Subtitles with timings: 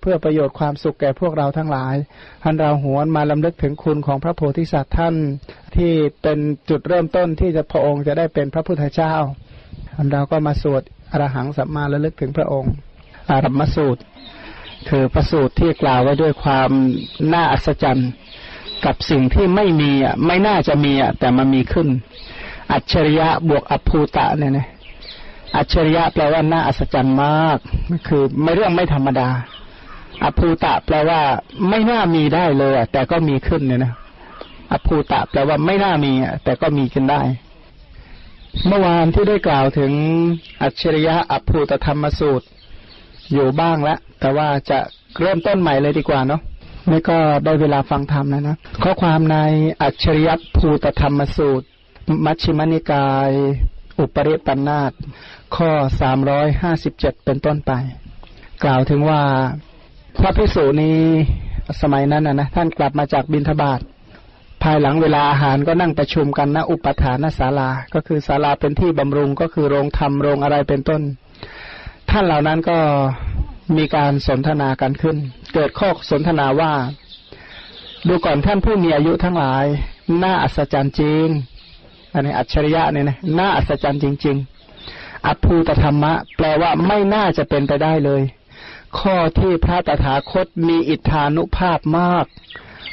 [0.00, 1.94] เพื่อประโยชน์ความสุขแก่พวกเราทั้งหลาย
[2.42, 5.14] ท่านเราหวนมาลำลึกถึงคุณของพระโพธิสัตว์ท่าน
[5.76, 6.38] ที่เป็น
[6.70, 9.14] จุดเริ่มต้นที่จะพระองค์จะได้เป็นพระพุทธเจ้า
[9.94, 12.72] ท่านเราก็มาสวดอรหังสัมมาระลึกถึงพระองค์
[13.30, 14.02] อารัมมสูตร
[14.88, 16.70] คือประสูตรที่กล่าวไว้ด้วยความ
[17.32, 18.10] น่าอัศจรรย์
[18.84, 21.88] กับสิ่งที่ไม่มีอะไม่น่าจะมีอะแต่มันมีขึ้น
[22.72, 24.68] อัจฉริยะบวกอภูตะเนี่ยนะ
[25.56, 27.58] อัจฉริยะแปลว่าน่าอัศจรรย์มาก
[28.08, 29.28] คือไม่เรื่องไม่ธรรมดา
[30.24, 31.20] อภูตะแปลว่า
[31.68, 33.92] ไม่น่ามีได้เลยแต่ก็มีขึ้นเนี่ยนะ
[34.72, 36.12] อภูตะแปลว่าไม่น่ามี
[36.44, 37.20] แต่ก็มีขึ้นได้
[38.66, 39.92] เมื่อวานที่ได้กล่าวถึง
[40.62, 42.46] อัจฉริยะอภูตธรรมสูตร
[43.32, 44.78] อยู่บ้างแล้วแต่ว่าจะ
[45.20, 46.40] เริ่มต้นใหม่เลยดีกว่าเนาะ
[46.90, 49.36] นี่ก็ได้เวลาฟังธรรมแล้วนะข้อความใน
[49.82, 51.66] อัจฉริยภูตธรรมสูตร
[52.24, 53.30] มัชฌิมนิกาย
[53.98, 54.92] อุปริปันธาต
[55.56, 57.72] ข้อสามร้อยห้าสิบเจ็ดเป็นต้นไป
[58.64, 59.22] กล่าวถึงว่า
[60.20, 60.98] พระภิกษุนี้
[61.82, 63.80] สมัยนั้นนะนะท่านกลับมาจากบินทบาท
[64.62, 71.02] ภายหลังเวลาอาหารก็นั่งประชุมกันณอุปทานศาลา ก็คือศาลาเป็นที่บำรุงก็คือโรงธรรมโรงอะไรเป็นต้น
[72.10, 72.78] ท่านเหล่านั้นก็
[73.76, 75.16] มีการสนทนากันขึ้น
[75.54, 76.72] เกิดข้อสนทนาว่า
[78.08, 79.64] ดูก่อนท่านผู้มีอายุทั้งหลาย
[80.22, 81.26] น่าอัศจรรย์จริง
[82.14, 84.36] อันนี้อัจฉริยะเนี่ยนะน่าอัศจรรย์จริง
[84.82, 88.22] ๆ อภูตธรรมะ แปลว่าไม่น่าจะเป็นไปได้เลย
[89.00, 92.26] ข้อที่พระตถาคตมีอิทธานุภาพมาก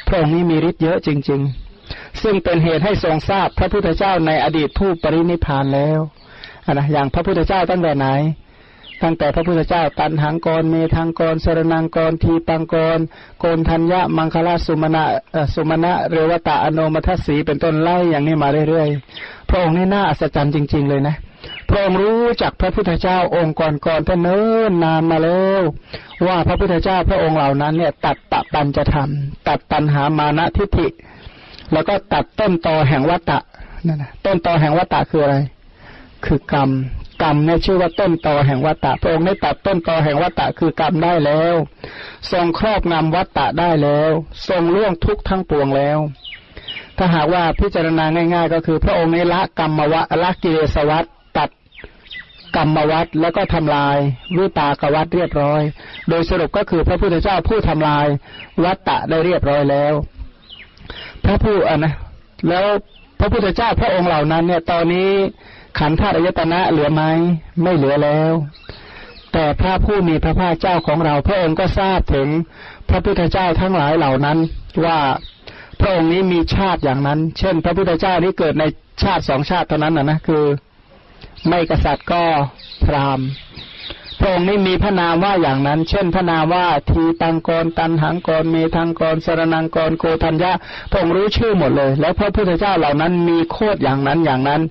[0.08, 6.00] พระองค์นี้มีฤทธิ์เยอะจริง ๆ ซึ่งเป็นเหตุให้ทรงทราบพระพุทธเจ้าในอดีตผู้ปรินิพานแล้ว
[6.72, 8.08] นะอย่างพระพุทธเจ้าตั้งแต่ไหน
[9.04, 13.00] ตั้งแต่พระพุทธเจ้าตันหังกรเมทังกรสรนังกรทีปังกร
[13.40, 15.04] โกนทัญญะมังคลาสุมาณะ
[15.54, 21.16] สุมาณะเรวตะอโนมัทสีเป็นต้นไล่อย่างนี้มาเรื่อยๆพระองค์นี่น่าอัศจรรย์จริง ๆ เลยนะ
[21.74, 25.62] ระองค์รู้จักพระพุทธเจ้าองค์ก่อนๆท่านเนิ่นนานมาแล้ว
[26.28, 30.88] ว่าพระพุทธเจ้าพระองค์เหล่านั้นเนี่ย ตัดตะปัญจะทำตัดปัญหามานะทิฏฐิ
[31.74, 33.40] แล้วก็ตัดต้นตอแห่งวัตตะ
[33.88, 35.38] นั่นนะต้นตอแห่งวัตตะคืออะไร
[36.26, 36.70] คือกรรม
[37.22, 41.54] กรรมเนี่ยชื่อว่าต้นตอแห่งวัตตะพระองค์ได้ตัดต้นตอแห่งวัตตะคือกรรมได้แล้ว
[42.32, 44.10] ทรงครอบงำวัตตะได้แล้ว
[44.48, 46.00] ทรงล่วงทุกข์ทั้งปวงแล้ว
[46.98, 51.06] ถ้าหากว่าพิจารณาง่าย ๆ ก็คือพระองค์ในละกรรมวะละกิเลสวัต
[52.56, 53.98] กรรมวัดแล้วก็ทำลาย
[54.38, 55.62] วิปากวัดเรียบร้อย
[56.10, 58.06] โดยสรุปก็คือพระพุทธเจ้าผู้ทำลาย
[58.64, 59.94] วัตตะได้เรียบร้อยแล้ว
[61.26, 61.94] พระผู้อะนะ
[62.50, 62.66] แล้ว
[63.20, 65.12] พระพุทธเจ้าพระองค์เหล่านั้นเนี่ย ตอนนี้
[65.80, 67.04] ขันธ์ธาตุอายตนะเหลือไหม
[67.62, 68.34] ไม่เหลือแล้ว
[69.34, 72.28] แต่พระผู้มีพระภาคเจ้าของเราพระองค์ก็ทราบถึง
[72.90, 74.38] พระพุทธเจ้าทั้งหลายเหล่านั้น
[74.86, 75.00] ว่า
[75.80, 78.64] พระองค์นี้มีชาติอย่างนั้น เช่น พระพุทธเจ้านี้เกิดใน
[79.04, 80.44] ชาติสองชาติเท่านั้นนะนะคือ
[81.48, 82.24] ไม่กษัตริย์ก็
[82.84, 83.28] พราหมณ์
[84.20, 90.52] พระองค์นี้มีพระนามว่าอย่างนั้น เช่นพระนามว่าทีปังกรตัณหังกรเมธังกรสรณังกรโกณฑัญญะ
[90.92, 94.62] พระองค์รู้ชื่อหมดเลย แล้วพระพุทธเจ้าเหล่านั้นมีโคตรอย่างนั้นอย่างนั้น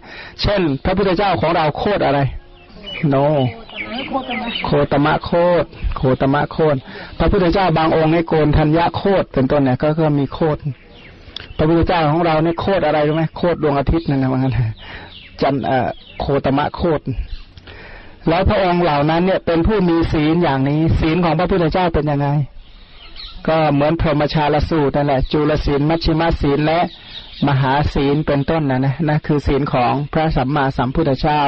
[0.43, 2.21] เช่น พระพุทธเจ้าของเราโคตรอะไร
[3.09, 3.17] โน
[4.65, 5.31] โคตมะโค
[5.63, 5.65] ตร
[5.97, 6.77] โคตมะโคตร
[7.19, 10.59] พระพุทธเจ้าบางองค์ในโกณฑัญญะโคตรเป็นต้นเนี่ยก็ก็มีโคตร
[11.57, 14.55] พระพุทธเจ้าของเราเนี่ยโคตรอะไรรู้ไหมโคตรดวงอาทิตย์นั่นนะว่างั้น
[15.43, 15.57] จัน
[16.21, 17.01] โคตมะโคต
[18.29, 22.29] แล้วพระองค์เหล่านั้นเนี่ยเป็นผู้มีศีลอย่างนี้ ศีลของพระพุทธเจ้าเป็นยังไง
[23.49, 26.81] ก็เหมือนพรหมชาลสูตรนั่นแหละจุลศีลมัชชิมศีลและ
[27.49, 31.43] มหาศีลเป็นต้นนะนะนะคือศีลของพระสัมมาสัมพุทธเจ้า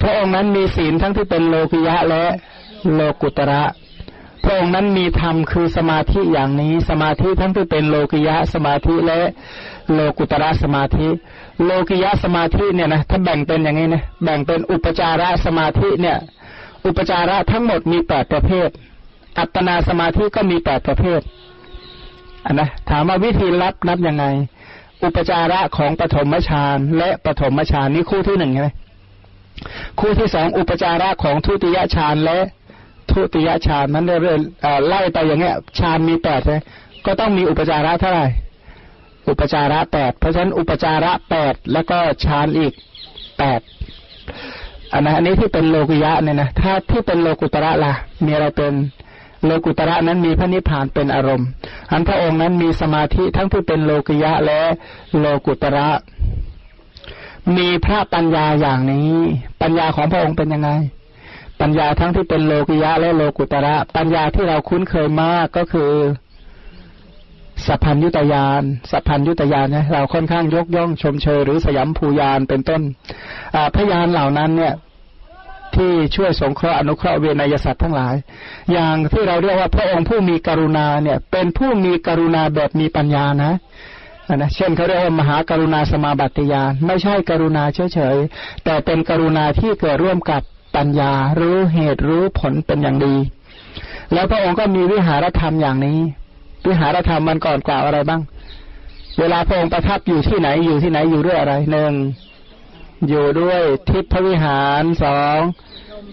[0.00, 2.24] พระองค์นั้นมีศีลทั้งที่เป็นโลกิยะและ
[2.94, 3.62] โลกุตระ
[4.44, 9.20] พระองค์นั้นมีธรรมคือสมาธิอย่างนี้ สมาธิทั้งที่เป็นโลกิยะสมาธิและ
[9.92, 11.08] โลกุตระสมาธิ
[11.64, 16.18] โลกิยะสมาธิเนี่ยนะถ้าแบ่งเป็นอย่างนี้นะแบ่งเป็นอุปจาระสมาธิเนี่ย
[16.86, 18.68] อุปจาระทั้งหมดมีแปดประเภท
[19.38, 21.20] อัปปนาสมาธิก็มีแปดประเภท
[22.46, 24.24] อันนะถามว่าวิธีรับนับยังไง
[25.04, 28.70] อุปจาระของปฐมฌานและปฐมฌานนี่คู่ที่หนึ่งใช่ไหม
[30.00, 32.38] คู่ที่สองอุปจาระของทุติยฌานและ
[33.10, 36.58] ทุติยฌานนั้นเรื่อยๆไล่ไปอย่างเงี้ยฌานมีแปดใช่
[37.06, 38.26] ก็ต้องมีอุปจาระเท่าไหร่
[39.28, 42.72] อุปจาระแปดเพราะฉะนั้นอุปจาระแปดแล้วก็ฌานอีก
[43.38, 43.60] แปด
[44.92, 47.92] อันนะอันนี้ที่เป็นโลกุยะเนี่ยนะถ้าที่เป็นโลกุตระล่ะ
[48.24, 48.72] มีอะไรเป็น
[49.44, 51.48] โลกุตระนั้นมีพระนิพพานเป็นอารมณ์
[51.90, 54.60] อันพระองค์นั้นมีสมาธิทั้งที่เป็นโลกุยะและ
[55.18, 55.88] โลกุตระ
[57.56, 59.12] มีพระปัญญาอย่างนี้
[59.62, 60.70] ปัญญาของพระองค์เป็นยังไง
[61.60, 65.90] ปัญญาทั้งที่เป็นโลกุยะและโลกุตระ ปัญญาที่เราคุ้นเคยมากก็คือ
[67.66, 72.82] สัพพัญยุตยานสัพพัญยุตยานเนี่ยเราค่อนข้างยกย่องชมเชยหรือสยามภูยานเป็นต้น
[73.74, 74.74] พยานเหล่านั้นเนี่ย
[75.74, 78.14] ที่ช่วยสงเคราะห์อนุเคราะห์เวนยสัตว์ทั้งหลาย
[78.72, 83.52] อย่างที่เราเรียกว่าพระองค์ผู้มีกรุณาเนี่ย เป็นผู้มีกรุณาแบบมีปัญญานะ
[84.34, 90.42] นะเช่นเขาเรียกว่ามหากรุณาสมาบัติยานไม่ใช่กรุณาเฉยๆแต่เป็นกรุณาที่เกิดร่วมกับ
[90.76, 93.16] ปัญญา รู้เหตุรู้ผลเป็นอย่างดี
[94.12, 95.98] แล้วพระองค์ก็มีวิหารธรรมอย่างนี้
[96.66, 98.22] วิหารธรรมมันก่อนกล่าวอะไรบ้าง
[99.18, 101.92] เวลาพระองค์ประทับอยู่ที่ไหนอยู่ที่ไหนอยู่ด้วยอะไรหนึ่ง
[103.08, 105.38] อยู่ด้วยทิพวิหารสอง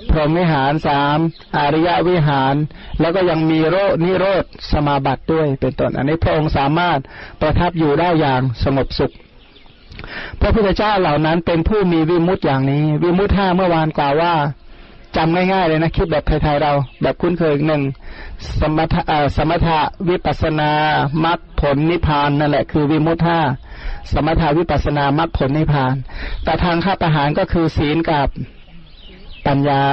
[0.09, 1.17] พรหมวิหารสาม
[1.57, 2.55] อริยวิหาร
[3.01, 6.99] แล้วก็ยังมีโรนิโรธสมาบัติด้วยเป็นต้นอันนี้พระองค์สามารถ
[7.41, 9.13] ประทับอยู่ได้อย่างสงบสุข
[10.39, 14.33] พระพุทธเจ้าเหล่านั้นเป็นผู้มีวิมุตติอย่างนี้ วิมุตติห้าเมื่อวานกล่าวว่า
[15.15, 16.71] จำง่ายๆเลยนะ คิดแบบไทยๆเรา
[17.01, 17.81] แบบคุ้นเคยหนึ่ง
[18.59, 19.01] สมถะ
[19.37, 19.79] สมถะ
[20.09, 20.71] วิปัสนา
[21.25, 23.39] มรรคผลนิพพานนั่นแหละคือวิมุตห้า
[24.13, 25.95] สมถาวิปัสนามรรคผลนิพพาน
[26.43, 28.27] แต่ทางข้าประหารก็คือศีลกับ
[29.47, 29.83] ปัญญา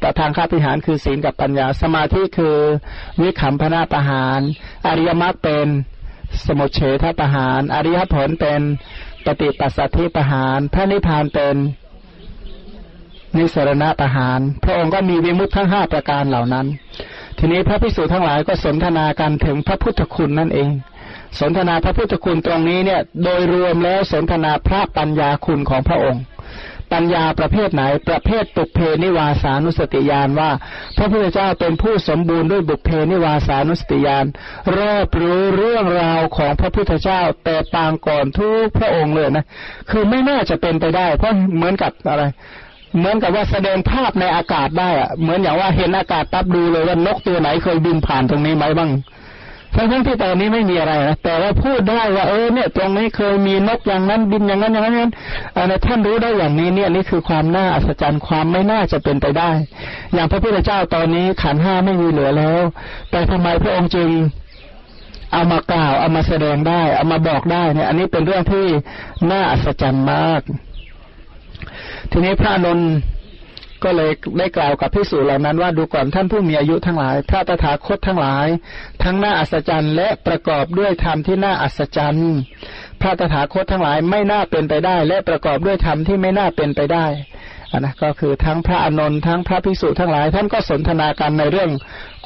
[0.00, 2.56] แต่ทางข้าพิหารคือศีลกับปัญญา สมาธิคือ
[3.20, 4.40] วิขำพนาประหาร
[4.86, 5.66] อริยมรรคเป็น
[6.46, 8.60] สมุทเฉทประหาร อริยผลเป็น
[9.26, 11.56] ปฏิปัสสัทธิประหาร พระนิพพานเป็น
[13.38, 16.66] นิสรณะประหาร พระองค์ก็มีวิมุตทั้งห้าประการเหล่านั้น
[17.38, 20.70] ทีนี้พระพิสุทั้งหลายก็สนทนากันถึงพระพุทธคุณนั่นเอง
[21.40, 26.22] สนทนาพระพุทธคุณตรงนี้เนี่ย โดยรวมแล้วสนทนาพระปัญญาคุณของพระองค์
[26.92, 30.50] ปัญญาประเภทไหน ประเภทปุเพนิวาสานุสติญาณว่า
[30.96, 34.26] พระพุทธเจ้าเป็นผู้สมบูรณ์ด้วยบุเพนิวาสานุสติญาณ
[34.78, 39.46] รอบรู้เรื่องราวของพระพุทธเจ้าแต่ปางก่อนทุกพระองค์เลยนะ
[39.90, 42.24] คือไม่น่าจะเป็นไปได้ เพราะเหมือนกับอะไร
[42.96, 48.90] เหมือนกับว่าแสดงภาพในอากาศได้อะเหมือนอย่างว่าเห็นอากาศตับดูเลยว่านกตัวไหนเคยบินผ่านตรงนี้ไหมบ้าง
[49.74, 55.10] ทั้งทั้งที่ตอนนี้ไม่มีอะไรนะแต่ว่าพูดได้ว่าเออเนี่ย ตรงนี้เคยมีนกอย่างนั้นบินอย่างนั้นอย่างนั้น
[55.56, 59.50] อันนี้ท่านรู้ได้อย่างนี้เนี่ยนี่คือความน่าอัศจรรย์ความไม่น่าจะเป็นไปได้
[60.14, 62.62] อย่างพระพุทธเจ้าตอนนี้ขันห้าไม่มีเหลือแล้ว
[63.10, 64.08] แต่ทำไมพระองค์จึง
[65.32, 68.66] เอามากล่าวเอามาแสดงได้ เอามาบอกได้เนี่ย อันนี้เป็นเรื่องที่
[69.30, 70.42] น่าอัศจรรย์มาก
[72.10, 72.90] ทีนี้พระนนท์
[73.84, 78.46] ก็เลยได้กล่าวกับพิสูจเหล่านั้นว่าดูก่อนท่านผู้มีอายุทั้งหลาย พระตถาคตทั้งหลาย
[79.04, 82.32] ทั้งหน้าอัศจรรย์ และประกอบด้วยธรรมที่น่าอัศจรรย์
[83.00, 87.06] พระตถาคตทั้งหลายไม่น่าเป็นไปได้ และประกอบด้วยธรรมที่ไม่น่าเป็นไปได้
[87.70, 91.70] อันนะก็คือทั้งพระอนนท์ทั้งพระพิสุทั้งหลาย ท่านก็สนทนากันในเรื่อง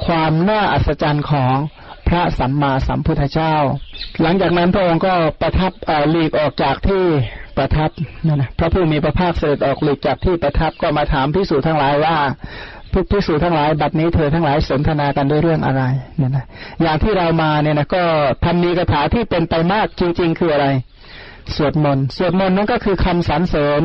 [0.06, 1.56] ความน่าอัศจรรย์ของ
[2.10, 3.54] พระสัมมาสัมพุทธเจ้า
[4.22, 5.72] หลังจากนั้นพระองค์ก็ประทับ
[6.10, 7.04] หลีกออกจากที่
[7.56, 7.90] ประทับ
[8.26, 12.16] นั่นนะพระผู้มีพระภาคเสด็จออกหลีกจากที่ประทับก็มาถามพิสูจทั้งหลายว่า
[12.92, 15.82] พวกพิสูจทั้งหลายบัดนี้เธอทั้งหลายสนทนากันด้วยเรื่องอะไร
[16.16, 16.44] เนี่ยนะ
[16.82, 18.02] อย่างที่เรามาเนี่ยนะก็
[18.44, 20.66] ทำมีคาถาที่เป็นไปมากจริง ๆ คืออะไร
[21.56, 23.82] สวดมนต์สวดมนต์นั่นก็คือคำสรรเสริญ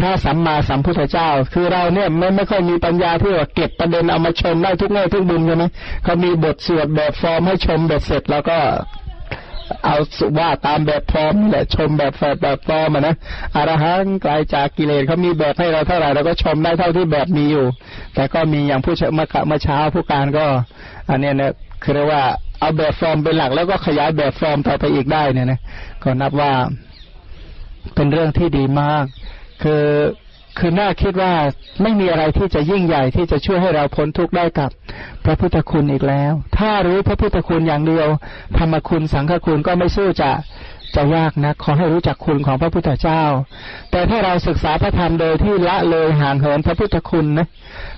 [0.00, 5.64] พระสัมมาสัมพุทธเจ้า คือเราเนี่ยไม่ไม่ค่อยมีปัญญาที่ว่าเก็บประเด็นเอามาชมได้ทุกแง่ทุกมุมใช่ไหม
[6.04, 8.58] เขามีบทสวดแบบฟอร์มให้ชมแบบเสร็จแล้วก็
[9.84, 13.16] เอาสุว่าตามแบบพร้อมแหละชมแบบแฝดแบบฟอร์มนะ
[13.56, 17.66] อรหังไกลาจากกิเลสเขามีแบบให้เราเท่าไหร่เราก็ชมได้เท่าที่แบบมีอยู่
[18.14, 20.46] แต่ก็มีอย่างผู้เมื่อเมื่อเช้าผู้การก็
[21.10, 21.52] อันนี้เนี่ย
[21.82, 22.22] คือเรียกว่า
[22.60, 25.60] เอาแบบฟอร์มเป็นหลักแล้วก็ขยายแบบฟอร์มต่อไปอีกได้เนี่ยนะ
[26.02, 26.52] ก็นับว่า
[27.94, 29.04] เป็นเรื่องที่ดีมาก
[29.62, 29.86] คือ
[30.58, 31.32] คือน่าคิดว่า
[31.82, 34.70] ไม่มีอะไรที่จะยิ่งใหญ่ที่จะช่วยให้เราพ้นทุกข์ได้กับ
[35.24, 38.08] พระพุทธคุณอีกแล้ว ถ้ารู้พระพุทธคุณอย่างเดียว
[38.58, 40.30] ธรรมคุณสังฆคุณก็ไม่สู้จะ
[40.96, 43.22] จะยากนะขอให้รู้จักคุณของพระพุทธเจ้า
[43.90, 47.46] แต่ถ้าเราศึกษาพระธรรมโดยที่ละเลยห่างเหินพระพุทธคุณนะ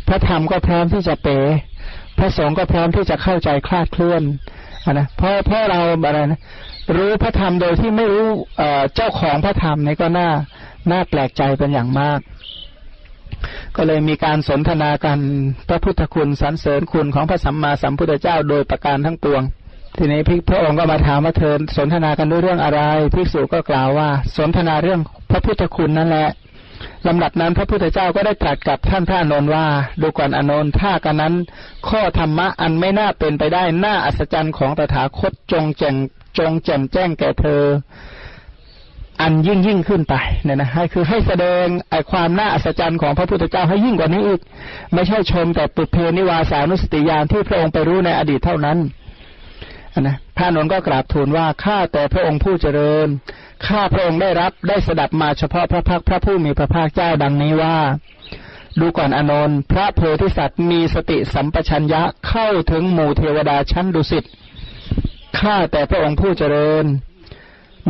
[0.09, 1.39] พระธรรมก็พร้อมที่จะเป๋
[2.19, 4.23] พระสงฆ์ก็พร้อมที่จะเข้าใจคลาดเคลื่อน
[4.93, 6.41] นะเพราะเพราะเราอะไรนะ
[6.97, 8.27] รู้พระธรรมโดยที่ไม่รู้
[8.95, 10.29] เจ้าของพระธรรมนี่ก็น่า
[10.91, 12.21] น่าแปลกใจเป็นอย่างมาก
[13.77, 15.19] ก็เลยมีการสนทนากัน
[15.69, 19.43] พระพุทธคุณสรรเสริญคุณของพระสัมมาสัมพุทธเจ้าโดยประการทั้งปวง
[19.99, 22.81] ทีนี้พระองค์ก็มาถามว่าเธอสนทนากันด้วยเรื่องอะไร
[23.15, 26.29] ภิกษุก็กล่าวว่า สนทนาเรื่องพระพุทธคุณนั่นแหละ
[27.09, 29.67] ลำดับนั้นพระพุทธเจ้าก็ได้ตรัสกับท่านพระอนนท์ว่า
[30.01, 31.35] ดูก่อนอนนท์ถ้ากันนั้น
[31.89, 35.97] ข้อธรรมะอันไม่น่าเป็นไปได้น่าอัศจรรย์ของตถาคตจงแจ่ง
[36.39, 37.63] จงแจ่มแจ้งแก่เธอ
[39.21, 40.15] อันยิ่งยิ่งขึ้นไป
[40.45, 44.41] เนี่ยนะให้คือให้แสดงไอความน่าอัศจรรย์ของพระพุทธเจ้าให้ยิ่งกว่านี้อีก
[44.95, 48.79] ไม่ใช่ชมแต่ปุเพนิวาสานุสติญาณที่พระองค์ไปรู้ในอดีตเท่านั้น
[50.01, 53.09] นะพระนนท์ก็กราบทูลว่าข้าแต่พระองค์ผู้เจริญ
[53.67, 57.77] ข้าพระองค์ได้รับได้สดับมาเฉพาะพระพักพระผู้มีพระภาคเจ้าดังนี้ว่า
[58.81, 64.25] ดูก่อนอนนท์พระโพธิสัตว์มีสติสัมปชัญญะเข้าถึงหมู่เทวดาชั้นดุสิต
[65.39, 66.85] ข้าแต่พระองค์ผู้เจริญ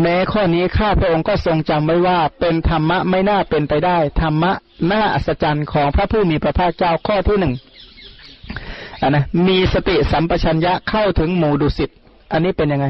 [0.01, 4.53] แม้ข้อนี้ข้าพระองค์ก็ทรงจำไว้ว่าเป็นธรรมะไม่น่าเป็นไปได้ ธรรมะ
[4.91, 7.55] น่าอัศจรรย์ของพระผู้มีพระภาคเจ้าข้อที่หนึ่ง
[9.01, 11.91] อันนะมีสติสัมปชัญญะเข้าถึงหมู่ดุสิต
[12.33, 12.87] อันนี้เป็นยังไง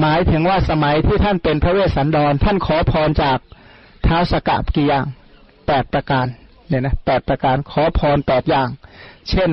[0.00, 3.38] หมายถึงว่าสมัยที่ท่านเป็นพระเวสสันดร ท่านขอพรจาก
[4.04, 5.06] เท้าสกัดกี่อย่าง
[5.66, 6.26] แปดประการ
[6.68, 8.68] เนี่ยนะแปดประการขอพรแปดอย่าง
[9.30, 9.50] เช่น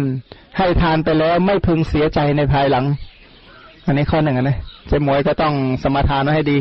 [0.58, 2.86] ให้ทานไปแล้วไม่พึงเสียใจในภายหลัง
[3.86, 4.58] อันนี้ข้อหนึ่งนะ
[4.88, 6.58] เจ๊มวยก็ต้องสมาทานไว้ให้ดี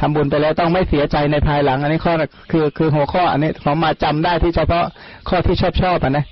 [0.00, 2.12] ทำบุญไปแล้วต้องไม่เสียใจในภายหลัง อันนี้ข้อ
[2.50, 4.84] คือคือหัวข้อ อันนี้ขอมาจำได้ที่เฉพาะ
[5.28, 6.24] ข้อที่ชอบชอบอะนะ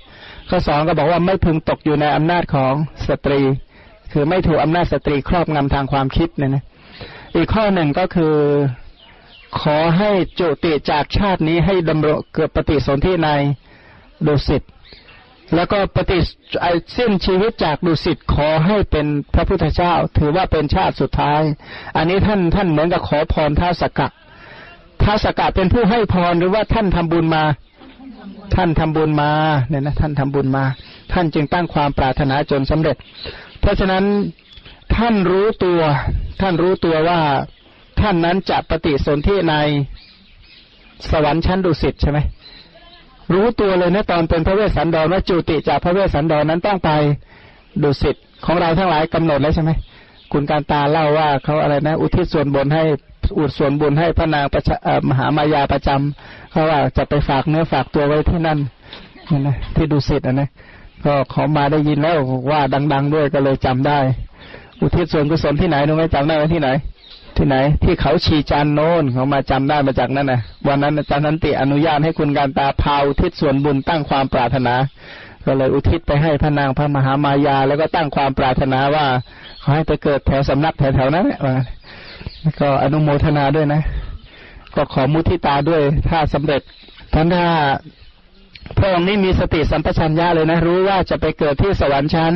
[0.49, 2.73] ข้อสองก็บอกว่าไม่พึงตกอยู่ในอำนาจของ
[3.07, 3.41] สตรี
[4.11, 6.63] คือไม่ถูกอำนาจสตรีครอบงำทางความคิดเนี่ยนะ
[7.35, 8.35] อีกข้อหนึ่งก็คือ
[9.61, 13.29] ขอให้จุติจากชาตินี้ให้ดำรงเกิดปฏิสนธิใน
[14.27, 14.61] ดุสิต
[15.55, 16.19] แล้วก็ปฏิ
[16.97, 21.41] สิ้นชีวิตจากดุสิตขอให้เป็นพระพุทธเจ้า ถือว่าเป็นชาติสุดท้าย
[21.95, 24.07] อันนี้ท่านท่านเหมือนกับขอพรท้าสกะ
[25.03, 27.43] ท้าสกะเป็นผู้ให้พรหรือว่าท่านทำบุญมา
[28.55, 29.31] ท่านทำบุญมา
[29.69, 30.63] เนี่ยนะท่านทำบุญมา
[31.13, 32.95] ท่านจึงตั้งความปรารถนาจนสำเร็จ
[33.59, 34.03] เพราะฉะนั้น
[34.97, 35.79] ท่านรู้ตัว
[36.41, 37.19] ท่านรู้ตัวว่า
[38.01, 39.55] ท่านนั้นจะปฏิสนธิใน
[41.09, 42.19] สวรรค์ชั้นดุสิตใช่ไหม
[43.33, 46.89] รู้ตัวเลยนะตอนเป็นพระเวสสันดรว่าจุติจากพระเวสสันดรนั้นต้องไป
[47.83, 48.15] ดุสิต
[48.45, 49.71] ของเราทั้งหลายกำหนดแล้วใช่ไหม
[50.31, 52.83] คุณการตาเล่าว่าเขาอะไรนะ อุทิศส่วนบนให้
[53.37, 54.61] อุดส่วนบุญให้พระนางประ
[55.09, 58.59] มหามายาประจำเขาว่าจะไปฝากเนื้อฝากตัวไว้ที่นั่น
[59.47, 60.49] นะที่ดุสิตนะนะ
[61.05, 62.17] ก็เขามาได้ยินแล้ว
[62.51, 62.61] ว่า
[62.93, 63.99] ดัง ๆ ด้วยก็เลยจำได้
[64.81, 66.69] อุทิศส่วนกุศลที่ไหนรู้ไหมจำได้ไหมที่ไหน
[67.37, 74.75] ที่ไหน ที่เขาชีจานโน้นเขามาจำได้มาจากนั้นนะวันนั้นอาจารย์นันติอนุญาตให้คุณการตาพาอุทิศส่วนบุญตั้งความปรารถนา
[75.45, 79.05] ก็เลยอุทิศไปให้พระนางพระมหามายา แล้วก็ตั้งความปรารถนาว่า
[79.63, 81.59] ขาให้ไปเกิดแถวสำนักแถวๆนั้นแหละ
[82.59, 83.81] ก็อนุโมทนาด้วยนะ
[84.75, 86.61] ก็ขอมุทิตาด้วย ถ้าสำเร็จ
[87.13, 87.47] ท่านถ้า
[88.77, 92.33] พระองค์นี้มีสติสัมปชัญญะเลยนะ รู้ว่าจะไปเกิดที่สวรรค์ชั้น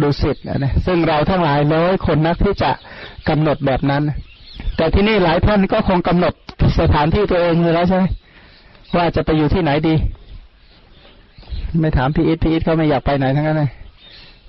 [0.00, 2.70] ดุสิตนะซึ่งเราทั้งหลายร้อยคนนักที่จะ
[3.28, 4.02] กำหนดแบบนั้น
[4.76, 6.34] แต่ที่นี่หลายท่านก็คงกำหนด
[6.80, 8.04] สถานที่ตัวเองเลยแล้วใช่ไหม
[8.96, 9.94] ว่าจะไปอยู่ที่ไหนดี
[11.80, 13.70] ไม่ถามพี่อิทพี่อิทเขาไม่อยากไปไหนทั้งนั้นเลย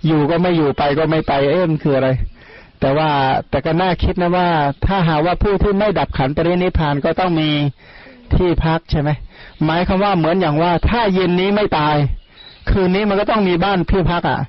[0.08, 2.10] อยู่ก็ไม่อยู่ไปก็ไม่ไปเอ๊ะมันคืออะไร
[2.80, 3.10] แต่ว่า
[3.50, 4.48] แต่ก็น่าคิดนะว่า
[4.86, 7.50] ถ้าหาว่าผู้ที่ไม่ดับขันปรินิพานก็ต้องมี
[8.36, 9.10] ที่พักใช่ไหม
[9.66, 11.96] หมายคำว่าเหมือนอย่างว่า ถ้าเย็นนี้ไม่ตาย
[12.70, 14.40] คืนนี้มันก็ต้องมีบ้านพี่พักอะ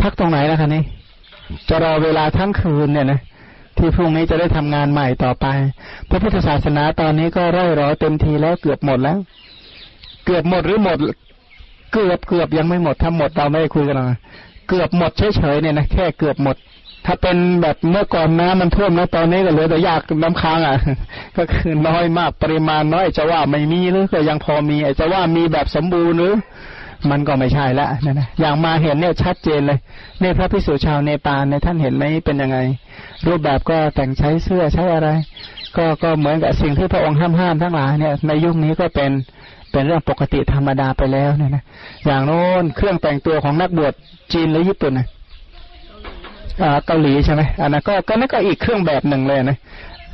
[0.00, 0.82] พักตรงไหนล่ะคะนี่
[1.68, 3.20] จะรอเวลาทั้งคืนเนี่ยนะ
[3.78, 5.46] ที่พรุ่งนี้จะได้ทำงานใหม่ต่อไป
[6.08, 9.18] พระพุทธศาสนาตอนนี้ก็ร่อยรอยเต็มทีแล้วเกือบหมดแล้ว
[10.24, 10.98] เกือบหมดหรือหมด
[11.92, 14.08] เกือบเกือบยังไม่หมดถ้าหมดเราไม่คุยกันหรอก
[14.68, 16.56] เกือบหมดเฉยๆเนี่ยนะแค่เกือบหมด
[17.06, 20.76] ถ้าเป็นแบบเมื่อก่อนน้ำมันท่วมนะตอนนี้ก็เหลือแต่ยากน้ำค้างอะ
[21.36, 26.34] ก็คือน้อยมากปริมาณน้อยจะว่าไม่มีหรือก็ยังพอมีจะว่ามีแบบสมบูรณ์หรือ
[27.10, 29.78] มันก็ไม่ใช่ละนะนะอย่างมาเห็นเนี่ยชัดเจนเลย
[30.22, 32.58] ในพระพิสุชาวเนปาลในท่านเห็นไหมเป็นยังไง
[33.26, 35.08] รูปแบบก็แต่งใช้เสื้อใช้อะไร
[35.76, 39.10] ก็ก็เหมือนกับสิ่งที่พระองค์ห้ามห้ามทั้งหลายเนี่ยในยุคนี้ก็เป็น
[39.72, 41.64] เป็นเรื่องปกติธรรมดาไปแล้วเนี่ยนะ
[42.06, 43.92] อย่างโน้นเครื่องแต่งตัวของนักบวช
[44.32, 45.06] จีนหรือญี่ปุ่นนะ
[46.86, 49.58] เกาหลีใช่ไหมอันนั้นก็ก็นั่นก็อีกเครื่องแบบหนึ่งเลยนะ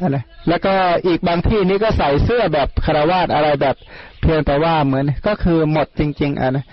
[0.08, 0.72] นะแล้วก็
[1.06, 3.76] อีกบางที่นี่ก็ใส่เสื้อแบบคารวาสอะไรแบบ
[4.20, 6.64] เพียงแต่ว่าเหมือนก็คือหมดจริง ๆอะนะ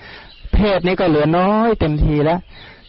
[0.53, 2.39] เพศนี้ก็เหลือน้อยเต็มทีแล้ว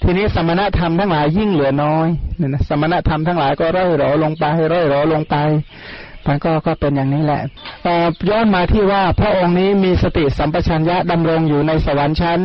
[0.03, 5.37] ทีนี้สมณธรรมทั้งหลายยิ่งเหลือน้อยเนี่ยนะสมณธรรมทั้งหลายก็ร่อยหรอลงไปร่อยหรอลงไป
[6.27, 7.43] มันก็ก็เป็นอย่างนี้แหละ
[8.29, 12.41] ย้อนมาที่ว่าพระองค์นี้มีสติสัมปชัญญะดำรงอยู่ในสวรรค์ชั้น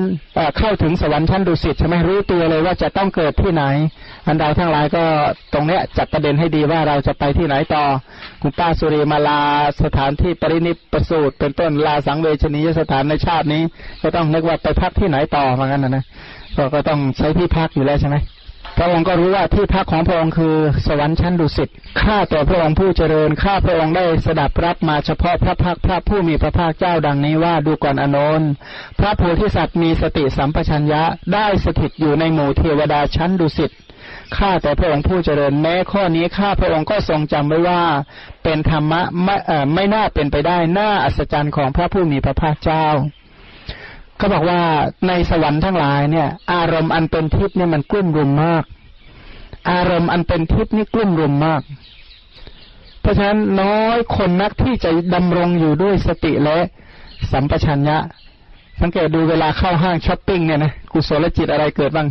[0.58, 3.64] เข้าถึงสวรรค์ชั้นดุสิตใช่ไหมรู้ตัวเลยว่าจะต้องเกิดที่ไหน
[4.28, 5.04] อันใดทั้งหลายก็
[5.54, 7.84] ตรงเนี้ยจัดประเด็นให้ดีว่าเราจะไปที่ไหนต่อ
[8.42, 9.40] คุณป้าสุริมาลา
[9.84, 10.78] สถานที่ปรินิพ
[11.10, 13.62] สูตร เป็นต้นลาสังเวชนียสถานในชาตินี้
[14.02, 16.06] ก็ต้องนึกว่าไปพักที่ไหนต่อเหมือนกันนะนะ
[16.58, 18.16] ก็ก็ต้องใช้ที่พักอยู่แล้วใช่ไหม
[18.78, 20.56] พระองค์ก็รู้ว่าที่พักของพระองค์คือ
[20.88, 21.70] สวรรค์ชั้นดุสิต
[22.02, 28.50] ข้าแต่พระองค์ผู้เจริญ ข้าพระองค์ได้สดับรับมาเฉพาะพระพักพระผู้มีพระภาคเจ้าดังนี้ว่าดูก่อนอนนท์
[29.00, 31.04] พระโพธิสัตว์มีสติสัมปชัญญะ
[31.34, 33.72] ได้สถิตอยู่ในหมู่เทวดาชั้นดุสิต
[34.38, 37.82] ข้าแต่พระองค์ผู้เจริญแม้ข้อนี้ข้าพระองค์ก็ทรงจำไว้ว่า
[38.44, 42.86] เป็นธรรมะไม่เอ่อไม่น่าเป็นไปได้น่าอัศจรรย์ของพระผู้มีพระภาคเจ้า
[44.18, 44.60] เขาบอกว่า
[45.08, 48.64] ในสวรรค์ทั้งหลายเนี่ย อารมณ์อันเป็นทิพย์เนี่ยมันกลุ่มรุมมาก
[49.72, 51.62] อารมณ์อันเป็นทิพย์นี่กลุ่มรุมมาก
[53.02, 56.58] เพราะฉะนั้นน้อยคนนักที่จะดำรงอยู่ด้วยสติและ
[57.32, 57.98] สัมปชัญญะ
[58.82, 62.08] สังเกตดูเวลาเข้าห้างช้อปปิ้งเนี่ยนะกุศลจิตอะไรเกิดบ้าง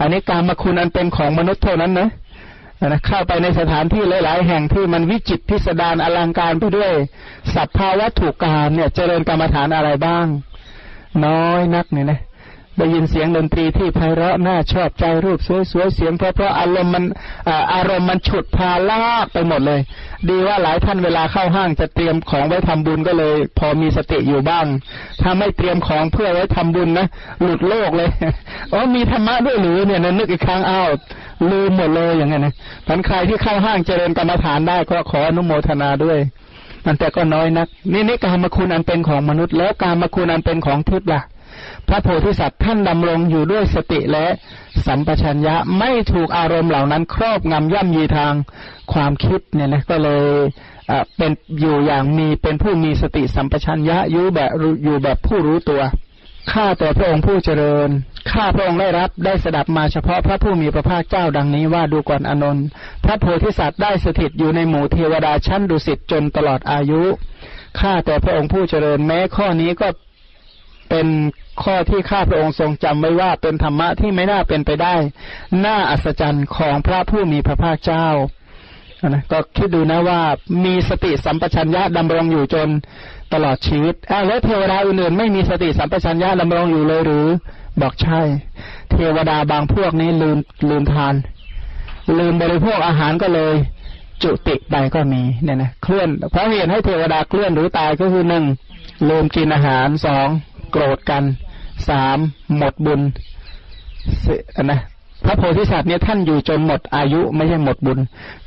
[0.00, 2.08] อันนี้การมาคุณอันเป็นของมนุษย์เท่านั้นนะ
[2.86, 6.92] นะเข้าไปในสถานที่หลาย ๆ แห่งที่มันวิจิตพิสดารอลังการไปด้วย
[7.54, 10.26] สัพพาวัตถุการเนี่ย เจริญกรรมฐานอะไรบ้าง
[11.24, 12.20] น้อยนักเนี่ยนะ
[12.78, 15.38] ได้ยินเสียงดนตรีที่ไพเราะน่าชอบใจรูป
[15.72, 17.04] สวยๆเสียงเพราะเพราะอารมณ์มัน
[17.74, 19.80] อารมณ์มันฉุดพาลากไปหมดเลย
[20.28, 24.66] ดีว่าหลายท่านเวลาเข้าห้างจะเตรียมของไว้ทำบุญก็เลย พอมีสติอยู่บ้าง
[25.20, 27.06] ถ้าไม่เตรียมของเพื่อไว้ทำบุญนะ
[27.42, 28.08] หลุดโลกเลย
[28.72, 30.90] อ๋อมีธรรมะด้วยหรือเนี่ยนึกอีกครั้งอ้าว
[31.50, 32.54] ลืมหมดเลยอย่างเงี้ยนะ
[32.86, 36.18] ท่านใครที่เข้าห้างเจริญกรรมฐานได้ก็ขออนุโมทนาด้วย
[36.84, 41.22] มันแต่ก็น้อยนัก นี่นี่การมาคุณอันเป็นของมนุษย์ แล้วการมาคุณอันเป็นของทิพย์ล่ะ
[41.88, 44.26] พระโพธิสัตว์ท่านดำรงอยู่ด้วยสติและ
[44.86, 48.32] สัมปชัญญะไม่ถูกอารมณ์เหล่านั้น ครอบงำย่ำยีทาง
[48.92, 50.24] ความคิดเนี่ยนะก็เลย
[51.16, 54.50] เป็นอยู่อย่างมีเป็นผู้มีสติสัมปชัญญะอยู่แบบ
[54.84, 55.82] อยู่แบบผู้รู้ตัว
[56.52, 57.88] ข้าแต่พระองค์ผู้เจริญ
[58.32, 62.66] ข้าพระองค์ได้รับได้สดับมาเฉพาะพระผู้มีพระภาคเจ้าดังนี้ว่าดูก่อนอนนท์
[63.04, 67.02] พระโพธิสัตว์ได้สถิตอยู่ในหมู่เทวดาชั้นดุสิตจนตลอดอายุ
[67.80, 69.88] ข้าแต่พระองค์ผู้เจริญแม้ข้อนี้ก็
[70.90, 71.06] เป็น
[71.62, 74.94] ข้อที่ข้าพระองค์ทรงจำไว้ว่าเป็นธรรมะที่ไม่น่าเป็นไปได้
[75.64, 78.06] น่าอัศจรรย์ของพระผู้มีพระภาคเจ้า
[79.06, 80.20] นะก็คิดดูนะว่า
[80.64, 82.68] มีสติสัมปชัญญะดำรงอยู่จน
[83.32, 87.26] ตลอดชีวิตอ้าวแล้วเทวดาอื่นๆไม่มีสติสัมปชัญญะดำรงอยู่เลยหรือ
[87.80, 88.20] บอกใช่
[88.90, 90.38] เทวดาบางพวกนี้ลืม
[90.70, 91.14] ลืมทาน
[92.18, 93.54] ลืมบริโภคอาหารก็เลย
[94.22, 98.44] จุติไปก็มีเนี่ยนะเคลื่อนเพราะเหตุให้เทวดาเคลื่อนหรือตายก็คือหนึ่ง
[99.08, 100.28] ลืมกินอาหารสอง
[100.72, 101.24] โกรธกัน
[101.88, 102.18] สาม
[102.56, 103.00] หมดบุญ
[104.64, 104.80] นะ
[105.24, 107.98] พระโพธิสัตว์เนี่ยท่านอยู่จนหมดอายุไม่ใช่หมดบุญ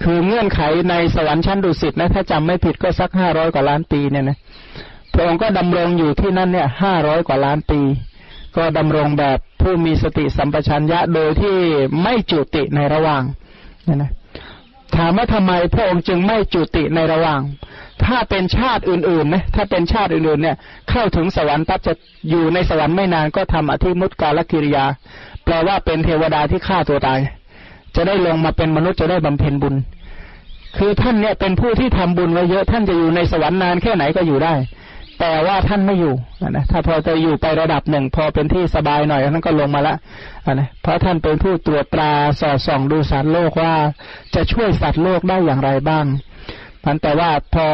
[0.04, 4.38] คือเงื่อนไขในสวรรค์ชั้นดุสิตนะถ้าจำไม่ผิดก็สักห้าร้อยกว่าล้านปีเนี่ยนะ
[5.14, 7.80] พระองค์ก็ดำรงอยู่ที่นั่นเนี่ยห้าร้อยกว่าล้านปี
[8.58, 11.58] ก็ดำรงแบบผู้มีสติสัมปชัญญะโดยที่
[12.04, 13.24] ไม่จุติในระหว่าง
[13.86, 14.12] เนี่ยนะ
[14.96, 17.42] ถามว่าทำไมพระองค์จึงไม่จุติในระหว่าง
[18.06, 20.56] ถ้าเป็นชาติอื่นๆนะถ้าเป็นชาติอื่นๆเนี่ย
[20.90, 21.94] เข้าถึงสวรรค์ปั๊บจะ
[22.30, 24.86] อยู่ในสวรรค์ไม่นานก็ทำอธิมุตกาลกิริยา
[25.60, 27.20] ลว่าเป็นเทวดาที่ฆ่าตัวตาย
[27.96, 29.76] จะได้ลงมาเป็นมนุษย์จะได้บำเพ็ญบุญ
[30.78, 34.54] คือท่านเนี่ยเป็นผู้ที่ทำบุญไว้เยอะท่านจะอยู่ในสวรรค์นานแค่ไหนก็อยู่ได้
[35.20, 36.14] แต่ว่าท่านไม่อยู่
[36.50, 39.96] นะถ้าพอจะอยู่ไประดับหนึ่ง พอเป็นที่สบายหน่อยท่านก็ลงมาละ
[40.54, 43.74] นะเพราะท่านเป็นผู้ตรวจตราสอดส่องดูสัตว์โลกว่า
[44.36, 46.06] จะช่วยสัตว์โลกได้อย่างไรบ้าง
[46.84, 47.68] พันแต่ว่าพอ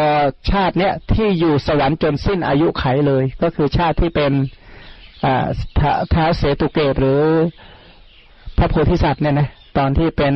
[0.52, 4.32] ชาติเนี้ยที่อยู่สวรรค์จนสิ้นอายุไขเลย ก็คือชาติที่เป็น
[6.14, 7.22] ท้าเสตุเกตหรือ
[8.58, 10.34] พระโพธิสัตว์เนี่ยนะตอนที่เป็น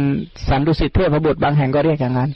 [0.49, 2.29] สันดุสิตเทพบุตรบางแห่งก็เรียกอย่างนั้น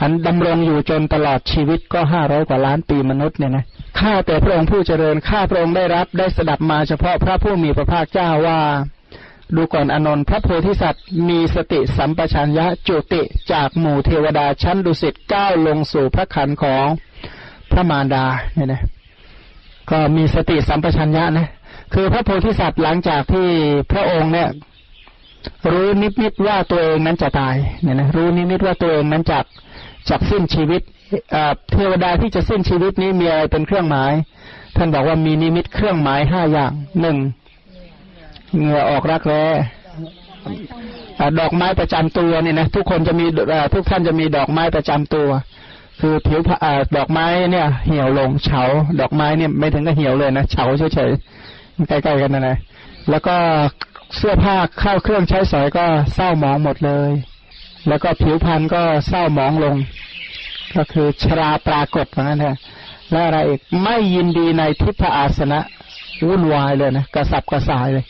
[0.00, 3.64] อันดำรงอยู่จนตลอดชีวิตก็ห้าร้อยกว่าล้านปีมนุษย์เนี่ยนะ
[3.98, 8.58] ข้าแต่พระองค์ผู้เจริญข้าพระองค์ได้รับได้สดับมาเฉพาะพระผู้มีพระภาคเจ้าว่า
[9.56, 16.86] ดูก่อนอนนท์พระโพธิสัตว์มีสติสัมปชัญญะจุติจากหมู่เทวดาชั้นดุสิตก้าวลงสู่พระขันของ
[17.70, 18.82] พระมารดาเนี่ยนะ
[19.90, 21.48] ก็มีสติสัมปชัญญะนะ
[21.94, 23.48] คือพระโพธิสัตว์หลังจากที่
[23.92, 24.48] พระองค์เนี่ย
[25.70, 29.38] รู้นิมิตว่าตัวเองนั้นจะตายเนี่ยนะรู้นิมิตว่าตัวเองนั้นจะ
[30.10, 30.82] จับสิ้นชีวิต
[31.70, 34.12] เทวดาที่จะสิ้นชีวิตนี้มีอะไรเป็นเครื่องหมาย
[34.76, 37.16] ท่านบอกว่ามีนิมิตเครื่องหมายห้าอย่างหนึ่ง
[38.54, 39.44] เหงื่อออกรักแร้
[41.40, 43.26] ดอกไม้ประจำตัวเนี่ยนะทุกคนจะมี
[43.74, 45.28] ทุกท่านจะมีดอกไม้ประจำตัว
[46.00, 46.40] คือผิว
[46.96, 48.62] ดอกไม้เนี่ย เหี่ยวลงเฉา
[49.00, 52.56] ดอกไม้เนี่ยไม่ถึงกับเหี่ยวเลยนะเฉาเฉยๆใกล้ๆกันนะนะ
[53.10, 53.36] แล้วก็
[54.14, 57.10] เสื้อผ้าเข้าเครื่องใช้สอยก็เศร้าหมองหมดเลย
[57.88, 59.76] แล้วก็ผิวพรรณก็เศร้าหมองลง
[60.76, 62.56] ก็คือชราปรากฏเหมือนกันนะ
[63.10, 65.60] และอะไรอีกไม่ยินดีในทิพอาสนะ
[66.28, 68.04] วุ่นวายเลยนะกระสับกระส่ายเลย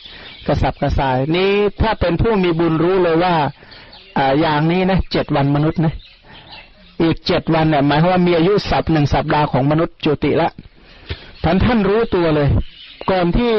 [0.47, 3.35] กระสับกระส่าย นี้ถ้าเป็นผู้มีบุญรู้เลยว่า
[4.17, 5.93] อ่าอย่างนี้นะเจ็ดวันมนุษย์นะ
[7.01, 10.49] อีกเจ็ดวันเนี่ยหมายความว่ามีอายุสับหนึ่งสัปดาห์ของมนุษย์จุติละ
[11.43, 12.47] ท่านท่านรู้ตัวเลย
[13.11, 13.53] ก่อนที่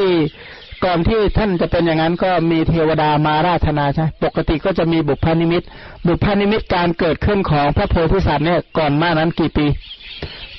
[0.85, 5.63] ก่อนที่ท่านจะเป็นอย่างนั้นก็มีเทวดามาราธนาใช่ปกติก็จะมีบุพานิมิต
[6.07, 9.67] บุพานิมิตการเกิดขึ้นของพระโพธิสัตว์เนี่ยก่อนมานั้นกี่ปี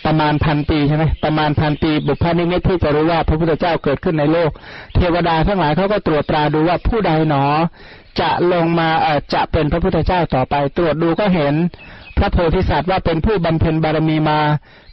[0.06, 4.52] ประมาณพันปีใช่ไหมประมาณพันปี บุพานิมิตที่จะรู้ว่าพระพุทธเจ้าเกิดขึ้นในโลก
[4.96, 7.46] เทวดาทั้งหลายเขาก็ตรวจตราดูว่าผู้ใดหนอ
[8.22, 11.54] จะลงมาเออจะเป็นพระพุทธเจ้าต่อไป ตรวจดูก็เห็น
[12.18, 14.40] พระโพธิสัตว์ว่าเป็นผู้บำเพ็ญบารมีมา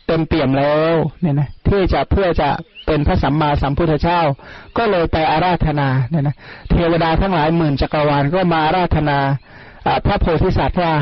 [0.06, 2.48] เต็มเปี่ยมแล้วเนี่ยนะที่จะเพื่อจะ
[2.86, 4.20] เป็นพระสัมมาสัมพุทธเจ้า
[4.76, 6.36] ก็เลยไปอาราธนาเนี่ยนะ
[6.70, 9.18] เทวดาทั้งหลายหมื่นจักรวาลก็มาอาราธนา
[10.06, 10.92] พระโพธิสัตว์ว่า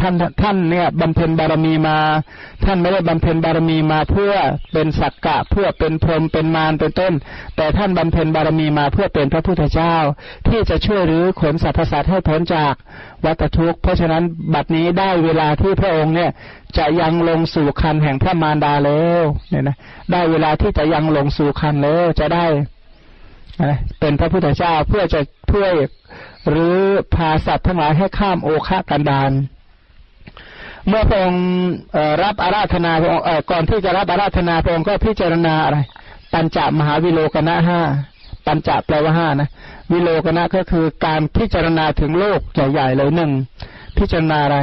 [0.00, 1.98] ท่านท่านเนี่ยบำเพ็ญบารมีมา
[2.64, 4.32] ท่านไม่ได้บำเพ็ญบารมีมาเพื่อ
[4.72, 7.12] เป็นสักกะ เพื่อเป็นพรหมเป็นมารเป็นต้น
[7.56, 9.96] แต่ท่านบำเพ็ญบารมีมาเพื่อเป็นพระพุทธเจ้า
[10.48, 12.74] ที่จะช่วยรื้อขนสรรพสัตว์ให้พ้นจาก
[13.24, 14.22] วัฏทุกข์ เพราะฉะนั้น
[14.54, 16.30] บัดนี้ได้เวลาที่พระองค์เนี่ย
[16.78, 19.76] จะยังลงสู่คันแห่งพระมารดาแล้วเนี่ยนะ
[20.12, 22.46] ได้เวลาที่จะยังลงสู่คันแล้วจะได้
[24.00, 25.66] เป็นพระพุทธเจ้าเพื่อจะเพื่อ
[26.48, 26.76] หรือ
[27.14, 29.32] พาสัตว์ทั้งหลายให้ข้ามโอคะกันดาน
[30.88, 31.44] เมื่อพระองค์
[32.22, 35.78] รับอาราธนาพระองค์ก่อนที่จะรับอาราธนาพระองค์ก็พิจารณาอะไร
[36.32, 37.80] ปัญจมหาวิโลกนะห้า
[38.46, 39.48] ปัญจแปลว่าห้านะ
[39.92, 43.32] วิโลกนะก็คือการพิจารณาถึงโลกใหญ่ๆเลยหนึ่ง
[43.98, 44.58] พิจารณาอะไร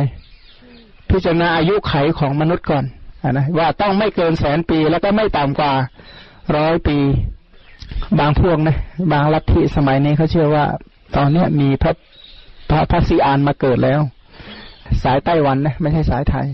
[1.11, 2.83] พิจารณาอายุไขของมนุษย์ก่อน
[3.31, 5.73] นะว่าต้องไม่เกินแสนปีแล้วก็ไม่ต่ำกว่า
[6.57, 6.97] ร้อยปี
[8.19, 8.77] บางพวกนะ
[9.11, 10.65] บางลัทธิสมัยนี้เขาเชื่อว่า
[11.15, 11.93] ตอนเนี้ยมีพระ
[12.69, 14.01] พระพระสีอานมาเกิดแล้ว
[15.03, 16.47] สายไต้หวันนะไม่ใช่สายไทย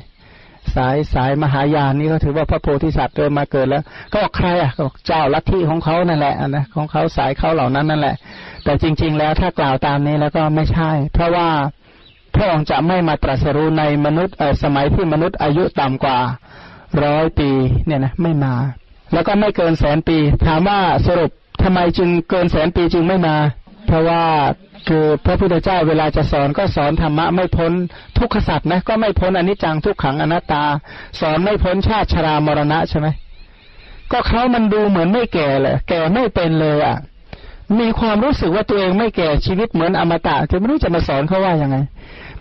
[0.76, 8.16] สายสายมหายานนี่ก็ถือว่าพระโพธิสัตว์เกิดมาเกิดแล้ว ก็บอกใครอะก็บอกเจ้าลัทธิของเขานั่นแหละนะของเขาสายเขาเหล่านั้นนั่นแหละ
[8.64, 11.50] แต่จริง ๆ แล้วถ้ากล่าวตามนี้แล้วก็ไม่ใช่ เพราะว่า
[12.36, 16.18] พระองค์จะไม่มาตรัสรู้ในมนุษย์สมัยที่มนุษย์อายุต่ำกว่า
[17.04, 17.50] ร้อยปี
[17.86, 18.54] เนี่ยนะไม่มา
[19.14, 21.32] แล้วก็ไม่เกินแสนปี ถามว่าสรุป
[21.64, 23.36] ทำไมจึงเกินแสนปีจึงไม่มา
[23.88, 24.24] เพราะว่า
[24.88, 27.72] คือพระพุทธเจ้าเวลาจะสอนก็สอนธรรมะไม่พ้น
[28.18, 30.64] ทุกขสัตว์นะก็ไม่พ้นอนิจจังทุกขังอนัตตา
[31.20, 33.08] สอนไม่พ้นชาติชรามรณะใช่ไหม
[34.12, 36.98] ก็เขามันดูเหมือนไม่แก่เลยแก่ไม่เป็นเลยอะ
[37.80, 41.78] มีความรู้สึกว่าตัวเองไม่แก่ชีวิตเหมือนอมตะจะไม่รู้จะมาสอนเขาว่ายังไง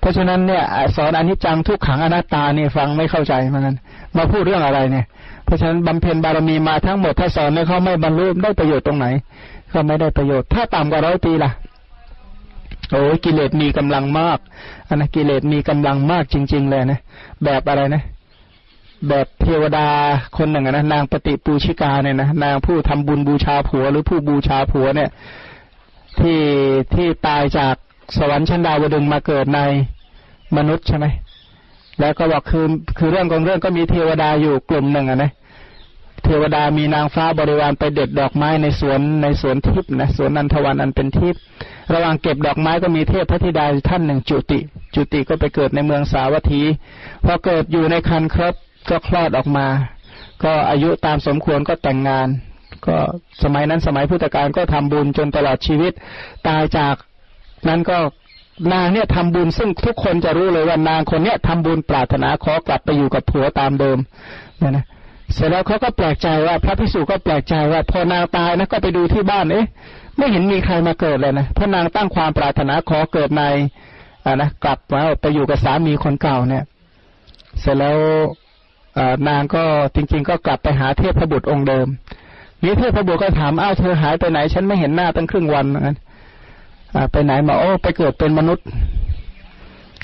[0.01, 0.63] เพราะฉะนั้นเนี่ย
[0.97, 3.77] สอนอนิจจังทุกขังอนัตตาเนี่ยฟังไม่เข้าใจเหมือนกัน
[4.17, 5.05] มาพูดเรื่องอะไรเนี่ย
[5.45, 9.07] เพราะฉะนั้นบำเพ็ญบารมีมาทั้งหมดถ้าสอนให้เขาไม่บรรลุได้ประโยชน์ตรงไหน
[9.73, 11.51] ก็ไม่ได้ประโยชน์ ถ้าต่ำกว่าร้อยปีล่ะ
[12.91, 14.39] โอ้กิเลสมีกำลังมาก
[14.89, 17.01] อันนะกิเลสมีกำลังมากจริง ๆ เลยนะ
[17.45, 18.03] แบบอะไรนะ
[19.09, 19.87] แบบเทวดา
[20.37, 25.11] คนหนึ่งนะนางปฏิปูชิกาเนี่ยนะนางผู้ทำบุญบูชาผัว หรือผู้บูชาผัวเนี่ย
[26.21, 26.41] ที่
[26.95, 27.75] ที่ตายจาก
[28.17, 29.61] สวรรค์ชั้นดาวดึงมาเกิดใน
[30.57, 31.07] มนุษย์ใช่ไหม
[32.01, 32.67] แล้วก็บอกคือ
[32.99, 35.31] คือเรื่องของเรื่องก็มีเทวดาอยู่กลุ่มหนึ่งอะนะ
[36.25, 41.41] เทวดามีนางฟ้าบริวารไปเด็ดดอกไม้ในสวนในสวนทิพย์นะสวนนันทวันอันเป็นทิพย์
[41.95, 44.59] ระหว่างเก็บดอกไม้ก็มีเทพพระธิดาท่านหนึ่งจุติ
[44.95, 46.63] จุติก็ไปเกิดในเมืองสาวัตถี
[47.25, 48.55] พอเกิดอยู่ในคันครบ
[48.89, 49.67] ก็คลอดออกมา
[50.45, 52.29] ก็อายุตามสมควรก็แต่งงาน
[52.87, 52.97] ก็
[53.43, 55.93] สมัยนั้นสมัยพุทธกาลก็ทำบุญจนตลอดชีวิต
[56.49, 56.95] ตายจาก
[57.69, 57.99] นั้นก็
[58.73, 63.99] นางเนี่ยทำบุญซึ่งทุกคนจะรู้เลยว่านางคนเนี้ยทำบุญปรารถนาขอกลับไปอยู่กับผัวตามเดิม
[64.59, 64.85] เนี่ยนะ
[65.35, 69.67] เสร็จแล้วเขาก็แปลกใจว่า พระพิสุก็แปลกใจว่า พอนางตายนะก็ไปดูที่บ้านเอ๊ะ
[70.17, 73.43] ไม่เห็นมีใครมาเกิดเลยนะพระนางตั้งความปรารถนาขอเกิดใน
[74.25, 76.65] อ่านะกลับมาไปอยู่กับสามีคนเก่าเนี่ย
[77.61, 77.97] เสร็จแล้ว
[79.29, 79.63] นางก็
[79.95, 81.87] จริง ๆ ก็กลับไปหาเทพบุตรองค์เดิม
[82.63, 85.97] นี้เทพบุตรก็ถามอ้าวเธอหายไปไหน ฉันไม่เห็นหน้าตั้งครึ่งวันงั้น
[87.13, 88.67] ไปไหนมาโอ้ไปเกิดเป็นมนุษย์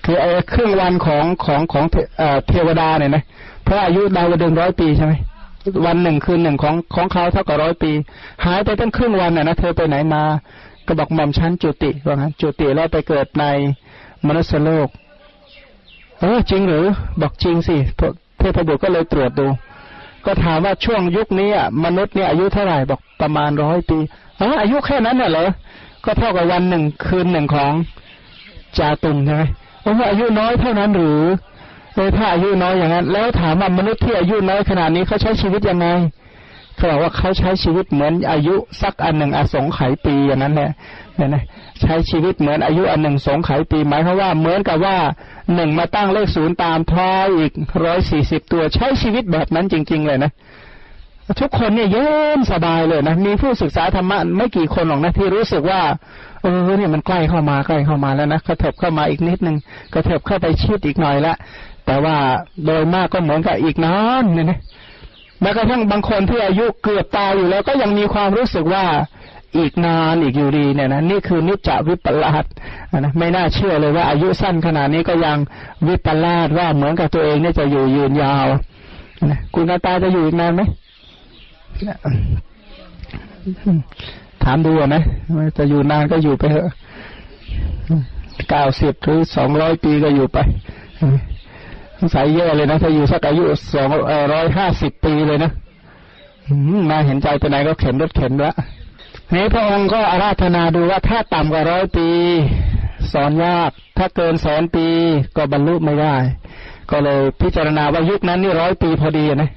[0.04, 1.84] คือไอ้ครึ่งวันของของของ
[2.48, 3.24] เทวดาเนี่ยนะ
[3.72, 5.12] ราะอายุดาวดึงร้อยปีใช่ไหม
[5.86, 7.90] วันหนึ่งคืนหนึ่งของของเขาเท่ากับร้อยปี
[8.44, 10.22] หายไปตั้งครึ่งวันน่ะนะเธอไปไหนมา
[10.86, 13.44] ก็บอกหม่อมชั้นจุติว่างั้นจุติแล้วไปเกิดใน
[14.26, 14.88] มนุษย์โลก
[16.20, 16.84] เออจริงหรือ
[17.20, 17.76] บอกจริงสิ
[18.38, 19.46] เทพบุตรก็เลยตรวจดู
[20.26, 21.50] ก็ถามว่าช่วงยุคนี้
[21.84, 23.98] มนุษย์เนี่ยอายุเท่าไหร่บอกประมาณร้อยปี
[24.40, 25.48] อ๋ออายุแค่นั้นน่ะเหรอ
[26.04, 27.72] ก็เท่ากับวันหนึ่งคืนหนึ่งของ
[28.78, 29.42] จาตุมใช่ไหม
[29.82, 31.20] โอ้อายุน้อยเท่านั้นหรือ
[31.96, 35.86] เลยถ้าอายุน้อยอย่างนั้น แล้วถามว่ามนุษย์ที่อายุน้อยขนาดนี้เขาใช้ชีวิตยังไง
[36.76, 40.70] เขาบอกว่าเขาใช้ชีวิตเหมือนอายุสักอันหนึ่งอสงไขยปีอย่างนั้นแหละ
[41.16, 41.42] เนี่ยนะ
[41.80, 44.96] ใช้ชีวิตเหมือนอายุอันหนึ่งสงไขปี หมายความว่าเหมือนกับว่า
[45.54, 47.52] หนึ่งมาตั้งเลขศูนย์ตามท้ายอีก
[47.84, 50.30] ร้อยสี่สิบตัวใช้ชีวิตแบบนั้นจริง ๆ เลยนะ
[51.40, 55.80] ทุกคนเนี่ยเย็นสบายเลยนะมีผู้ศึกษาธรรมะไม่กี่คนหรอกนะที่รู้สึกว่า
[56.42, 59.56] เออเนี่ยมันใกล้เข้ามาใกล้เข้ามาแล้วนะกระเถิบเข้ามาอีกนิดนึง
[59.94, 61.34] กระเถิบเข้าไปชิดอีกหน่อยละ
[61.86, 62.16] แต่ว่า
[62.64, 64.58] โดยมากก็เหมือนกับอีกนานเนี่ยนะ
[65.40, 68.84] แม้กระทั่งบางคนที่อายุเกือบตายอยู่แล้วก็ยังมีความรู้สึกว่า
[69.58, 72.44] อีกนานอีกอยู่ดีเนี่ยนะนี่คือนิจจวิปลาส
[72.98, 75.38] นะไม่น่าเชื่อเลยว่าอายุสั้นขนาดนี้ก็ยัง
[75.88, 78.46] วิปลาสว่าเหมือนกับตัวเองเนี่ยจะอยู่ยืนยาว
[79.30, 80.62] นะคุณกาตาจะอยู่อีกนานไหม
[84.42, 85.02] ถามดูนะ
[85.58, 86.66] จะอยู่นานก็อยู่ไปเถอะ
[88.50, 90.38] เก้าสิบหรือสองร้อยปีก็อยู่ไป
[92.14, 93.88] สายเยอะเลยนะ ถ้าอยู่สักอายุสอง
[94.32, 95.52] ร้อยห้าสิบปีเลยนะ
[96.90, 98.54] น่าเห็นใจไปไหนก็เข็นรถเข็นละ
[99.34, 102.08] นี้พระองค์ก็อาราธนาดูว่าถ้าต่ำกว่าร้อยปี
[103.12, 104.86] สอนยาก ถ้าเกินแสนปี
[105.36, 106.14] ก็บรรลุไม่ได้
[106.90, 109.50] ก็เลยพิจารณาว่ายุคนั้นนี่ร้อยปีพอดีนะ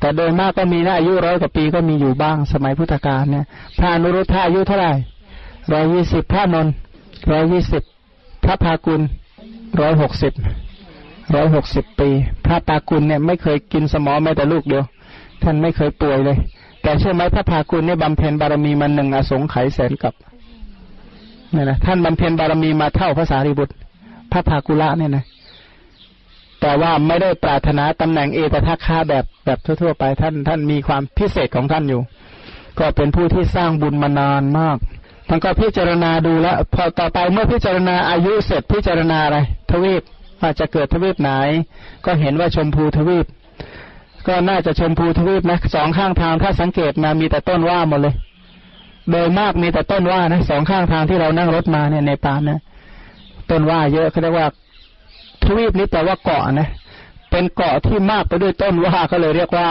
[0.00, 3.44] แต่โดยมากก็มีนะอายุร้อยกว่าปีก็มีอยู่บ้าง สมัยพุทธกาลเนี่ย
[3.78, 4.92] พระนุรุทธาอายุเท่าไหร่
[5.72, 6.66] ร้อยยี่สิบพระนน
[7.32, 7.82] ร้อยยี่สิบ
[8.44, 9.00] พระพากุล
[9.80, 10.32] ร้อยหกสิบ
[11.34, 12.08] ร้อยหกสิบปี
[12.46, 14.84] พระปากุลเนี่ยไม่เคยกินสมอแม้แต่ลูกเดียว
[15.42, 16.36] ท่านไม่เคยป่วยเลย
[16.82, 20.14] แต่เชื่อไหมพระพากุลเนี่ยบำเพ็ญบารมีมันหนึ่งอสงไขยแสนกับ
[21.54, 23.74] นี่ยนะท่านบำเพ็ญบารมีมาเท่าพระสารีบุตร
[24.32, 25.24] พระภากุละเนี่ยนะ
[26.60, 32.00] แต่ว่าไม่ได้ปรารถนาตำแหน่งเอตทัคคาแบบแบบทั่วๆไปท่านท่านมีความพิเศษของท่านอยู่
[32.78, 34.76] ก็เป็นผู้ที่สร้างบุญมานานมาก
[35.28, 39.38] ท่านก็พิจารณาดูแล้ว พอต่อไปเมื่อพิจารณาอายุเสร็จพิจารณาอะไร
[39.70, 40.02] ทวีป
[40.40, 41.30] ว่าจะเกิดทวีปไหน
[42.04, 43.26] ก็เห็นว่าชมพูทวีป
[44.26, 48.14] ก็น่าจะชมพูทวีปนะสองข้างทางถ้าสังเกตมามีแต่ต้นว่าหมดเลย
[49.10, 52.60] โดยมากมีแต่ต้นว่านะสองข้างทางที่เรานั่งรถมาเนี่ยในป่านะ
[53.50, 54.46] ต้นว่าเยอะเขาเรียกว่า
[55.44, 56.68] ทวีปนี้แปลว่าเกาะนะ
[57.30, 59.68] เป็นเกาะที่มากไปด้วยต้นว่าก็เลยเรียกว่า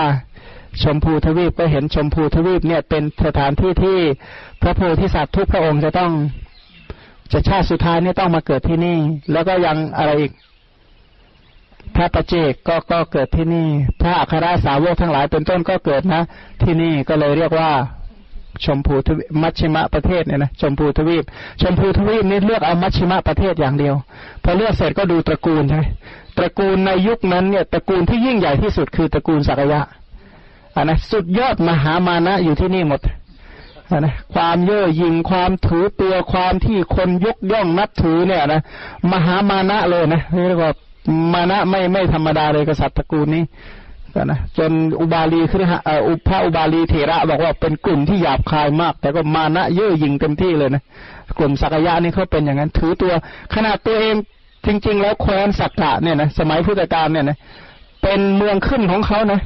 [0.84, 3.98] ชมพูทวีปก็เห็นชมพูทวีปเนี่ย เป็นสถานที่ที่
[4.62, 6.12] พระโพธิสัตว์ทุกพระองค์จะต้อง
[7.32, 8.98] จะชาติสุดท้ายนี่ต้องมาเกิดที่นี่
[9.32, 10.32] แล้วก็ยังอะไรอีก
[11.96, 13.68] พระประเจกก็ก็เกิดที่นี่
[14.02, 16.22] พระอัครสาวกทั้งหลายเป็นต้นก็เกิดนะ
[16.62, 17.70] ที่นี่ก็เลยเรียกว่า
[18.66, 21.24] ชมพูทวีมัชชิมะประเทศเนี่ยนะชมพูทวีป
[21.62, 23.96] ชมพูทวีปนี่เลือกเอามัชชิมะประเทศอย่างเดียว
[24.44, 25.84] พอเลือกเสร็จก็ดูตระกูลใช่ไหม
[26.38, 29.82] ตระกูลในยุคนั้นเนี่ยตระกูลที่ยิ่งใหญ่ที่สุดคือตระกูลสักยะ
[30.76, 33.02] อันนะสุดยอดมหามานะอยู่ที่นี่หมด
[33.92, 38.62] อันนะความเย่อหยิ่งความถือตัวความที่คนยกย่องนับถือเนี่ยนะ
[39.12, 40.72] มหามานะเลยนะเรียกว่า
[41.34, 43.44] มานะไม่ไม่ธรรมดาเลยกษัตริย์ตระกูลนี้
[44.24, 45.64] นะจนอุบาลีคือ
[46.08, 50.82] อุพระอุบาลีเถระบอกว่าเป็นกลุ่มที่หยาบคายมาก แต่ก็มานะเย่อหยิ่งเต็มที่เลยนะ
[51.38, 53.14] กลุ่มสักยะนี่เขาเป็นอย่างนั้น ถือตัว
[53.54, 54.16] ขนาดตัวเอง
[54.66, 57.38] จริง ๆ แล้วแคว้นสักกะเนี่ยนะสมัยพุทธกาลเนี่ยนะ
[58.04, 59.40] เป็นเมืองขึ้นของเขานะ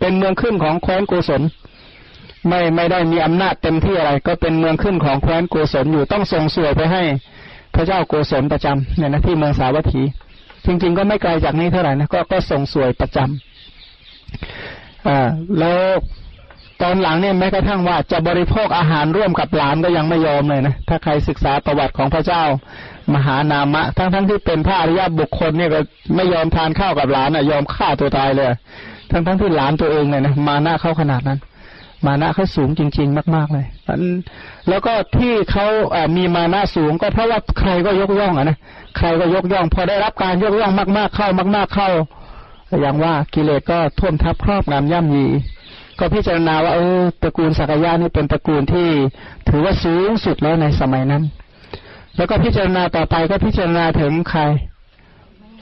[0.00, 1.42] เป็นเมืองขึ้นของแคว้นโกศล
[2.48, 7.02] ไม่ไม่ได้มีอำนาจเต็มที่อะไร ก็เป็นเมืองขึ้นของแคว้นโกศลอยู่ต้องส่งสวยไปให้
[7.74, 10.02] พระเจ้าโกศลประจำเนี่ยนะที่เมืองสาวัตถี
[10.66, 15.78] จริงๆก็ไม่ไกลจากนี้เท่าไหร่นะก็ก็ส่งสวยประจำอ่าแล้ว
[16.82, 22.42] ตอนหลังเนี่ยแม้กระทั่งว่าจะบริโภคอาหารร่วมกับหลานก็ยังไม่ยอมเลยนะถ้าใครศึกษาประวัติของพระเจ้า
[23.14, 25.80] มหานามะ ทั้งทั้งที่เป็นพระอริยบุคคลเนี่ยก็
[26.16, 28.52] ไม่ยอมทานข้าวกับหลานอะยอมฆ่าตัวตายเลย
[29.10, 31.38] ทั้งทั้งที่หลานตัวเองเนี่ยนะมาหน้าเข้าขนาดนั้น
[32.04, 33.66] มานะเขาสูงจริง ๆ มาก ๆ เลย
[34.68, 38.58] แล้วก็ที่เขาอ่มีมานะสูง ก็เพราะว่าใครก็ยกย่องอะนะ
[38.96, 41.90] ใครก็ยกย่อง พอได้รับการยกย่องมาก ๆ เข้ามาก ๆ เข้า
[42.80, 45.26] อย่างว่ากิเลสก็ท่วมทับครอบงำย่ำยี
[45.98, 48.88] ก็พิจารณาว่าเออตระกูลสักยะนี่เป็นตระกูลที่
[49.48, 51.22] ถือว่าสูงสุดแล้วในสมัยนั้น
[52.16, 54.42] แล้วก็พิจารณาต่อไปก็พิจารณาถึงใคร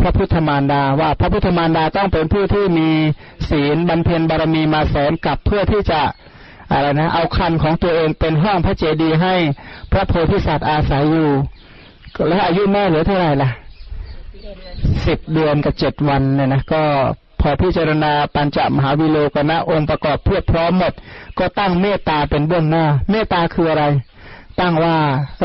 [0.01, 2.91] พระพุทธมารดาว่าพระพุทธมารดาต้องเป็นผู้ที่มี
[3.51, 6.01] ศีลบำเพ็ญบารมีมาแสนกับเพื่อที่จะ
[6.73, 9.35] อะไรนะเอาคันของตัวเองเป็นห้องพระเจดีย์ให้
[9.93, 11.31] พระโพธิสัตว์อาศัยอยู่
[12.29, 13.51] แล้วอายุแม่เหลือเท่าไหร่ล่ะ
[15.07, 16.83] สิบเดือนกับเจ็ดวันเนี่ยนะก็
[17.41, 20.93] พอพิจารณาปัญจมหาวิโลกนะองค์ประกอบเพื่อพร้อมหมด
[21.39, 23.85] ก็ตั้งเมตตาเป็นเบื้องหน้า เมตตาคืออะไร
[24.61, 24.97] ตั้งว่า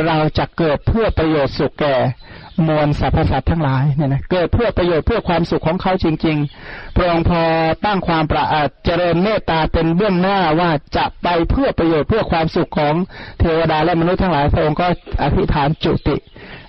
[0.07, 1.95] เราจะเกิดเพื่อประโยชน์สุขแก่
[2.67, 7.41] มวลสรรพสัตว์ทั้งหลายเนี่ยนะเกิดเพื่อประโยชน์เพื่อความสุขของเขาจริงๆ พระองค์พอ
[7.86, 12.95] ตั้งความประอาจเจริญเมตตาเป็นเบื้องหน้าว่าจะไปเพื่อประโยชน์เพื่อความสุขของ
[13.39, 14.88] เทวดาและมนุษย์ทั้งหลาย พระองค์ก็
[15.24, 16.15] อธิษฐานจุติ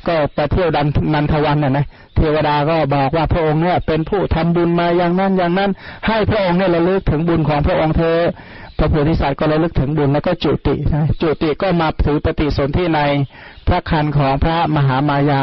[0.08, 5.70] ก็ไปเที่ยวดันนันทวันน่ะนะเทวดาก็บอกว่าพระองค์เนี่ยเป็นผู้ทำบุญมาอย่างนั้นอย่างนั้น
[6.06, 8.18] ให้พระองค์เนี่ยระลึกถึงบุญของพระองค์เธอ
[8.78, 13.00] พระโพธิสัตว์ก็ระลึกถึงบุญแล้วก็จุตินะจุติก็มาถือปฏิสนธิใน
[13.70, 15.42] พระคันของพระมหามายา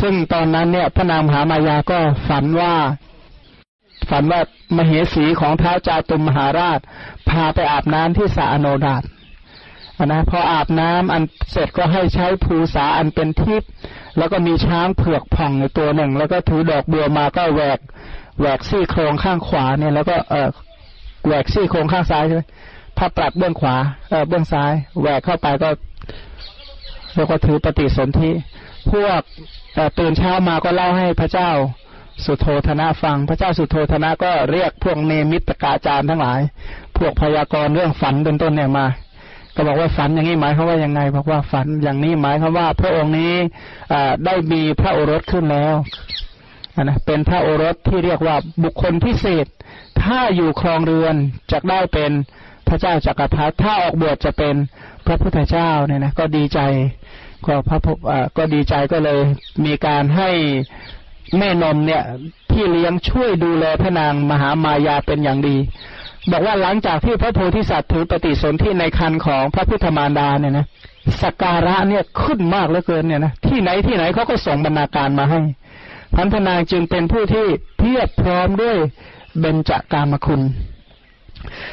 [0.00, 2.74] ซึ่งตอนนั้นเนี่ยพระนางมหามายาก็ฝันว่า
[4.10, 4.40] ฝันว่า
[4.76, 6.80] มเหสีของเท้าจาตุมมหาราช
[7.28, 9.02] พาไปอาบน้ำที่สาอโนดาต
[10.04, 13.70] นะพออาบน้ำอันเสร็จก็ให้ใช้ภูษาอันเป็นทิพย์
[14.18, 17.78] แล้วก็มีช้างเผือกผ่องในตัวหนึ่ง แล้วก็ถือดอกบัวมาก็แหวก
[18.38, 20.48] แหวกซี่โครงข้างขวาเนี่ยแล้วก็เออ
[21.26, 22.42] แหวกซี่โครงข้างซ้ายใช่ไหม
[22.96, 23.76] ผ้าปรับเบื้องขวา
[24.10, 25.68] เออเบื้องซ้ายแหวกเข้าไปก็
[27.14, 28.30] แล้วก็ถือปฏิสนธิ
[28.92, 29.20] พวก
[29.98, 31.50] ตื่นเช้ามาก็เล่าให้พระเจ้า
[32.24, 36.40] สุโธธนะฟัง พระเจ้าสุโธธนะก็เรียกพวกเนมิตกาจารย์ทั้งหลาย
[36.96, 38.86] พวกพยากรณ์เรื่องฝันเป็นต้นเนี่ยมา
[39.54, 43.34] ก็บอกว่าฝันอย่างนี้หมายเขาว่ายังไงบอกว่าฝันอย่างนี้หมายเขาว่า พระองค์นี้
[44.24, 45.74] ได้มีพระโอรสขึ้นแล้ว
[46.82, 49.46] นะเป็นพระโอรสที่เรียกว่าบุคคลพิเศษ
[50.02, 51.14] ถ้าอยู่ครองเรือน
[51.52, 52.10] จะได้เป็น
[52.68, 54.54] พระเจ้าจักรพรรดิถ้าออกบวชจะเป็น
[55.06, 56.60] พระพุทธเจ้าเนี่ยนะก็ดีใจ
[57.46, 57.86] ก็พระพ
[58.36, 59.18] ก็ดีใจก็เลย
[59.64, 60.30] มีการให้
[61.38, 62.02] แม่นมเนี่ย
[62.50, 65.56] พี่เลี้ยงช่วยดูแลพระนางมหามายาเป็นอย่างดี
[66.30, 70.66] บอกว่าหลังจากที่พระโพธิสัตว์ถือปฏิสนธิในคันของพระพุทธมารดาเนี่ยนะ
[71.22, 75.40] สักการะเนี่ยขึ้นมากเหลือเกินเนี่ยนะที่ไหนที่ไหนเขาก็ส่งบรรณาการมาให้
[76.16, 77.46] พันธนางจึงเป็นผู้ที่
[77.78, 78.76] เพียบพร้อมด้วย
[79.38, 80.40] เบญจากามคุณ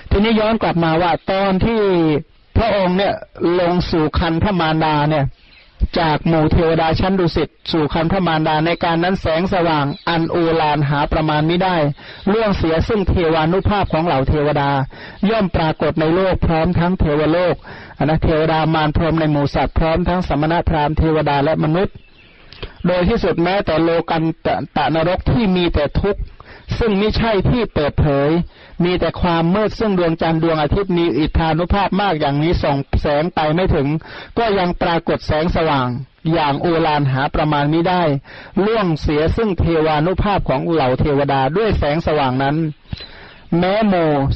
[0.10, 1.82] ทีนี้ย้อนกลับมาว่าตอนที่
[2.58, 3.14] พระองค์เนี่ย
[3.60, 5.26] ลงสู่คันพระมารดาเนี่ย
[6.00, 11.76] จากหมู่เทวดาชั้นดุสิตสู่คันพระมารดาในการนั้นแสงสว่าง อันโอฬารหาประมาณไม่ได้
[12.30, 14.72] เรื่องเสียซึ่งเทวานุภาพของเหล่าเทวดา
[15.30, 17.56] ย่อมปรากฏในโลกพร้อมทั้งเทวโลก
[17.98, 21.96] อนะเทวดามารพรมในหมู่สัตว์พร้อมทั้งสมณพราหมณ์เทวดาและมนุษย์
[22.88, 26.22] โดยที่สุดแม้แต่โลกันตะตะนรกที่มีแต่ทุกข์
[26.80, 28.30] ซึ่งไม่ใช่ที่เปิดเผย
[28.84, 33.88] มีแต่ความมืดซึ่งดวงจันทร์ดวงอาทิตย์มีอิทธานุภาพมากอย่างนี้ส่องแสงไปไม่ถึง
[34.38, 35.90] ก็ยังปรากฏแสงสว่าง
[36.34, 38.04] อย่างโอฬารหาประมาณไม่ได้
[38.66, 42.56] ล่วงเสียซึ่งเทวานุภาพของเหล่าเทวดาด้วยแสงสว่างนั้น
[43.60, 43.94] แม้โม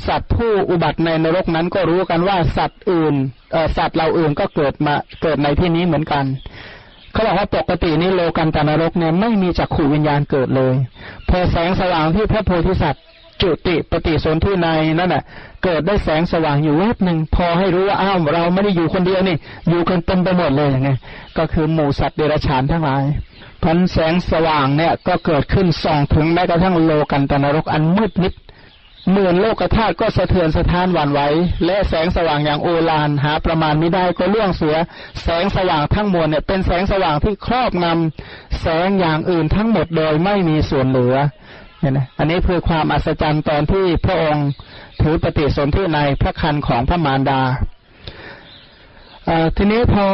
[0.07, 3.15] สัตว์ผู้อุบัติในนรกนั้นก็รู้กันว่าสัตว์อื่น
[3.77, 6.25] สัตว์เราอื่นก็เกิดมาเกิดในที่นี้เหมือนกัน
[7.11, 10.73] เขาบอกว่าปกตินี้โลกันตานรกเนี่ยไม่มีจักขู่วิญญาณเกิดเลย
[11.29, 13.03] พอแสงสว่างที่พระโพธิสัตว์
[13.41, 14.67] จุติปฏิสนธิใน
[14.99, 15.23] นั่นแหะ
[15.63, 19.37] เกิดได้แสงสว่างอยู่แวบหนึ่งพอให้รู้ว่าอ้าวเราไม่ได้อยู่คนเดียวนี่
[19.69, 20.89] อยู่กันเต็มไปหมดเลยไง
[21.37, 23.03] ก็คือหมู่สัตว์เดรัจฉานทั้งหลาย
[23.63, 28.33] พันแสงสว่างเนี่ยก็เกิดขึ้นส่องถึงแม้กระทั่งโลกันตนรกอันมืดมิด
[29.09, 31.21] เหมือนโลกธาตุก็สะเทือนสะท้านหวั่นไหว
[31.65, 34.77] และแสงสว่างอย่างโอฬารหาประมาณไม่ได้ก็ล่วงเสีย
[35.23, 41.15] แสงสว่างทั้งมวลเนี่ยเป็นแสงสว่างที่ครอบงำแสงอย่างอื่นทั้งหมดโดยไม่มีส่วนเหลือ
[41.81, 44.47] เนี่ยนะอันนี้คือความอัศจรรย์ตอนที่พระองค์
[45.01, 47.41] ถือปฏิสนธิในพระคันของพระมารดา
[49.57, 50.05] ทีนี้พอ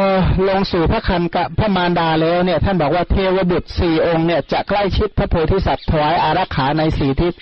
[0.48, 7.34] ลงสู่พระคันกับพระมารดาแล้วเนี่ย ท่านบอกว่าเทวบุตรสี่องค์เนี่ยจะใกล้ชิดพระโพธิสัตว์ถวายอารักขาในสี่ทิศ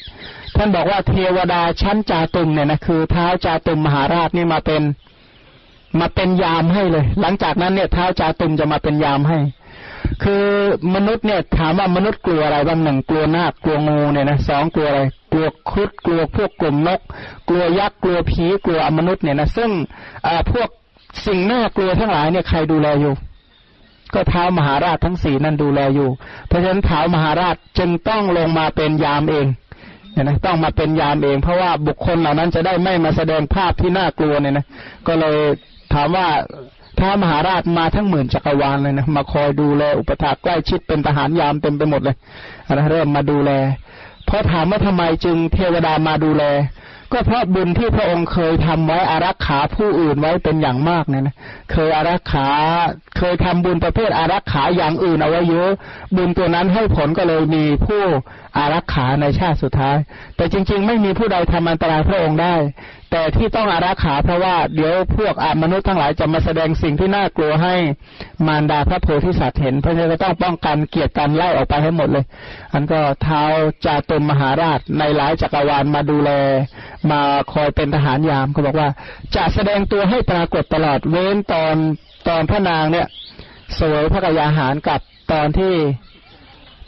[0.57, 4.83] ท่านบอกว่าเทวดาชั้นจาตุมเนี่ยนะคือเท้าจาตุมมหาราชนี่มาเป็น
[6.01, 9.39] มาเป็นยามให้เลย หลังจากนั้นเนี่ยเท้าจาตุมจะมาเป็นยามให้
[10.23, 10.45] คือ
[10.95, 15.01] มนุษย์เนี่ย ถามว่ามนุษย์กลัวอะไรบ้างหนึ่งกลัวนาคกลัวงูเนี่ยนะสองกลัวอะไร
[15.33, 17.01] กลัวคุดกลัวพวกกลุ่มนก
[17.49, 19.71] กลัวยักษ์กลัวผีกลัวมนุษย์เนี่ยนะซึ่ง
[20.27, 20.69] อ่าพวก
[21.27, 23.15] สิ่งน่ากลัวทั้งหลายเนี่ยใครดูแลอยู่
[24.15, 26.09] ก็เท้ามหาราชทั้งสี่นั่นดูแลอยู่
[26.49, 29.47] เพราะฉะนั้นเท้ามหาราชจึงต้องลงมาเป็นยามเอง
[30.13, 34.67] เนี่ยนะต้องมาเป็นยามเองเพราะว่าบุคคลเหล่านั้นจะได้ไม่มาแสดงภาพที่น่ากลัวเนี่ยนะ
[35.07, 35.37] ก็เลย
[35.93, 36.27] ถามว่า
[37.01, 42.17] ท้ามหาราชมาทั้งหมื่นจักรวาลเลยนะมาคอยดูแลอุปถากใกล้ชิดเป็นทหารยามเต็มไปหมดเลย
[42.73, 43.51] นะเริ่มมาดูแล
[44.27, 46.45] เพราะถามว่าทำไมจึงเทวดามาดูแล
[47.13, 51.35] ก็เพราะบุญที่พระองค์เคยทำไว้อารักขาผู้อื่นไว้เป็นอย่างมากเนี่ยนะ
[51.73, 52.49] เคยอารักขา
[53.19, 55.71] เคยทำบุญประเภทอารักขาอย่างอื่นเอาไว้เยอะ
[56.17, 58.03] บุญตัวนั้นให้ผลก็เลยมีผู้
[58.57, 59.97] อารักขาในชาติสุดท้าย
[60.37, 62.55] แต่จริง ๆ ไม่มีผู้ใดทำอันตรายพระองค์ได้
[63.11, 67.75] แต่ที่ต้องอารักขาเพราะว่าเดี๋ยวพวกอมนุษย์ทั้งหลายจะมาแสดงสิ่งที่น่ากลัวให้
[68.47, 72.25] มารดาพระโพธิสัตว์เห็น เพราะฉะนั้นก็ต้องป้องกันเกียรติกันไล่ออกไปให้หมดเลย
[72.73, 73.43] อันก็เท้า
[73.85, 76.31] จาตุมมหาราชในหลายจักรวาลมาดูแล
[77.11, 77.21] มา
[77.53, 78.89] คอยเป็นทหารยามเขาบอกว่า
[79.37, 81.75] จะแสดงตัวให้ปรากฏตลอดเว้นตอน
[82.29, 83.07] ตอนพระนางเนี่ย
[83.79, 85.01] สวยพระกยาหารกับ
[85.33, 85.75] ตอนที่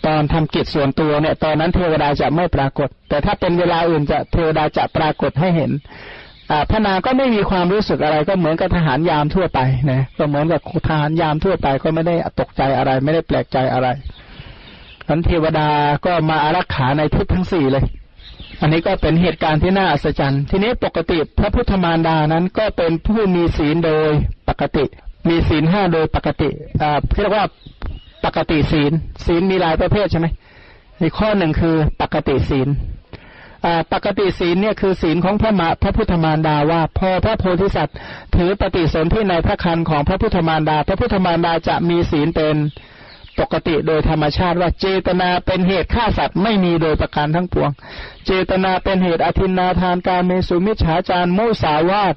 [0.08, 5.70] ตอนทำกิจส่วนตัวเนี่ย ตอนนั้นเทวดาจะไม่ปรากฏ แต่ถ้าเป็นเวลาอื่นจะเทวดาจะปรากฏให้เห็น
[6.70, 13.88] พระนางก็ไม่มีความรู้สึกอะไรก็เหมือนกับทหารยามทั่วไปนะก็เหมือนกับทหารยามทั่วไปก็ไม่ได้ตกใจอะไร ไม่ได้แปลกใจอะไร
[15.08, 15.68] นั้นเทวดา
[16.06, 17.84] ก็มาอารักขาในทิศทั้งสี่เลย
[18.60, 24.10] อันนี้ก็เป็นเหตุการณ์ที่น่าอัศจรรย์ ทีนี้ปกติพระพุทธมารดานั้นก็เป็นผู้มีศีลโดย
[24.48, 24.84] ปกติ
[25.28, 26.50] มีศีลห้าโดยปกติ
[26.82, 27.44] อ่าเรียกว่า
[28.24, 28.92] ปกติศีล
[29.26, 30.26] ศีลมีหลายประเภทใช่ไหม
[31.00, 32.68] อีกข้อหนึ่งคือปกติศีล
[33.92, 37.96] ปกติศีลเนี่ยคือศีลของพระมาพระพุทธมารดาว่า พอพระโพธิสัตว์
[38.36, 42.56] ถือปฏิสนธิในพระคันของพระพุทธมารดา พระพุทธมารดาจะมีศีลเป็น
[43.40, 47.70] ปกติโดยธรรมชาติว่าเจตนาเป็นเหตุฆ่าสัตว์ไม่มีโดยประการทั้งปวง
[48.26, 52.14] เจตนาเป็นเหตุอธินนาทานการเมสุมิจฉาจารโมสาวาท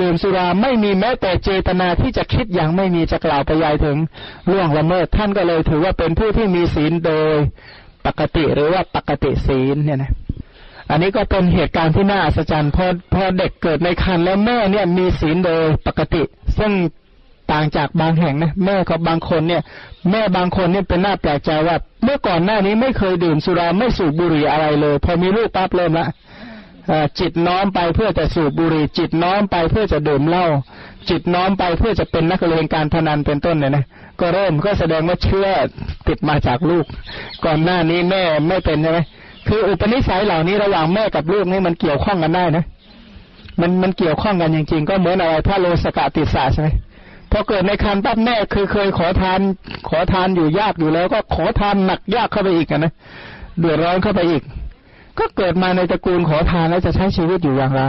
[0.00, 3.98] ดื่มสุราไม่มีแม้แต่เจตนาที่จะคิดอย่างไม่มีจะกล่าวไปยายถึง
[4.50, 7.34] ล่วงละเมิดท่านก็เลยถือว่าเป็นผู้ที่มีศีลโดย
[8.06, 10.12] ปกติหรือว่าปกติศีลเนี่ยนะ
[10.90, 16.22] อันนี้ก็เป็นเหตุการณ์ที่น่าอัศจรรย์พอพอเด็กเกิดในครรภ์แล้วแม่เนี่ยมีศีลโดยปกติ
[16.58, 16.72] ซึ่ง
[17.52, 19.62] ต่างจากบางแห่งนะแม่กับบางคนเนี่ย
[20.10, 26.06] แม่บางคนเนี่ยเป็นหน้าแปลกใจว่า เมื่อก่อนหน้านี้ไม่เคยดื่มสุราไม่สูบบุหรี่อะไรเลย พอมีลูกปั๊บเริ่มละ
[27.20, 30.46] จิตน้อมไปเพื่อจะสูบบุหรี่จิตน้อมไปเพื่อจะดื่มเหล้า
[31.10, 33.84] จิตน้อมไปเพื่อจะเป็นนักเลงการพนันเป็นต้นเนี่ยนะ
[34.20, 35.48] ก็เริ่มก็แสดงว่าเชื่อ
[36.08, 36.84] ติดมาจากลูก
[37.44, 38.98] ก่อนหน้านี้แม่ไม่เป็นใช่ไหม
[39.48, 42.64] คืออุปนิสัยเหล่านี้ระหว่างแม่กับลูกนี่มันเกี่ยวข้องกันได้นะ
[43.60, 46.68] มันมันเกี่ยวข้องกันจริงๆ ก็เหมือนอะไรพระโลสกาติสาใช่ไหม
[47.30, 49.40] พอเกิดในคันปั๊บแม่คือเคยขอทาน
[49.88, 52.92] ขอทานอยู่ยากอยู่แล้ว ก็ขอทานหนักยากเข้าไปอีกนะ
[53.58, 54.42] เดือดร้อนเข้าไปอีก
[55.18, 57.82] ก็เกิดมาในตระกูลขอทานแล้วจะใช้ชีวิตอยู่อย่างไร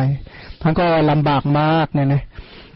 [0.64, 2.22] มันก็ลำบากมากเนี่ยนะ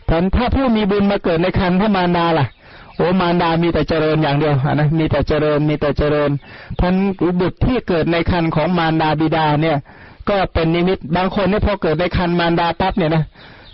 [0.09, 2.47] ท่านถ้าผู้มีบุญมาเกิดในคันถ้ามารดาล่ะ
[2.95, 6.29] โอ้มารดามีแต่เจริญอย่างเดียวนะมีแต่เจริญมีแต่เจริญ
[6.79, 6.93] พัน
[7.39, 9.77] บุตรที่เกิดในคันของมารดาบิดาเนี่ย
[10.29, 13.23] ก็เป็นนิมิตบางคนเนี่ยพอเกิดในคันมารดาปั๊บเนี่ยนะ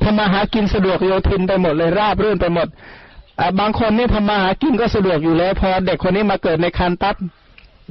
[0.01, 2.67] ทำมาหากินสะดวกโยทินไปหมดเลยราบรื่นไปหมด
[3.59, 7.15] บางคนนี่ทำมาหากินก็สะดวกอยู่แล้ว พอเด็กคนนี้มาเกิดในคันปั๊บ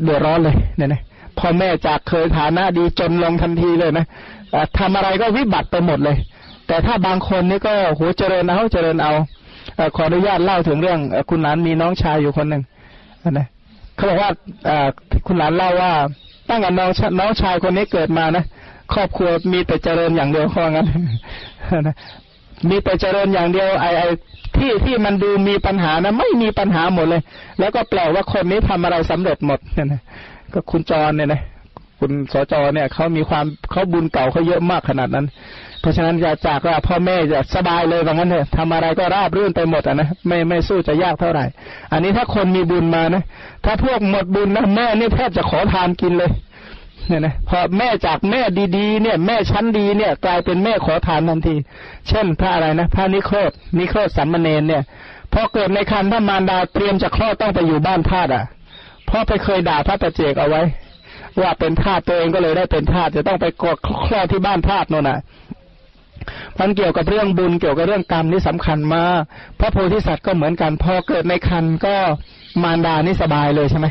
[0.03, 1.03] เดือดร้อนเลยเนี่ยนะ
[1.39, 4.07] พ่อแม่จากเคยฐานะดีจนลงทันทีเลยนะ
[4.78, 6.16] ทำอะไรก็วิบัติไปหมดเลย
[6.66, 9.12] แต่ถ้าบางคนนี่ก็โหเจริญเอาเจริญเอา
[9.97, 12.62] ขออนุญาตเล่าถึงเรื่องคุณหลานมีน้องชายอยู่คนหนึ่ง
[13.30, 13.47] นะ
[13.97, 14.30] เขาบอกว่า
[15.26, 15.93] คุณหลานเล่าว่า
[16.49, 18.45] ตั้งแต่น้องน้องชายคนนี้เกิดมานะ
[18.95, 20.87] ครอบครัวมีแต่เจริญอย่างเดียวข้องั้น
[21.87, 21.97] นะ
[22.68, 24.05] มีแต่เจริญอย่างเดียวไอไอ
[24.57, 27.22] ที่ที่มันดูมีปัญหานะไม่มีปัญหาหมดเลย
[27.59, 30.01] แล้วก็แปลว่าคนนี้ทำอะไรสำเร็จหมดเนี่ยนะ
[30.53, 31.42] ก็คุณจรเนี่ยนะ
[31.98, 35.26] คุณสจเนี่ยเขามีความเขาบุญเก่าเขาเยอะมากขนาดนั้น
[35.80, 41.44] เพราะฉะนั้นจะจากว่าพ่อแม่จะสบายเลยว่างั้นเถอะทำอะไรก็ราบรื่นไปหมดอะนะไม่ไม่สู้จะยากเท่าไหร่
[41.92, 43.22] อันนี้ถ้าคนมีบุญมานะ
[43.64, 46.30] ถ้าพวกหมดบุญนะแม่นี่แทบจะขอทานกินเลย
[47.09, 48.40] เนี่ยนะพอแม่จากแม่
[48.76, 51.55] ดีๆ เนี่ย แม่ชั้นดีเนี่ย กลายเป็นแม่ขอทานทันที
[52.09, 54.82] เช่นพระอะไรนะพระนิโครธนิโครธสัมมเนนเนี่ย
[55.32, 58.44] พอเกิดในคันถ้ามารดาเตรียมจะคลอดต้องไปอยู่บ้านทาสอะ
[59.12, 60.62] เพราะไปเคยด่าพระตะเจกเอาไว้
[61.40, 65.18] ว่าเป็นทาสตัวเองก็เลยได้เป็นทาสจะต้องไปกดคลอดที่บ้านทาสโน่นน่ะ
[66.60, 69.20] มันเกี่ยวกับเรื่องบุญเกี่ยวกับเรื่องกรรมนี่สำคัญมาก
[69.58, 71.94] พระโพธิสัตว์ก็เหมือนกันพอเกิดในคันก็
[72.62, 73.86] มารดานี่สบายเลยใช่ไหม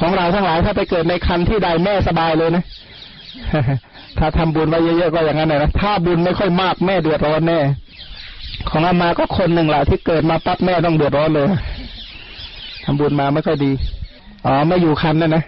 [0.00, 2.64] ของเราทั้งหลายถ้าไปเกิดในคันที่ใดแม่สบายเลยนะ
[4.18, 7.58] ถ้าทำบุญไว้เยอะๆก็อย่างนั้นนะถ้าบุญไม่ค่อยมากแม่เดือดร้อนแน่
[8.70, 11.48] ของอามาก็คนหนึ่งแหละที่เกิดมาปั๊บแม่ต้องเดือดร้อนเลย
[12.84, 13.72] ทำบุญมาไม่ค่อยดี
[14.44, 15.44] อ๋อไม่อยู่คันนั่นนะ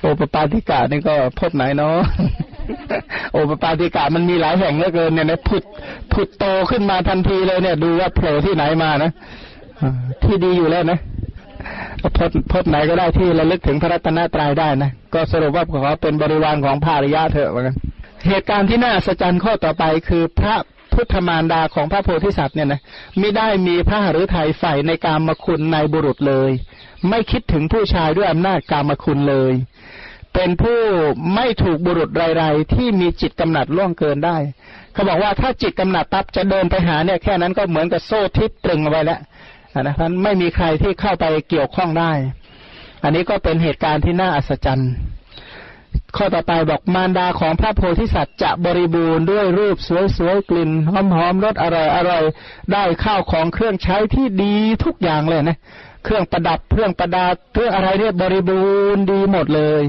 [0.00, 1.96] โอปปาติกานี่ก็พบไหนเนาะ
[3.32, 5.62] โอปปาติกามันมีหลายแห่งเหลือเกินเนี่ยนะผุด
[6.12, 9.10] ผุดโตขึ้นมาทันทีเลยเนี่ย ดูว่าโผล่ที่ไหนมานะ
[10.22, 10.98] ที่ดีอยู่แล้วนะ
[12.16, 17.76] พบพบไหนก็ได้ที่ระลึกถึงพระรัตนตรัยได้นะก็สรุปว่าขอเป็นบริวารของภาริยะเถอะเหมือนกัน
[18.28, 20.56] เหตุการณ์ที่น่าสัศจรรย์ข้อต่อไปคือพระ
[20.92, 22.80] พุทธมารดาของพระโพธิสัตว์เนี่ยนะ
[23.18, 26.50] ไม่ได้มีพระหฤทัยใฝ่ในการมคุณในบุรุษเลย
[27.08, 29.52] ไม่คิดถึงผู้ชายด้วยอำนาจกามคุณเลย
[30.34, 30.78] เป็นผู้
[31.34, 34.36] ไม่ถูกบุรุษไรๆที่มีจิตกำหนัดล่วงเกินได้
[34.92, 39.20] เขาบอกว่าถ้าจิตกำหนัดตับจะเดินไปหาเนี่ยแค่นั้นก็เหมือนกับโซ่ทิพตรึงเอาไว้แล้ว
[39.80, 42.12] นะท่านไม่มีใครที่เข้าไปเกี่ยวข้องได้
[43.02, 44.92] อันนี้ก็เป็นเหตุการณ์ที่น่าอัศจรรย์
[46.16, 49.76] ข้อต่อไปบอกมารดาของพระโพธิสัตว์จะบริบูรณ์ด้วยรูป
[50.16, 51.64] สวยๆกลิ่นหอมๆรสอ
[52.10, 54.54] ร่อยๆได้ข้าวของเครื่องใช้ที่ดี
[54.84, 55.58] ทุกอย่างเลยนะ
[56.04, 58.60] เครื่องประดับเครื่องประดาเครื่องอะไรเนี่ยบริบู
[58.94, 59.82] รณ์ดีหมดเลย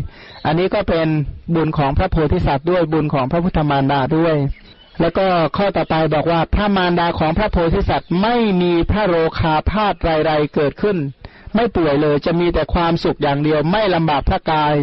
[0.45, 1.07] อันนี้ก็เป็น
[1.55, 4.36] บุญของพระโพธิสัตว์ด้วยบุญของพระพุทธมารดาด้วย
[5.01, 5.26] แล้วก็
[5.57, 10.97] ข้อต่อไปบอกว่าพระมารดาของพระโพธิสัตว์ไม่มีพระโรคาพาธไรๆเกิดขึ้น
[11.56, 14.76] ไม่ป่วยเลยจะมีแต่ความสุขอย่างเดียวไม่ลำบากพระกาย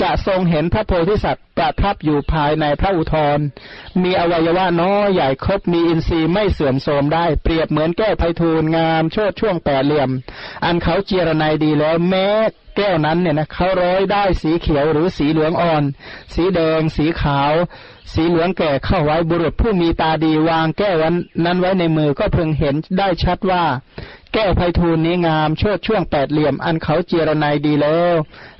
[0.00, 3.38] จะทรงเห็นพระโพธิสัตว์ประทับอยู่ภายในพระอุทร
[4.02, 10.10] มีอวัยวะน้อยใหญ่ครบมีอินทรีย์ไม่เสื่อมโทรมได้ เปรียบเหมือนแก้วไพฑูรย์งามโชดช่วงแปดเหลี่ยม
[10.64, 12.28] อันเขาเจรนายดีแล้วแม้
[12.80, 15.84] แก้วนั้นเนี่ยนะเขาร้อยได้สีเขียวหรือสีเหลืองอ่อน
[16.34, 17.52] สีแดง สีขาว
[18.12, 20.96] สีเหลืองแก่เข้าไว้บุรุษผู้มีตาดีวางแก้ว
[21.44, 23.64] นั้นไว้ในมือก็เพิ่งเห็นได้ชัดว่า
[24.34, 28.14] แก้วไพทูลนี้งามโชดช่วงแปดเหลี่ยมอันเขาเจรนายดีแล้ว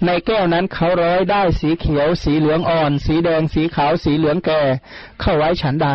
[0.05, 4.63] ในแก้วนั้นเขาร้อยได้สีเขียว สีเหลืองอ่อน สีแดง สีขาว สีเหลืองแก่
[5.21, 5.89] เข้าไว้ฉันใด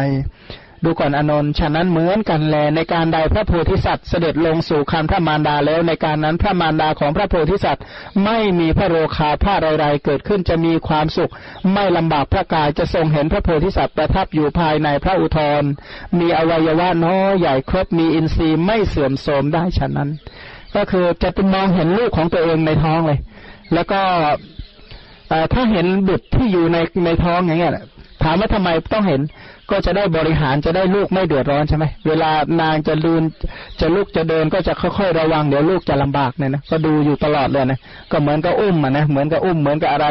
[0.84, 7.84] ดูก่อนอนนท์ฉะนั้นเหมือนกันแลในการใดพระโพธิสัตว์เสด็จลงสู่คันพระมารดาแล้วในการนั้นพระมารดาของพระโพธิสัตว์
[8.26, 11.32] ไม่มีพระโรคาผ้าไรๆเกิดขึ้นจะมีความสุข
[11.74, 15.64] ไม่ลำบากพระกายจะทรงเห็นพระโพธิสัตว์ประทับอยู่ภายในพระอุทร
[16.20, 20.10] มีอวัยวะน้อยใหญ่ครบมีอินทรีย์ไม่เสื่อมโทรมได้ฉะนั้น
[20.76, 23.20] ก็คือจะเป็นมองเห็นลูกของตัวเองในท้องเลย
[23.74, 24.02] แล้วก็
[25.54, 27.74] ถ้าเห็นบุตรที่อยู่ในในท้องอย่างเงี้ย
[28.24, 29.22] ถามว่าทำไมต้องเห็น
[29.72, 33.24] ก็จะได้บริหารจะได้ลูกไม่เดือดร้อนใช่ไหมเวลานางจะลืน
[33.80, 37.80] จะลูกจะเดินก็จะค่อยๆระวังเดี๋ยวลูกจะลำบากเนี่ยนะก็ดูอยู่ตลอดเลยนะ
[38.12, 40.08] ก็เหมือนกับอุ้มอะนะเหมือนกับอุ้มเหมือนกับอะไร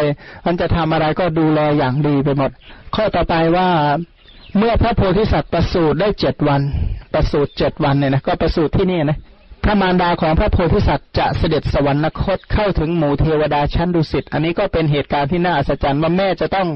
[0.46, 2.50] มันจะทำอะไรก็ดูแลอย่างดีไปหมด
[2.94, 3.68] ข้อต่อไปว่า
[4.58, 6.60] เมื่อพระโพธิสัตว์ประสูติได้เจ็ดวัน
[7.14, 9.18] ประสูติเจ็ดวันเนี่ยนะก็ประสูติที่นี่นะ
[9.64, 16.68] พระมารดาของพระโพธิสัตว์จะเสด็จสวรรคตเข้าถึงหมู่เทวดาชั้นดุสิต อันนี้ก็เป็นเหตุการณ์ที่น่าอัศจรรย์ว่าแม่จะต้อง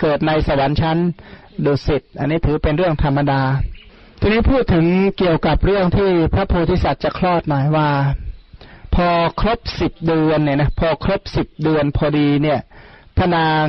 [0.00, 0.98] เกิดในสวรรค์ชั้น
[1.64, 3.42] ดุสิตอันนี้ถือเป็นเรื่องธรรมดา
[4.20, 4.86] ทีนี้พูดถึง
[5.18, 7.88] เกี่ยวกับเรื่องที่พระโพธิสัตว์จะคลอดหมายว่า
[8.94, 9.08] พอ
[9.40, 12.60] ครบสิบเดือนเนี่ยนะพอครบสิบเดือนพอดีเนี่ย
[13.18, 13.66] พนาง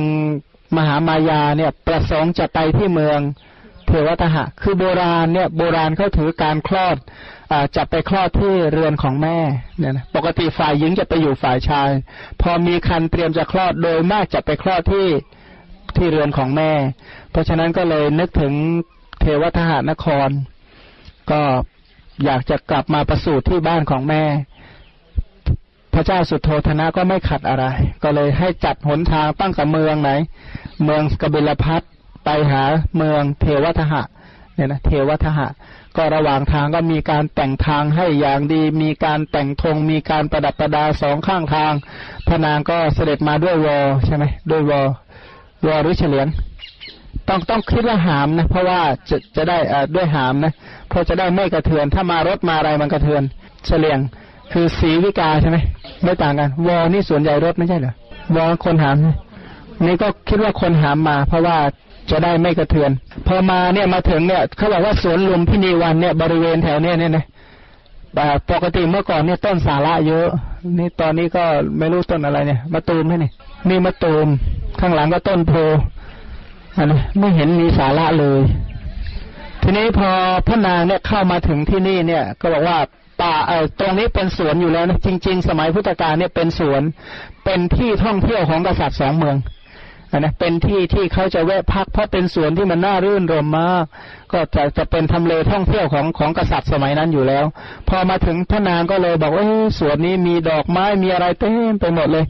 [0.76, 3.20] มหามายาเนี่ยประสงค์จะไปที่เมือง
[3.86, 6.96] เทวทหะ คือโบราณเนี่ยโบราณเขาถือการคลอด
[7.50, 9.38] อจะไปคลอดที่เรือนของแม่
[9.78, 11.90] เนี่ยนะปกติฝ่ายหญิงจะไปอยู่ฝ่ายชาย
[12.42, 15.06] พอมีคันเตรียมจะคลอดโดยมากจะไปคลอดที่
[15.98, 16.72] ที่เรือนของแม่
[17.30, 18.52] เพราะฉะนั้นก็เลยนึกถึง
[19.20, 20.28] เทวทหานคร
[21.30, 21.40] ก็
[22.24, 24.22] อยากจะกลับมาประสูติที่บ้านของแม่
[25.94, 27.64] พระเจ้าสุโธธนะก็ไม่ขัดอะไร
[28.02, 30.10] ก็เลยให้จัดหนทางตั้งแต่เมืองไหน
[30.84, 31.82] เมืองกบิลพัท
[32.24, 32.62] ไปหา
[32.96, 34.02] เมืองเทวทหะ
[34.54, 35.46] เนี่ยนะเทวทหะ
[35.96, 41.72] ก็ระหว่างทางก็มีการแต่งทางให้อย่างดี มีการแต่งธงมีการประดับประดาสองข้างทาง
[42.26, 44.80] พระนางก็เสด็จมาด้วยวอใช่ไหมด้วยวอ
[45.66, 46.26] วอหรือเฉลียง
[47.28, 48.80] ต้องต้องคิดว่าหามนะ เพราะว่า
[49.10, 50.52] จะจะได้อ่ด้วยหามนะ
[50.88, 53.22] เพราะจะได้ไม่กระเทือน ถ้ามารถมาอะไรมันกระเทือน
[53.66, 53.98] เฉลียง
[54.52, 55.58] คือสีวิกาใช่ไหม
[56.04, 57.92] ไม่ต่างกันวอนี่ส่วนใหญ่รถไม่ใช่เหรอ
[58.36, 58.96] วอคนหาม
[59.86, 61.56] นี่ก็คิดว่าคนหามมา เพราะว่า
[62.10, 62.90] จะได้ไม่กระเทือน
[63.26, 67.24] พอมาเนี่ยมาถึงเนี่ยเขาบอกว่าสวนลุมพินีวันเนี่ยบริเวณแถวเนี้ยเนี่ยนะ
[68.14, 70.28] แต่ปกติเมื่อก่อนเนี่ยต้นสาระเยอะ
[70.78, 71.42] นี่ตอนนี้ก็
[71.78, 73.30] ไม่รู้ต้นอะไรเนี่ยมาตูมไหมนี่นี่
[73.84, 74.28] มาตูม
[74.80, 75.52] ข้างหลังก็ต้นโพ
[76.76, 78.40] อันนี้ไม่เห็นมีสาระเลย
[79.62, 80.10] ทีนี้พอ
[80.46, 82.78] พระนางเนี่ยเข้ามาถึงที่นี่เนี่ย ก็บอกว่า
[83.20, 86.82] ป่าเออตรงนี้เป็นสวนอยู่แล้วนะจริง ๆ สมัยพุทธกาลเนี่ยเป็นสวน
[87.44, 89.36] เป็นที่ท่องเที่ยวของกษัตริย์สองเมือง
[90.10, 93.84] อันนะเป็นที่ที่เขาจะแวะพักเพราะเป็นสวนที่มันน่ารื่นรมมาก
[94.32, 97.44] ก็จะจะเป็นทำเลท่องเที่ยวของของกษัตริย์สมัยนั้นอยู่แล้ว
[97.88, 99.44] พอมาถึงพระนางก็เลยบอกว่า
[99.78, 102.24] สวนนี้มีดอกไม้มีอะไรเต็มไปหมดเลย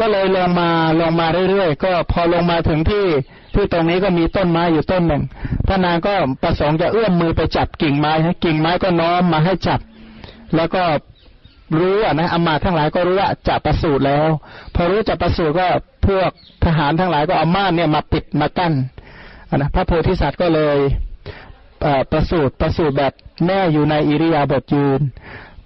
[0.00, 0.68] ก็เลยลงมา
[1.00, 3.06] ลงมาเรื่อยๆ ก็พอลงมาถึงที่
[3.54, 5.22] ที่ตรงนี้ก็มีต้นไม้อยู่ต้นหนึ่ง
[5.66, 9.80] พระนางก็ประสงค์จะเอื้อมมือไปจับกิ่งไม้ให้กิ่งไม้ก็น้อมมาให้จับ
[10.56, 10.82] แล้วก็
[11.78, 14.26] รู้อะนะอามาทั้งหลายก็รู้ว่าจะประสูติแล้ว
[14.74, 15.68] พอรู้จะประสูติก็
[16.06, 16.30] พวก
[16.64, 18.72] ทหารทั้งหลายก็เอาม่านเนี่ยมาปิดมากั้น
[19.56, 20.76] นะพระโพธิสัตว์ก็เลย
[22.12, 23.12] ประสูติประสูติแบบ
[23.46, 25.00] แม่อยู่ในอิริยาบถยืน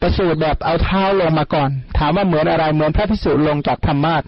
[0.03, 4.23] ประสูติแบบเอาเท้าลงมาก่อน ถามว่าเหมือนอะไรเหมือนพระพิสุลงจากธรรมาท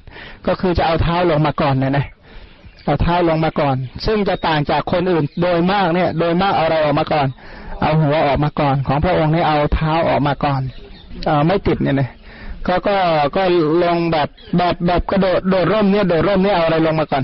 [0.46, 2.06] ก็คือจะเอาเท้าลงมาก่อนนะนะ
[2.84, 7.26] เอาเท้าลงมาก่อน ซึ่งจะต่างจากคนอื่นโดยมากเนี่ย โดยมากเอาอะไรออกมาก่อน
[7.80, 10.60] เอาหัวออกมาก่อน ของพระองค์นี่เอาเท้าออกมาก่อน
[11.26, 12.10] เออไม่ติดเนี่ยนะ
[12.66, 12.96] ก็ก็
[13.36, 13.42] ก็
[13.84, 17.22] ลงแบบแบบแบบกระโดดโดดร่มเนี่ยโดดร่มเนี่ยเอาอะไรลงมาก่อน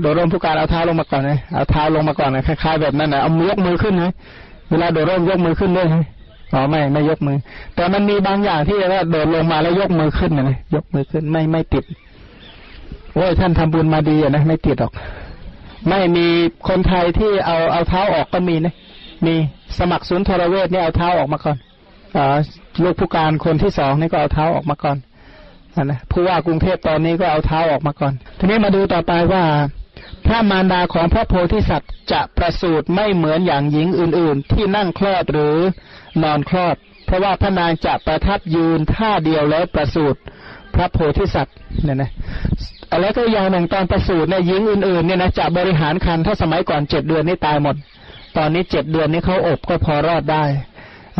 [0.00, 4.12] โดดร่มผู้การเอาเท้าลงมาก่อนเลยเอาเท้าลงมาก่อนนะคล้ายๆแบบนั้นนะเอามือยกมือขึ้นนะ
[4.70, 5.88] เวลาโดดร่มยกมือขึ้นด้วย
[6.52, 7.38] อ๋อไม่ไม่ยกมือ
[7.74, 11.84] แต่มันมีบางอย่างที่ว่าเดินลงมาแล้วยกมือขึ้นนะยกมือขึ้นไม่ไม่ติด
[13.14, 14.92] โอ้ยท่านทำบุญมาดีนะไม่ติดหรอก
[15.88, 16.26] ไม่มี
[16.68, 18.74] คนไทยที่เอาเอาเท้าออกก็มีนะ
[19.26, 19.34] มี
[19.78, 21.56] สมัครศูนย์ทรเวทเนี่ยเอาเท้าออกมาก่อน
[22.16, 22.18] อ
[22.82, 24.96] ลูกผู้การคนที่สองนี่ก็เอาเท้าออกมาก่อน
[25.74, 29.44] อนะผู้ว่ากรุงเทพตอนนี้ก็เอาเท้าออกมาก่อน ทีนี้มาดูต่อไปว่า
[30.26, 35.56] พระมารดาของพระโพธิสัตว์จะประสูติไม่เหมือนอย่างหญิงอื่น ๆ ที่นั่งคลอดหรือ
[36.24, 40.20] นอนคลอด เพราะว่าพระนางจะประทับยืนท่าเดียวแล้วประสูติ
[40.74, 42.10] พระโพธิสัตว์เนี่ยนะ
[43.00, 47.76] แล้วก็อย่างหนึ่งตอนประสูติเนี่ยหญิงอื่นๆเนี่ยนะจะบริหารคันถ้าสมัยก่อนเจ็ดเดือนนี่ตายหมด
[48.36, 50.44] ตอนนี้เจ็ดเดือนนี้เขาอบก็พอรอดได้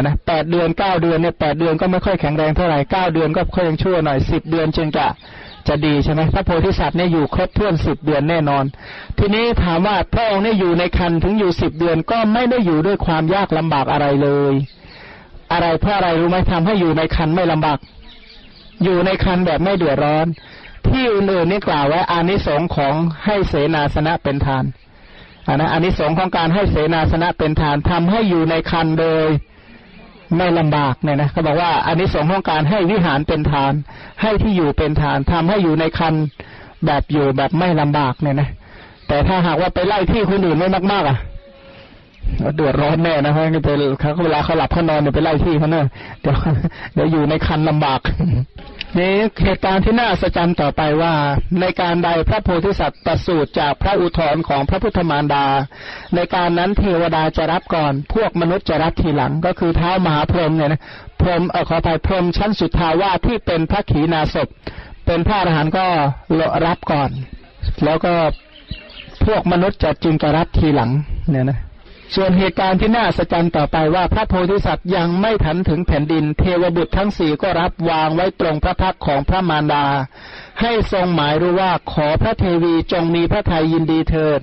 [0.02, 5.06] นะแปดเดือนเก้าเดือนเนี่ยแปดเดือนก็ไม่ค่อยแข็งแรงเท่าไหร่เก้าเดือนก็ค่อยยังชั่วหน่อยสิบเดือนจึงจะ
[5.68, 8.64] จะดีใช่ไหมพระโพธิสัตว์เนี่ยอยู่ครบถ้วนสิบเดือนแน่นอน
[9.18, 14.54] ทีนี้ถามว่าพระองค์เนี่ยอยู่ในคันถึงอยู่สิบเดือนก็ไม่ได้อยู่ด้วยความยากลำบากอะไรเลย
[15.52, 17.78] อะไรเพราะอะไรรู้ไหมทำให้อยู่ในคันไม่ลำบาก
[18.84, 20.26] อยู่ในคันแบบไม่เดือดร้อน
[20.88, 22.94] ที่อื่นๆนี่กล่าวไว้อานิสงส์ของ
[23.24, 24.64] ให้เสนาสนะเป็นทาน
[25.46, 29.26] อันนะอานิสงส์ของการให้เสนาสนะเป็นทานทำให้อยู่ในคันโดย
[30.36, 33.72] ไม่ลำบากเนี่ยนะเขาบอกว่าอานิสงส์ของการให้วิหารเป็นทาน
[34.22, 36.14] ให้ที่อยู่เป็นทานทำให้อยู่ในคัน
[36.86, 38.48] แบบอยู่แบบไม่ลำบากเนี่ยนะ
[39.08, 41.16] แต่ถ้าหากว่าไปไล่ที่คนอื่นไม่มากๆอะ
[42.56, 43.70] เดือดร้อนแน่นะเพราะงั้นไป
[44.00, 45.86] เขาเวลาเขาหลับเขานอนเนี่ยไปไล่ที่เขาเนอะ
[46.22, 46.36] เดี๋ยว
[46.94, 48.00] เดี๋ยวอยู่ในคันลำบาก
[48.98, 49.12] นี่
[49.44, 51.12] เหตุการณ์ที่น่าสะใจต่อไปว่า
[51.60, 55.46] ในการใดพระโพธิสัตว์ประสูติจากพระอุทธรของพระพุทธมารดา
[56.14, 60.82] ในการนั้นเทวดาจะรับก่อน พวกมนุษย์จะรับทีหลัง ก็คือเท้ามหาพรหมเนี่ยนะ
[61.20, 64.48] พรหมเออขอไปพรหมชั้นสุดท้ายว่าที่เป็นพระขีณาสพ
[65.06, 65.86] เป็นพระอรหันต์ก็
[66.66, 67.10] รับก่อน
[67.84, 68.12] แล้วก็
[69.26, 70.90] พวกมนุษย์จะจึงจะรับทีหลัง
[71.30, 71.58] เนี่ยนะ
[72.14, 79.86] ส่วนเหตุการณ์ที่น่าสะใจต่อไปว่าพระโพธิสัตว์ยังไม่ทันถึงแผ่นดิน เทวบุตรทั้งสี่ก็รับวางไว้ตรงพระพักของพระมารดา
[80.60, 84.40] ให้ทรงหมายรู้ว่าขอพระเทวีจงมีพระทัยยินดีเถิด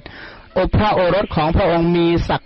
[0.54, 2.42] โอพระโอรสของพระองค์มีศัก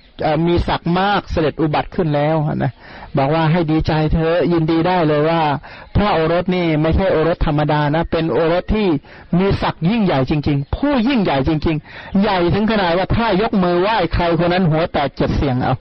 [0.48, 2.72] มีศักมากเสด็จอุบัติขึ้นแล้วนะ
[3.18, 5.42] บอกว่าให้ดีใจเธอยินดีได้เลยว่า
[5.96, 8.88] พระโอรสนี่ไม่ใช่โอรสธรรมดานะ เป็นโอรสที่
[9.40, 15.74] มีศักยิ่งใหญ่จริง ๆ ผู้ยิ่งใหญ่จริง ๆ ใหญ่ถึงขนาดว่าถ้ายกมือไหว้ใครคนนั้นหัวแตกเจ็ดเสียงเอา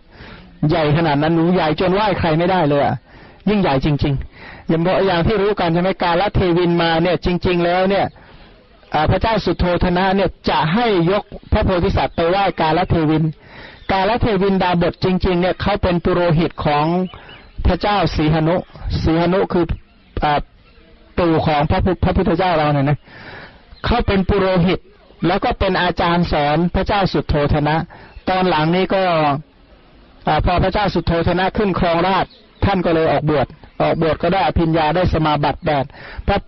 [0.68, 2.96] ใหญ่ขนาดนั้นหนูใหญ่จนไหว้ใครไม่ได้เลยอะ
[3.48, 8.06] ยิ่งใหญ่จริง ๆ อย่างบอกอย่างที่รู้กันใช่ไหมการละเทวินมาเนี่ย จริง ๆ แล้วเนี่ย
[9.10, 13.24] พระเจ้าสุโธธนะเนี่ยจะให้ยกพระโพธิสัตว์ไปไหว้กาลเทวิน
[13.92, 16.86] กาลเทวินดาบทจริง ๆ เนี่ยเขาเป็นปุโรหิตของ
[17.66, 18.56] พระเจ้าสีหนุ
[19.02, 19.64] สีหนุคือ
[21.18, 22.98] ปู่ของพระพระพุทธเจ้าเราเนี่ยนะ
[23.84, 24.80] เขาเป็นปุโรหิต
[25.26, 27.76] แล้วก็เป็นอาจารย์สอนพระเจ้าสุโธธนะ
[28.28, 29.02] ตอนหลังนี้ก็
[30.26, 32.26] อพอพระเจ้าสุโธธนะขึ้นครองราช
[32.64, 33.46] ท่านก็เลยออกบวช
[33.82, 35.84] ออกบวชก็ได้อภิญญาได้สมาบัติแดด
[36.26, 36.38] พระ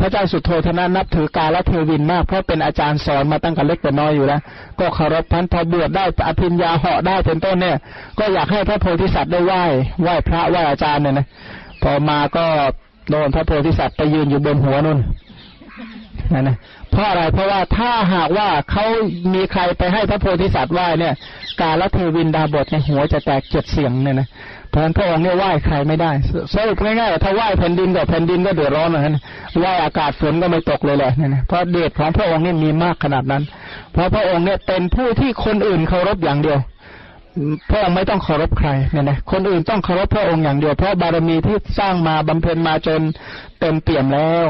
[0.00, 4.40] พระเจ้าสุโธธนะนับถือกาลเทวินมากเพราะเป็นอาจารย์สอนมาตั้งแต่เล็กแต่น้อยอยู่แล้ว
[4.80, 7.76] ก็เคารพพันพอบวชได้อภิญญาเหาะได้เป็นต้นเนี่ย
[8.18, 9.62] ก็อยากให้พระโพธิสัตว์ได้ไหว้
[10.02, 11.26] ไหว้พระไหว้อาจารย์เนี่ยนะ
[11.82, 12.44] พอมาก็
[13.10, 14.98] โดนพระโพธิสัตว์ไปยืนอยู่บนหัวนุ่น
[16.32, 16.56] นั่นนะ
[16.90, 18.84] เพราะอะไรเพราะว่าถ้าหากว่าเขา
[19.34, 21.14] มีใครไปให้พระโพธิสัตว์ไหว้เนี่ย
[21.60, 24.28] กาลเทวินดาบทเนี่ยหัวจะแตกเจ็ดเสียงเนี่ยนะ
[24.74, 26.10] พราะนั้นพระองค์เนี่ยไหว้ใครไม่ได้
[26.54, 29.16] สรุปง่ายๆถ้าไหว้แผ่นดินกับแผ่นดินก็เดือดร้อนเหมือนกัน
[29.58, 33.42] ไหว้อากาศฝนก็ไม่ตกเลยแหละเนี่ยเพราะเดชของพระองค์นี่มีมากขนาดนั้น
[33.92, 36.58] เพราะพระองค์เนี่ยเป็นผู้ที่คนอื่นเคารพอย่างเดียว
[37.70, 43.00] พระองค์ไม่ต้องเคารพใครเนี่ยนะคนอื่นต้องเคารพพระองค์อย่างเดียวเพราะบารมีที่สร้างมาบำเพ็ญมาจน
[43.60, 44.44] เต็มเปี่ยมแล้ว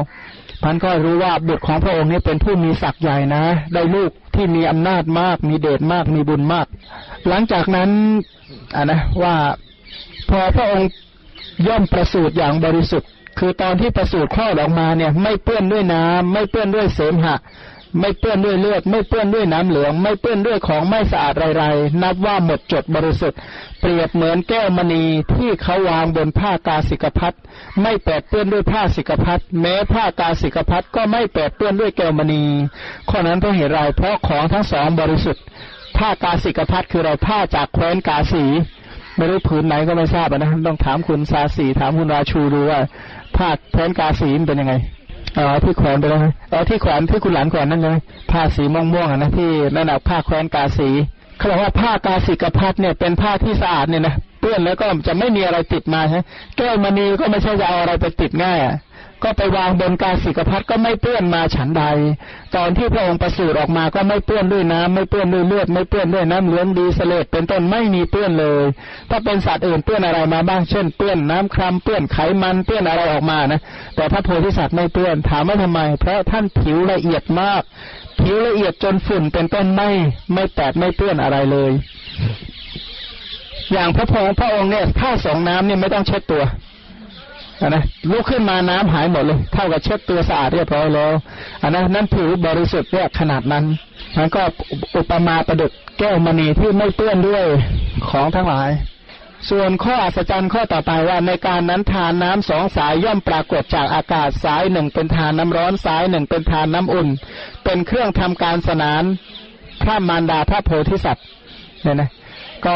[0.63, 6.67] พันก็รู้ว่าบุตรของพระองค์นี่เป็นผู้มีศักย์ใหญ่นะ ได้ลูกที่มีอำนาจมาก มีเดชมากมีบุญมาก
[7.27, 7.89] หลังจากนั้น
[8.75, 9.33] อ่านะว่า
[10.29, 10.89] พอพระองค์
[11.67, 13.09] ย่อมประสูติอย่างบริสุทธิ์
[13.39, 17.35] คือตอนที่ประสูติคลอดออกมาเนี่ย ไม่เปื้อนด้วยน้ำไม่เปื้อนด้วยเสมหะ
[17.99, 23.39] ไม่เปื้อนด้วยเลือด ไม่เปื้อนด้วยน้ำเหลือง ไม่เปื้อนด้วยของไม่สะอาดไรๆ นับว่าหมดจดบริสุทธิ์
[23.81, 25.03] เปรียบเหมือนแก้วมณี
[25.33, 27.33] ที่เขาวางบนผ้ากาสิกพัด
[27.81, 32.43] ไม่แปดเปื้อนด้วยผ้าสิกพัดแม้ผ้ากาสิกพัดก็ไม่แปดเปื้อนด้วยแก้วมณี
[33.09, 35.43] ข้อนั้นเพราะเหตุไรเพราะของทั้งสองบริสุทธิ์
[35.97, 38.45] ผ้ากาสิกพัดคือเราผ้าจากแคว้นกาสี
[39.17, 42.79] ไม่รู้ผืนไหนก็ไม่ทราบนะต้องถามคุณซาสีถามคุณราชูดูว่า
[43.35, 44.73] ผ้าแทนกาสีเป็นยังไง
[45.37, 46.19] อ๋อที่แขวนไปแล้ว
[46.51, 47.97] อ๋อที่แขวนที่คุณหลานแขวนนั่นเลย
[48.31, 50.89] ผ้าสีม่วงๆนะที่นั่นแหะผ้าแขวนกาสี
[51.37, 56.19] เขาบอกว่าผ้ากาสีกระพัดเนี่ยเป็นผ้าที่สะอาดเนี่ยนะเปื้อนแล้วก็จะไม่มีอะไรติดมาใช่
[56.57, 58.75] แก้วมณีก็ไม่ใช่จะเอาอะไรไปติดง่ายอะ
[59.23, 61.83] ก็ไปวางบนกาสิกพัดก็ไม่เปื้อนมาฉันใด
[62.55, 68.63] ตอนที่พระองค์ประสูติออกมาก็ไม่เปื้อนด้วยน้ำไม่เปื้อนด้วยเลือด ไม่เปื้อนด้วยน้ำเหลืองดีเสลดเป็นต้นไม่มีเปื้อนเลย
[69.09, 73.59] ถ้าเป็นสัตว์อื่นเปื้อนอะไรมาบ้างเช่นเปื้อนน้ำครัมเปื้อนไขมันเปื้อนอะไรออกมานะ
[73.95, 77.61] แต่พระโพธิสัตว์ไม่เปื้อนถามว่าทำไม เพราะท่านผิวละเอียดมาก
[78.21, 79.89] ผิวละเอียดจนฝุ่นเป็นต้นไม่
[80.33, 81.71] ไม่แตกไม่เปื้อนอะไรเลย
[83.71, 86.43] อย่างพระพงพระองค์เนี่ยถ้าสองน้ำเนี่ยไม่ต้องเช็ดตัว
[87.69, 91.11] นะลุกขึ้นมาน้ำหายหมดเลย เท่ากับเช็ดตัวสะอาดเรียบร้อยแล้ว
[91.61, 93.63] อันนั้นนั่นผิวบริสุทธิ์เนี่ยขนาดนั้น
[94.17, 94.41] มันก็
[94.97, 97.45] อุปมาประดุจแก้วมณีที่ไม่เปื้อนด้วย
[98.09, 98.69] ของทั้งหลาย
[99.49, 107.07] ส่วนข้ออัศจรรย์ข้อต่อไปว่าในการนั้นทานน้ำสองสายย่อมปรากฏจากอากาศสายหนึ่งเป็นทานน้ำร้อนสายหนึ่งเป็นทานน้ำอุ่น
[107.63, 109.03] เป็นเครื่องทำการสนาน
[109.81, 111.25] พระมารดาพระโพธิสัตว์
[111.83, 112.09] เนี่ยนะ
[112.65, 112.75] ก็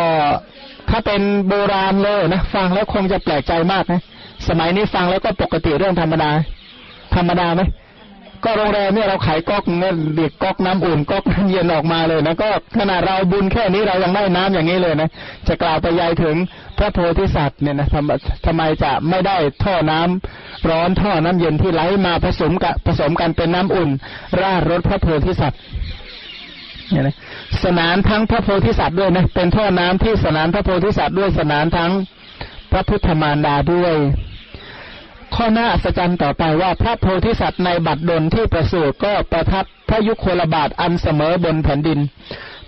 [0.90, 4.02] ถ้าเป็นโบราณเลยนะ ฟังแล้วคงจะแปลกใจมากนะ
[4.48, 6.32] สมัยนี้ฟังแล้วก็ปกติเรื่องธรรมดา
[7.16, 7.62] ธรรมดาไหม
[8.46, 15.10] ก็โรงแรมเนี่ยเราขายก๊อกเนี่ยเด็กก๊อกน้ำอุ่นก๊อกน้ำเย็นออกมาเลยนะก็ขนาดเราบุญแค่นี้เรายังได้น้ำอย่างนี้เลยนะ
[15.48, 16.36] จะกล่าวไปยายถึง
[16.78, 23.90] พระโพธิสัตว์เนี่ยนะทำทำไมจะไม่ได้ท่อน้ำร้อนท่อน้ำเย็นที่ไหลมาผสมกับผสมกันเป็นน้ำอุ่น
[24.42, 25.60] ราดรถพระโพธิสัตว์
[26.90, 27.16] เนี่ยนะ
[27.64, 31.92] สนานทั้งพระโพธิสัตว์ด้วยนะเป็นท่อน้ำที่สนานพระโพธิสัตว์ด้วยสนานทั้ง
[32.72, 33.96] พระพุทธมารดาด้วย
[35.36, 42.00] ข้อหน้าอัศจรรย์ต่อไปว่าพระโพธิสัตว์ในบัดดลที่ประสูติก็ประทับพระยุคลบาทอันเสมอบนแผ่นดิน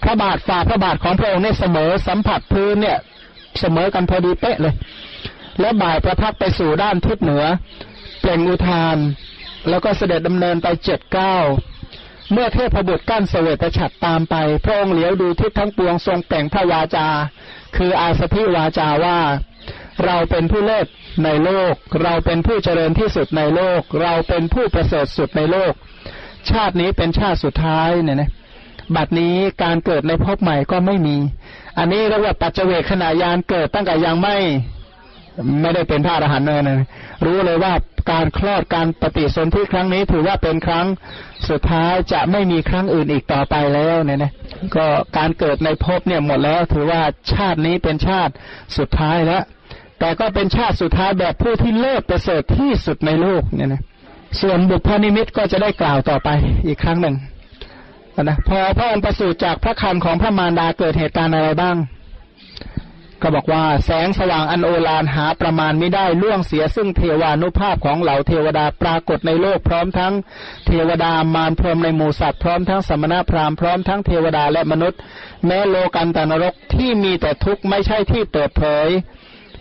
[0.04, 2.98] พระบาทฝ่าพระบาทของพระองค์เนี่ยเสมอสัมผัสพื้นเนี่ย
[3.60, 4.76] เสมอกันพอดีเป๊ะเลย
[5.60, 7.46] และบ่ายประทับไปสู่ด้านทิศเหนือ
[8.20, 8.98] เปล่งอุทาน
[9.70, 11.38] แล้วก็เสด็จดำเนินไปเจ็ดเก้า
[12.32, 17.08] เมื่อเทพบุตรกั้นเสวตฉัตรตามไป พระองค์เหลียวดูทิศทั้งปวงทรงแปล่งพระวาจา
[17.76, 19.18] คืออาสพิวาจาว่า
[20.06, 20.88] เราเป็นผู้เลิศ
[21.24, 21.74] ในโลก
[22.04, 25.74] เราเป็นผู้เจริญที่สุดในโลก เราเป็นผู้ประเสริฐสุดในโลก
[26.50, 28.30] ชาตินี้เป็นชาติสุดท้ายเนี่ยนะ
[28.96, 31.18] บัดนี้การเกิดในภพใหม่ก็ไม่มี
[31.78, 34.36] อันนี้เรียกว่าปัจเจกขณะยานเกิดตั้งแต่ยังไม่
[35.62, 36.88] ไม่ได้เป็นพระอรหันต์เลยนะ
[37.26, 37.74] รู้เลยว่า
[38.12, 40.86] การคลอดการปฏิสนธิครั้งนี้ถือว่าเป็นครั้ง
[41.50, 44.32] สุดท้ายจะไม่มีครั้งอื่นอีกต่อไปแล้วเนี่ยนะ
[44.76, 44.86] ก็
[45.18, 47.02] การเกิดในภพเนี่ยหมดแล้ว ถือว่า
[47.34, 48.34] ชาตินี้เป็นชาติ
[48.78, 49.44] สุดท้ายแล้ว
[50.02, 53.82] แต่ก็เป็นชาติสุดท้ายแบบผู้ที่เลิศประเสริฐที่สุดในโลกเนี่ยนะ
[54.42, 56.30] ส่วนบุพนิมิตก็จะได้กล่าวต่อไป
[56.68, 57.16] อีกครั้งหนึ่ง
[58.24, 61.76] นะพอพระองค์ประสูติจากพระคันของพระมารดาเกิดเหตุการณ์อะไรบ้าง
[63.22, 70.14] ก็บอกว่าแสงสว่างอันโอฬารหาประมาณไม่ได้ล่วงเสียซึ่งเทวานุภาพของเหล่าเทวดาปรากฏในโลกพร้อมทั้ง
[70.68, 75.00] เทวดามารพรมในหมู่สัตว์พร้อมทั้งสมณพราหมณ์พร้อมทั้งเทวดาและมนุษย์
[75.46, 78.88] แม้โลกันตนรกที่มีแต่ทุกข์ไม่ใช่ที่เปิดเผย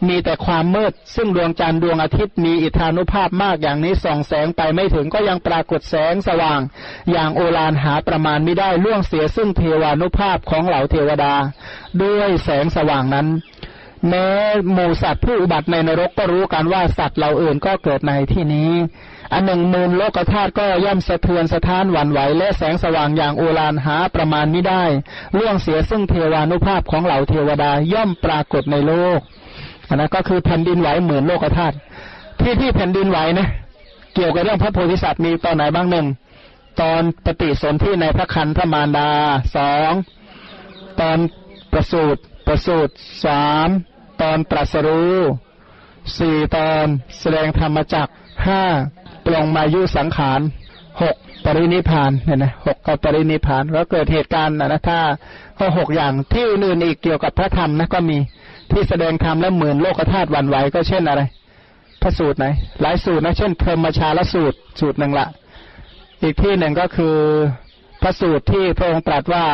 [0.09, 6.61] มีแต่ความมืด ซึ่งดวงจันทร์ดวงอาทิตย์มีอิทธานุภาพมากอย่างนี้ส่องแสงไปไม่ถึงก็ยังปรากฏแสงสว่าง
[7.13, 11.35] อย่างโอฬารหาประมาณไม่ได้ล่วงเสียซึ่งเทวานุภาพของเหล่าเทวดา
[12.03, 13.29] ด้วยแสงสว่างนั้น
[14.09, 14.29] แม้
[14.73, 18.73] หมูสัตว์ผู้อุบัติในนรกก็รู้กันว่าสัตว์เหล่าอื่นก็เกิดในที่นี้
[19.33, 24.85] อันหนึ่งมูลโลกธาตุก็ย่อมสะเทือนสะท้านหวั่นไหวและแสงสว่างอย่างโอฬารหาประมาณไม่ได้
[25.39, 29.21] ล่วงเสียซึ่งเทวานุภาพของเหล่าเทวดาย่อมปรากฏในโลก
[29.95, 31.77] นนั้นก็คือแผ่นดินไหวเหมือนโลกธาตุ
[32.41, 33.49] ที่ที่แผ่นดินไหวนะ
[34.15, 36.07] เกี่ยวกับเรื่องพระโพธิสัตว์มีตอนไหนบ้างหนึ่ง
[36.81, 39.11] ตอนปฏิสนธิในพระคันพระมารดา
[39.57, 39.93] สอง
[41.01, 41.19] ตอน
[41.73, 42.93] ประสูตรประสูตร
[43.25, 43.69] สาม
[44.23, 45.17] ตอนตรัสรู้
[46.19, 46.85] สี่ตอน
[47.21, 48.09] แสดงธรรมจัก
[48.47, 48.63] ห้า
[49.27, 50.41] ปลงมายุสังขาร
[51.03, 54.99] หกปรินิพานเนี่ยนะหกก็ปรินิพานแล้วเกิดเหตุการณ์นะถ้า
[55.59, 58.19] ข้อหกอย่างที่อื่นอีกเกี่ยวกับพระธรรมนะก็มี
[58.73, 61.23] ที่แสดงธรรมแล้วหมื่นโลกธาตุวันไหวก็เช่นอะไร
[62.03, 62.47] พระสูตรไหน
[62.83, 65.27] หลายสูตรนะเช่นพรหมชาลสูตรสูตรหนึ่งละ
[66.23, 67.17] อีกที่หนึ่งก็คือ
[68.03, 69.45] พระสูตรที่พระองค์ตรัสว่า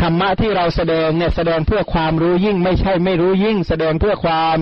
[0.00, 4.56] ธรรมะที่เราแสดงเนี่ยแสดงเพื่อความรู้ยิ่งไม่ใช่ไม่รู้ยิ่ง แสดงเพื่อความ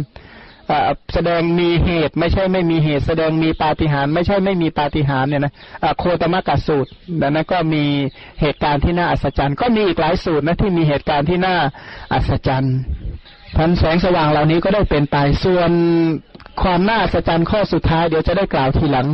[1.15, 5.53] แสดงมีเหตุไม่ใช่ไม่มีเหตุ แสดงมีปาฏิหาริย์ไม่ใช่ไม่มีปาฏิหาริย์เนี่ยนะ
[5.99, 7.85] โคตมกัสสูตรดังนั้นก็มี
[8.41, 11.57] เหตุการณ์ที่น่าอัศจรรย์ ก็มีอีกหลายสูตรนะที่มีเหตุการณ์ที่น่า
[12.13, 12.77] อัศจรรย์
[13.57, 15.71] พันแสงสว่างเหล่านี้ก็ได้เป็นไปส่วน
[16.63, 19.07] ความน่าสะใจข้อสุดท้ายเดี๋ยวจะได้กล่าวทีหลัง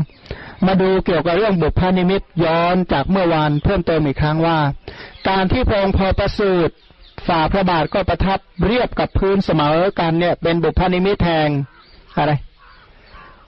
[0.66, 4.58] มาดูเกี่ยวกับเรื่องบุพนิมิตย้อนจากเมื่อวานเพิ่มเติมอีกครั้งว่า
[5.28, 6.74] การที่พระองค์พอประสูติ
[7.26, 11.48] ฝ่าพระบาทก็ประทับเรียบกับพื้นเสมอกันเนี่ย เป็นบุพนิมิตแทง
[12.16, 12.32] อะไร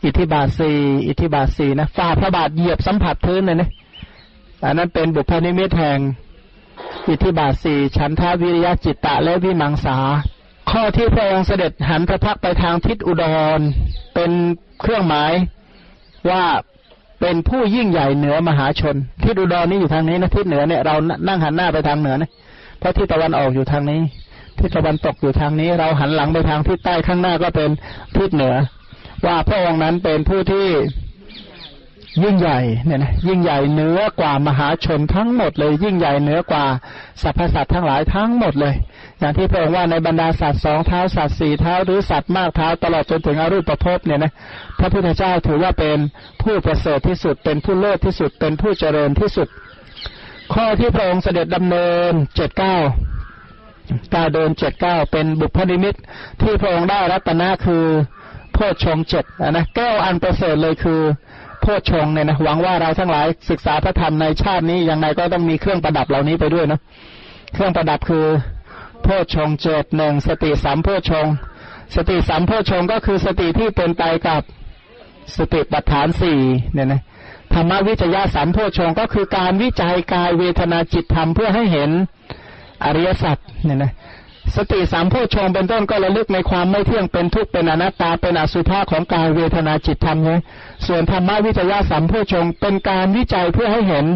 [0.04, 0.72] อิทธิบาทสี
[1.08, 3.70] อิทธิบาทสีนะฝ่าพระบาทเหยียบสัมผัสพื้นเลยนะ
[4.64, 5.98] อันนั้นเป็นบุพนิมิตแทง
[7.08, 9.96] อิทธิบาทสีฉันทาวิริยะจิตตะและวิมังสา
[10.70, 13.24] ข้อที่พระองค์เสด็จหันพระพักไปทางทิศอุด
[13.58, 13.60] ร
[14.14, 14.30] เป็น
[14.80, 15.32] เครื่องหมาย
[16.30, 16.44] ว่า
[17.20, 20.94] เป็นผู้ยิ่งใหญ่เหนือมหาชน ทิศอุดรนี่อยู่ทางนี้นะทิศเหนือเนี่ยเรา
[21.28, 22.30] นั่งหันหน้าไปทางเหนือนะ
[22.78, 24.00] เพราะทิศตะวันออกอยู่ทางนี้
[24.58, 27.70] ทิศตะวันตกอยู่ทางนี้ เราหันหลังไปทางทิศใต้ข้างหน้าก็เป็น
[28.16, 28.54] ทิศเหนือ
[29.26, 30.66] ว่าพระองค์นั้นเป็นผู้ที่
[32.24, 36.64] ยิ่งใหญ่เนี่ยนะยิ่งใหญ่เหนือกว่ามหาชนทั้งหมดเลย ยิ่งใหญ่เหนือกว่า
[37.22, 38.74] สรรพสัตว์ทั้งหลายทั้งหมดเลย
[39.20, 44.32] อย่างที่พระองค์ว่าในบรรดาสัตว์สองเท้าสัตว์สี่เท้าหรือสัตว์มากเท้าตลอดจนถึงอรูปประพบเนี่ยนะ
[44.78, 45.98] พระพุทธเจ้าถือว่าเป็น
[46.42, 49.48] ผู้ประเสริฐที่สุดเป็นผู้เลิศที่สุดเป็นผู้เจริญที่สุด
[50.54, 52.76] ข้อที่พระองค์เสด็จดำเนินเจ็ดเก้า
[54.14, 55.94] การเดินเจ็ดเก้าเป็นบุพนิมิต
[56.42, 57.84] ที่พระองค์ได้รัตนะคือ
[58.52, 61.00] โพชฌงเจ็ดนะแก้วอันประเสริฐเลยคือ
[61.60, 66.80] โพชฌงเนี่ยนะหวังว่าเราทั้งหลายศึกษาพระธรรมในชาตินี้ยังไงก็ต้องมีเครื่องประดับเหล่านี้ไปด้วยเนาะ
[67.54, 68.26] เครื่องประดับคือ
[69.02, 71.26] โพชงเจ็ดหนึ่งสติสัมโพชง
[71.94, 74.42] สติสัมโพชงก็คือสติที่เป็นไปกับ
[75.36, 76.38] สติปัฏฐานสี่
[76.74, 77.02] เนี่ยนะ
[77.52, 81.90] ธรรมวิจยะสัมโพชงก็คือการวิจัยกายเวทนาจิตธรรมเพื่อให้เห็น
[82.84, 83.92] อริยสัจเนี่ยนะ
[84.56, 90.40] สติสามโพชงเป็นต้นก็ระลึกในความไม่เที่ยงเป็นทุกข์เป็นอนัตตาเป็นอสุภะของกายเวทนาจิตธรรมเนี่ย
[90.86, 94.06] ส่วนธรรมวิจยะสัมโพชงเป็นการวิจัยเพื่อให้เห็น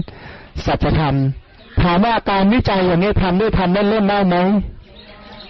[0.66, 1.16] สัจธรรม
[1.82, 4.36] ถามว่าการวิจัยอย่างนี้ทำด้วยทำเล่นๆได้ไหม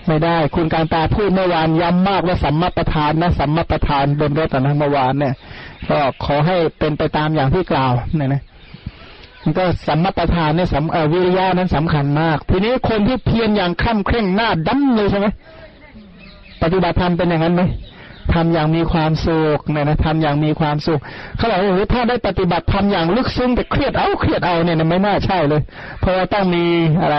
[0.06, 5.34] ไม่ได้ คุณการตาพูดเมื่อวานย้ำมากว่าสัมมาประธานนะสัมมาประธานบนรถนะเมื่อวานเนี่ย
[5.90, 8.42] ก็ขอให้เป็นไปตามอย่างที่กล่าวเนี่ยนะ
[9.42, 15.26] มันก็สัมมาประธานเนี่ยสำเออวิริยะนั้นสำคัญมาก ทีนี้คนที่เพียรอย่างคล่ำเคร่งหน้าดำเลยใช่ไหม
[16.62, 17.62] ปฏิบัติธรรมเป็นอย่างนั้นไหม
[18.32, 21.00] ทำอย่างมีความสุขเนี่ยนะทำอย่างมีความสุข
[21.36, 25.62] เขาบอกว่าถ้าได้ปฏิบัติทำอย่างลึกซึ้งแต่เครียดเอาเครียดเอาเนี่ยไม่น่าใช่เลย
[26.00, 26.64] เพราะว่าต้องมี
[27.02, 27.16] อะไร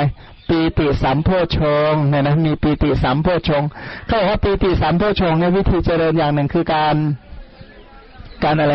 [0.49, 3.63] ปีติสัมโพชงเนี่ยนะมีปีติสัมโพชง
[4.07, 6.95] เขาบอกว่าปีติสัมโพชงเนี่ยวิธีเจริญอย่างหนึ่งคือการ
[8.43, 8.73] การอะไร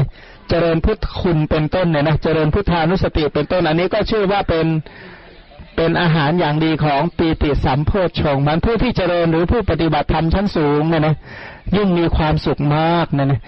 [0.48, 4.66] เจริญพุทธคุณเป็นต้นเนี่ยนะเจริญพุทธานุสติเป็นต้น อันนี้ก็ชื่อว่าเป็น
[5.76, 11.14] เป็นอาหารอย่างดีของปีติสัมโพชงมันผู้ที่เจริญหรือผู้ปฏิบัติธรรมชั้นสูงเนี่ยนะ
[11.76, 13.40] ยิ่งมีความสุขมากเนี่ยนะ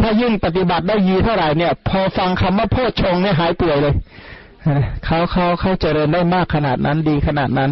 [0.00, 3.94] ถ้ายิ่งปฏิบัติได้ยีเท่าไหร่เนี่ย พอฟังคำว่าโพชงเนี่ยหายป่วยเลย
[5.04, 7.70] เขาเขาเขาเจริญได้มากขนาดนั้นดีขนาดนั้น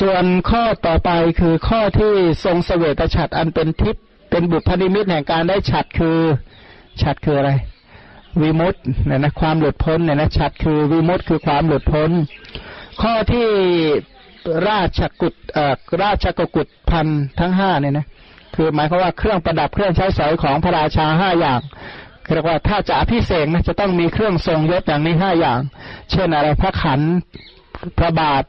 [0.00, 1.10] ส่วนข้อต่อไป
[1.40, 2.12] คือข้อที่
[2.44, 6.18] ทรงเสวตฉัตรอันเป็นทิพย์เป็นบุพนิมิตแห่งการได้ฉัตรคือ
[7.02, 7.50] ฉัตรคืออะไร
[8.42, 12.10] วิมุตต์เนี่ยนะความหลุดพ้นเนี่ยนะฉัตรคือวิมุตต์คือความหลุดพ้น
[13.02, 13.48] ข้อที่
[14.68, 17.06] ราชกุฏเอ่อราชกกุฏพัน
[17.40, 18.06] ทั้งห้าเนี่ยนะ
[18.54, 21.60] คือหมายความว่าเครื่องประดับเครื่องใช้สอยของพระราชาห้าอย่าง
[22.34, 25.60] เรียกว่าถ้าจะอภิเษกนะจะต้องมีเครื่องทรงยศอย่างนี้ห้าอย่าง
[26.10, 27.00] เช่นอะไรพระขัน
[27.98, 28.44] พระบาท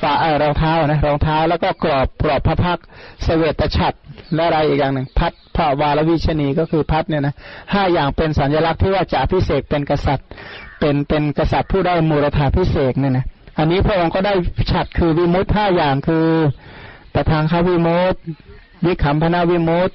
[0.00, 0.12] ฝ่า
[0.42, 2.78] รองเท้านะรองเท้าแล้วก็กรอบกรอบพระพัก
[3.22, 3.98] เสวตฉัตร
[4.34, 7.34] และอะไรอีกอย่างหนึ่งพัดพระวาลวิชนีก็คือพัดเนี่ยนะ
[7.74, 10.28] ห้าอย่างเป็นสัญลักษณ์ที่ว่าจะอภิเศษเป็นกษัตริย์
[10.80, 13.26] เป็นเป็นกษัตริย์ผู้ได้มูรธาพิเศษเนี่ยนะ
[13.58, 14.34] อันนี้พระองค์ก็ได้
[14.72, 16.26] ฉัดคือวิมุตห้าอย่างคือ
[17.14, 18.16] ประทางขาวิมุต
[18.84, 19.90] วิคัมพนาวิมุต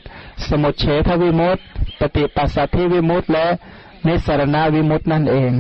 [0.48, 1.58] สมุทเฉทวิมุต
[2.00, 3.46] ปฏิปัสสัทธิวิมุตและ
[4.08, 5.52] นิสรณวิมุตนั่นเอง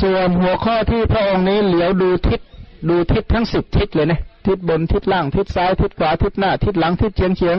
[0.00, 2.40] ส่วนหัวข้อที่พระองค์นี้เหลียวดูทิศ
[2.88, 7.58] ดูทิศทั้งสิบทิศเลยนะทิศบนทิศล่างทิศซ้ายทิศขวาทิศหน้า ทิศหลังทิศเฉียงเฉียง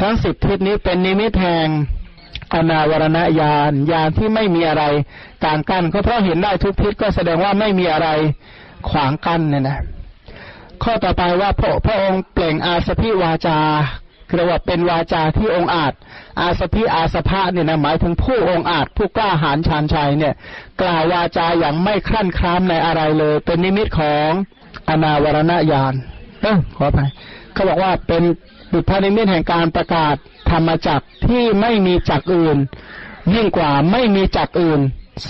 [0.00, 1.68] ทั้งสิบทิศนี้เป็นนิมิตแห่ง
[2.54, 4.84] อนาวรณญาณญาณที่ไม่มีอะไร
[5.44, 8.08] กลางกันก็เพราะเห็นได้ทุกทิศก็แสดงว่าไม่มีอะไร
[8.88, 9.78] ขวางกั้นเนี่ยนะ
[10.82, 13.58] ข้อต่อไปว่าพระพระองค์เปล่งอาสพิวาจา
[14.36, 15.92] เรียกว่าเป็นวาจาที่องอาจ
[16.40, 20.34] อาสพิอาสภะเนี่ยนะหมายถึงผู้องอาจ ผู้กล้าหาญชาญชัยเนี่ย
[20.80, 24.30] กล่าววาจาอย่างไม่คลั่นคล้ามในอะไรเลย เป็นนิมิตของ
[24.88, 25.94] อนาวรณญาณ
[26.42, 27.10] เออขออภัย
[27.52, 28.22] เขาบอกว่าเป็น
[28.72, 30.14] บุพนิมิตแห่งการประกาศ
[30.50, 32.58] ธรรมจักที่ไม่มีจักอื่น
[33.34, 34.80] ยิ่งกว่าไม่มีจักอื่น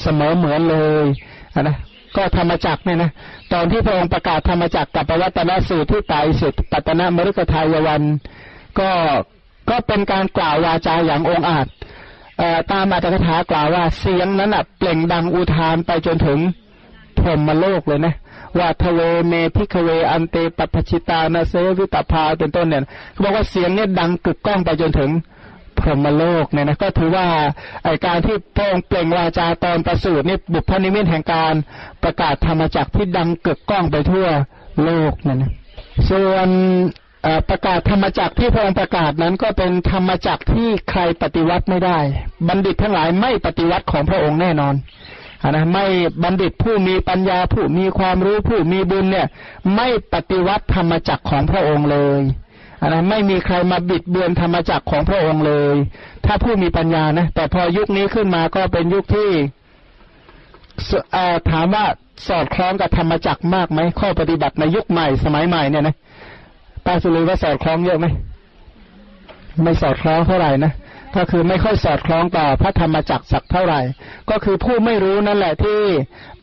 [0.00, 1.04] เสมอเหมือนเลย
[1.62, 1.76] นะ
[2.16, 3.10] ก็ธรรมจักเนี่ยนะ
[3.52, 8.02] ตอนที่พระองค์ประกาศธรรมจักกับปวัตนสูตรที่ตายสุดปัตนมฤคทายวัน
[8.78, 8.90] ก็
[9.70, 11.66] ก็เป็นการกล่าววาจาอย่างองอาจ
[12.72, 16.38] ตามอัตถกถากล่าวว่าเสียงนั้นเปล่งดังอุทานไปจนถึง
[17.18, 18.14] พรหมโลกเลยนะ
[18.58, 25.10] ว่าทเวเม ภิกขเวอันตา ปัพพชิเตนะ นะ เสวิตัพพาเป็นต้นเนี่ยเขาบอกว่าเสียงเนี่ยดังกึกก้องไปจนถึง
[25.78, 27.26] พรหมโลกเนี่ยนะก็ถือว่า
[27.84, 31.54] ไอ้การที่พระองค์เปล่งวาจาตอนประสูตินี่บุพนิมิตแห่งการ
[32.02, 34.26] ประกาศธรรมจักที่ดังกึกก้องไปทั่ว
[34.84, 35.52] โลกเนี่ยนะ
[36.10, 36.48] ส่วน
[37.48, 41.98] ประกาศธรรมจักที่พระองค์ประกาศนั้นก็เป็นธรรมจักที่ใครปฏิวัติไม่ได้
[42.48, 44.74] บัณฑิตทั้งหลายไม่ปฏิวัติของพระองค์แน่นอน
[45.50, 45.86] นะไม่
[46.22, 49.26] บัณฑิตผู้มีปัญญาผู้มีความรู้ผู้มีบุญเนี่ย
[49.76, 52.20] ไม่ปฏิวัติธรรมจักของพระองค์เลย
[52.80, 55.76] อันนั้นไม่มีใครมาบิดเบือนธรรมจักรของพระองค์เลย
[56.26, 59.30] ถ้าผู้มีปัญญานะ แต่พอยุคนี้ขึ้นมาก็เป็นยุคที่
[61.50, 61.84] ถามว่า
[62.28, 65.96] สอดคล้องกับธรรมจักรมากไหมข้อปฏิบัติในยุคใหม่สมัยใหม่เนี่ยนะ
[66.84, 68.06] ป้าสุรีว่าสอดคล้องเยอะไหม
[69.62, 70.72] ไม่สอดคล้องเท่าไหร่นะ
[71.16, 73.80] ก็คือไม่ค่อยสอดคล้องต่อพระธรรมจักรสักเท่าไหร่
[74.30, 75.78] ก็คือผู้ไม่รู้นั่นแหละที่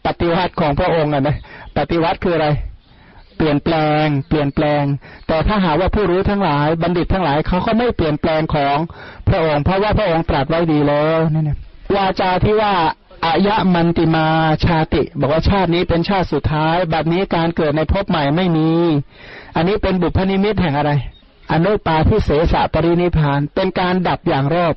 [0.05, 1.37] ปฏิวัติของพระองค์อะนะ
[1.77, 2.47] ปฏิวัติคืออะไร
[3.41, 4.83] ปลี่ยนแปลง เปลี่ยนแปลง
[5.27, 8.77] แต่ถ้าหาว่าผู้รู้ทั้งหลายบัณฑิตทั้งหลายเขาก็ไม่เปลี่ยนแปลงของ
[9.27, 11.57] พระองค์ เพราะว่าพระองค์ตรัสไว้ดีแล้วนี่นะ
[11.95, 12.73] วาจาที่ว่า
[13.25, 14.27] อายะมันติมา
[14.65, 18.69] ชาติ บอกว่าชาตินี้เป็นชาติสุดท้ายแบบนี้การเกิดในภพใหม่ไม่มี
[19.55, 20.91] อันนี้เป็นบุพนิมิตแห่งอะไร
[21.51, 24.73] อนุปาทิเสสะปรินิพาน เป็นการดับอย่างรอบ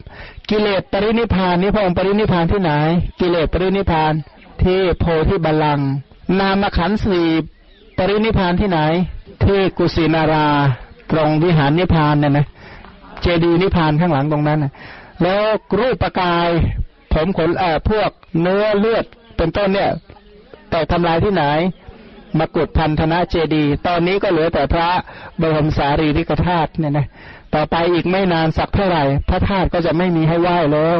[0.51, 2.73] กิเลสปรินิพานนี้พระองค์ปรินิพานที่ไหน
[3.21, 4.13] กิเลสปรินิพาน
[4.63, 5.81] ที่โพธิบัลลัง
[6.41, 7.29] นามขันธ์สี่
[7.97, 8.79] ปรินิพานที่ไหน
[9.45, 10.47] ที่กุสินารา
[11.11, 12.47] ตรงวิหารนิพานเนี่ยนะ
[13.23, 14.73] เจดีนิพานข้างหลังตรงนั้นนะ
[15.23, 15.43] แล้ว
[15.81, 16.49] รูปปกาย
[17.13, 19.05] ผมขนเอ่อพวกเนื้อเลือด
[19.37, 19.91] เป็นต้นเนี่ย
[20.71, 21.45] แต่ทำลายที่ไหน
[22.39, 24.89] มกุฎพันธนะเจดี ตอนนี้ก็เหลือแต่พระ
[25.41, 27.07] บรมสารีริกธาตุเนี่ยนะ
[27.55, 30.97] ต่อไปอีกไม่นานสักเท่าไหร่ พระธาตุก็จะไม่มีให้ไหว้แล้ว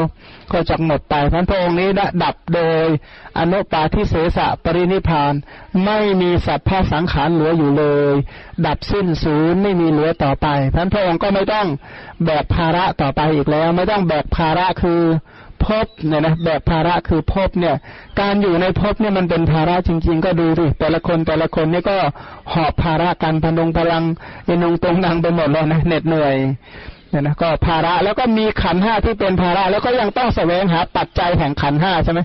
[0.53, 1.89] ก็จะหมดไปพันพระองค์นี้
[2.23, 2.85] ดับโดย
[3.39, 5.33] อนุปาทิเสสะปรินิพาน
[5.85, 8.13] ไม่มีสัพพะสังขารเหลืออยู่เลย
[8.65, 11.67] ดับสิ้นศูนย์ไม่มีเหลือต่อไปพันพระองค์ก็ไม่ต้อง
[12.25, 15.01] แบกภาระต่อไปอีกแล้ว ไม่ต้องแบกภาระคือ
[15.67, 17.75] ภพเนี่ยนะแบกภาระคือภพเนี่ย
[18.21, 21.97] การอยู่ในภพเนี่ยมันเป็นภาระจริง ๆ ก็ดูดิแต่ละคนแต่ละคนนี่ก็
[22.53, 24.03] หอบภาระกันพนงพลัง
[24.45, 26.35] เอนงตรงนังไปหมดเลยนะเหน็ดเหนื่อย
[27.09, 32.19] เนี่ยนะก็ภาระแล้วก็มีขันห้าที่เป็นภาระ แล้วก็ยังต้องแสวงหาปัจจัยแห่งขันห้าใช่ไหม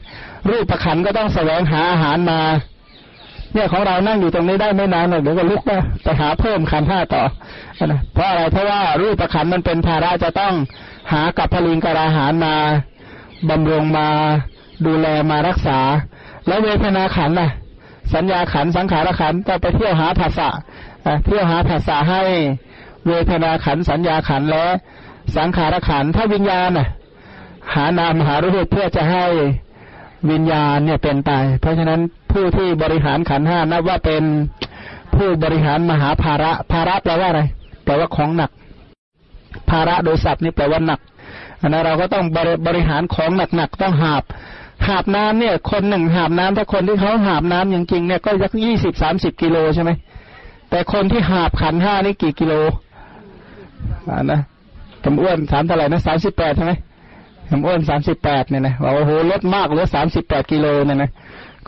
[0.51, 2.41] รูปประขันก็ต้องแสวงหาอาหารมา
[3.55, 5.71] เนี่ยของเรานั่งอยู่ตรงนี้ได้ไม่นานหรอกเดี๋ยวก็ลุกไป
[6.03, 7.23] ไปหาเพิ่มขันห้าต่อ
[7.87, 10.55] นะเพราะอะไรเพราะว่ารูปประขันมันเป็นภาระจะต้อง
[11.13, 12.55] หากับพลิงกราหารมา
[13.49, 14.09] บำรงมา
[14.87, 15.79] ดูแลมารักษา
[16.47, 17.51] แล้วเวทนาขันน่ะ
[18.15, 20.49] สัญญาขันสังขารขันก็ไปเที่ยวหาภาษา
[21.25, 22.23] เที่ยวหาภาษาให้
[23.07, 24.65] เวทนาขันสัญญาขันและ
[25.37, 26.89] สังขารขันถ้าวิญญาณน่ะ
[27.75, 29.25] หานามหารูปเพื่อจะให้
[30.31, 32.01] วิญญาณเนี่ยเป็นไป เพราะฉะนั้น
[32.33, 34.23] ผู้ที่บริหารขันห้านับว่าเป็น
[35.15, 37.43] ผู้บริหารมหาภาระภาระแปลว่าอะไร
[37.85, 38.51] แปลว่าของหนัก
[39.71, 41.01] ภาระโดยศัพท์นี่แปลว่าหนัก
[41.67, 42.25] นนั้นเราก็ต้อง
[42.67, 44.23] บริหารของหนักๆต้องหาบ
[44.89, 49.91] หาบน้ำเนี่ย คนหนึ่งหาบน้ำถ้าคนที่เขาหาบน้ำจริงๆเนี่ยก็ยักยี่สิบสามสิบกิโลใช่ไหม
[50.71, 52.55] แต่คนที่หาบขันห้านี่กี่กิโล
[54.09, 54.41] อ่านะ
[55.05, 56.73] สมอ้วนสามเท่าไหร่นะสามสิบแปดใช่ไหม
[57.51, 61.11] สมอ้วนสามสิบแปดเนี่ยนะว่าโอ้โหลดมากเหลือสามสิบแปดกิโลเนี่ยนะ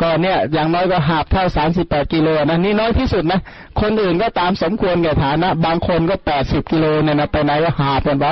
[0.00, 3.40] ก็เนี่ยอย่างน้อยก็หาบเท่าสามสิบแปดกิโลนะนี่น้อยที่สุดนะ
[3.80, 8.26] คนอื่นก็ตามสมควรแก่ฐานะ บางคนก็แปดสิบกิโลเนี่ยนะไปไหนก็หาบกันไป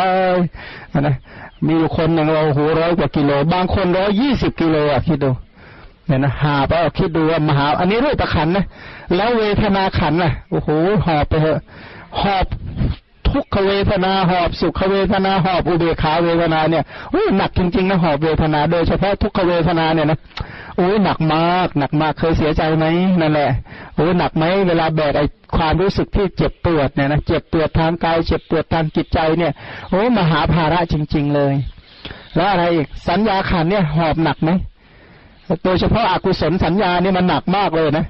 [1.00, 1.16] นะ
[1.68, 5.30] มีคนหนึ่งเราหูร้อยกว่ากิโล บางคนร้อยยี่สิบกิโลอะคิดดู
[6.06, 8.64] เนี่ยนะหาไปคิดดูว่ามหา อันนี้รูปขันนะ
[9.16, 10.68] แล้วเวทนาขันน่ะโอ้โห
[11.06, 11.58] หอบไปเถอะ
[12.20, 12.46] หอบ
[13.28, 20.18] ทุกขเวทนาหอบสุขเวทนาหอบอุเบกขาเวทนาเนี่ยโอ้หนักจริงๆนะหอบเวทนาโดยเฉพาะทุกขเวทนาเนี่ยนะ
[20.80, 22.84] โอ้ยหนักมาก หนักมากเคยเสียใจไหม
[23.20, 23.50] นั่นแหละ
[23.94, 25.22] โอ้หนักไหมเวลาแบกไอ
[25.56, 29.52] ความรู้สึกที่เจ็บปวดเนี่ยนะเจ็บปวดทางกายเจ็บปวดทางจิตใจเนี่ย
[29.90, 31.54] โอ้มหาภาระจริง ๆ เลย
[32.36, 34.50] แล้วอะไรอีกสัญญาขันเนี่ยหอบหนักไหม
[35.64, 38.06] โดยเฉพาะอากุศลสัญญาเนี่ยมันหนักมากเลยนะ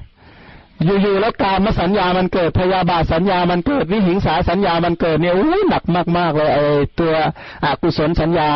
[0.85, 5.85] อยู่ๆแล้วการมสัญญามันเกิดพยาบาทสัญญามันเกิดวิหิงสาสัญญามันเกิดเนี่ยอู้หนัก
[6.19, 6.65] มากๆเลยไอ้
[7.01, 7.13] ตัว
[7.65, 8.51] อกุศลสัญญา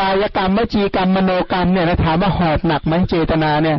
[0.00, 3.78] กายกรรมวจีกรรมมโนกรรมเนี่ยนะถามว่าหอบหนักไหมเจตนาเนี่ย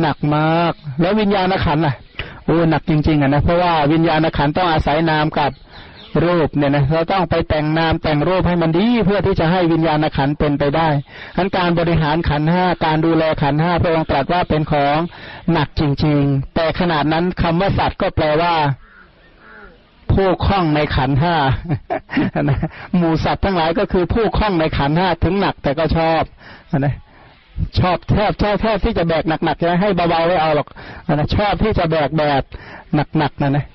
[0.00, 1.94] หนักมาก แล้ววิญญาณขันล่ะ
[2.44, 5.50] โอ้หนักจริงๆอะนะเพราะว่าวิญญาณขันต้องอาศัยนามกับ
[6.24, 10.88] รูปเนี่ยนะเราต้องไปแต่งนามแต่งรูปให้มันดีเพื่อที่จะให้วิญญาณขันเป็นไปได้
[11.36, 14.96] ทั้นการบริหารขันห้าการดูแลขันห้าพระองค์ตรัสว่าเป็นของ
[15.52, 18.54] หนักจริง ๆ แต่ขนาดนั้นคำว่าสัตว์ก็แปลว่า
[20.16, 21.34] ผู้คล้องในขันห้า
[22.96, 26.22] หมูสัตว์ทั้งหลายก็คือผู้คล้องในขันห้าถึงหนักแต่ก็ชอบ
[26.78, 26.94] นะ
[27.78, 30.68] ชอบแทบชอบแทบที่จะแบกหนักๆจะให้เบาๆไม่เอาหรอก
[31.12, 32.42] นะชอบที่จะแบกแบบ
[33.18, 33.66] หนักๆนะนะ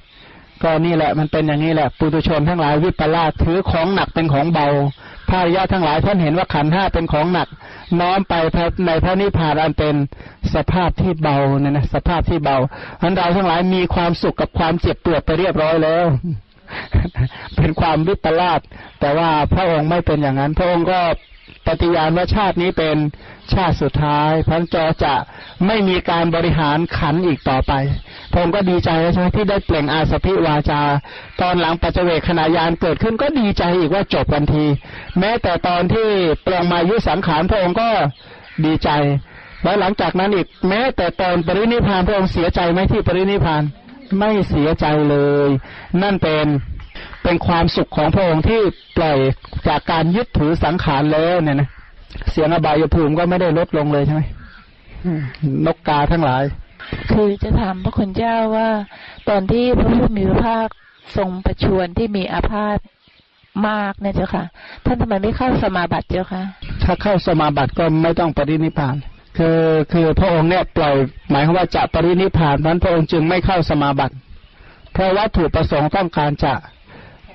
[0.63, 4.67] ก็นี่แหละมันเป็นอย่างนี้แหละ ปุถุชนทั้งหลายวิปลาสถือของหนักเป็นของเบา
[5.31, 7.47] พระริยะทั้งหลายท่านเห็นว่าขันห้าเป็นของหนัก
[7.99, 8.33] น้อมไป
[8.87, 9.95] ในพระนิพพานอันเป็น
[10.55, 12.57] สภาพที่เบาเนี่ยนะสภาพที่เบา
[13.01, 16.05] อันเราทั้งหลายมีความสุขกับความเจ็บปวดไปเรียบร้อยแล้ว
[17.57, 18.61] เป็นความวิปลาส
[18.99, 20.99] แต่ว่าพระองค์ไม่เป็นอย่างนั้น พระองค์ก็
[21.67, 22.97] ปฏิญาณว่าชาตินี้เป็น
[23.53, 25.15] ชาติสุดท้ายพันจอจะ
[25.67, 27.73] ไม่มีการบริหารขันอีกต่อไป
[28.35, 30.81] ผมก็ดีใจใช่ไหมที่ได้เปล่งอาสพิวาจา
[31.41, 34.65] ตอนหลังปัจเจเวคขณะยานเกิดขึ้นก็ดีใจอีกว่าจบวันที
[35.19, 36.07] แม้แต่ตอนที่
[36.43, 37.89] เปลงมายุสังขารพระองค์ก็
[38.65, 38.89] ดีใจ
[39.63, 43.63] แล้วหลังจากนั้นอีกแม้แต่ตอนปรินิพานพระองค์เสียใจไหมที่ปรินิพาน
[44.19, 45.15] ไม่เสียใจเล
[45.47, 45.49] ย
[46.01, 46.47] นั่นเป็น
[47.23, 48.59] เป็นความสุขของพระองค์ที่
[48.97, 49.17] ปล่อย
[49.67, 51.69] จากการยึดถือสังขารแล้วเนี่ยนะ
[52.31, 54.21] เสียงอบายภูมิก็ไม่ได้ลดลงเลยใช่ไหม
[55.65, 56.43] นกกาทั้งหลาย
[57.11, 58.69] คือจะถามพระคุณเจ้าว่า
[59.29, 60.67] ตอนที่พระผู้มีพระภาค
[61.17, 62.79] ทรงประชวรที่มีอาพาธ
[63.67, 64.43] มากเนี่ยเจ้าค่ะ
[64.85, 66.43] ท่านทำไมไม่เข้าสมาบัติเจ้าค่ะ
[66.83, 68.95] ถ้าเข้าสมาบัติก็ไม่ต้องปรินิพาน
[69.37, 69.59] คือ
[69.93, 70.95] คือพระองค์เนี่ยปล่อย
[71.29, 74.15] หมายความว่าจะปรินิพานนั้นพระองค์จึงไม่เข้าสมาบัติ
[74.93, 76.53] เพราะวัตถุประสงค์ต้องการจะ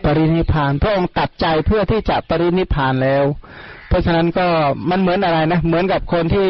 [0.07, 3.25] ปรินิพาน พระองค์ตัดใจเพื่อที่จะปรินิพานแล้ว
[3.89, 4.47] เพราะฉะนั้นก็
[4.91, 6.49] มันเหมือนอะไรนะ เหมือนกับคนที่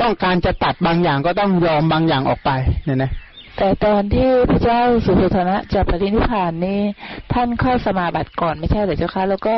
[0.00, 2.50] ต้องการจะตัดบางอย่างก็ต้องยอมบางอย่างออกไป
[2.84, 3.10] เนี่ยนะ
[3.56, 6.80] แต่แต่ตอนที่พระเจ้าสุโธทนะจะปรินิพานนี่
[7.32, 9.56] ท่านเข้าสมาบัติก่อนไม่ใช่เหรือเจ้าคะแล้วก็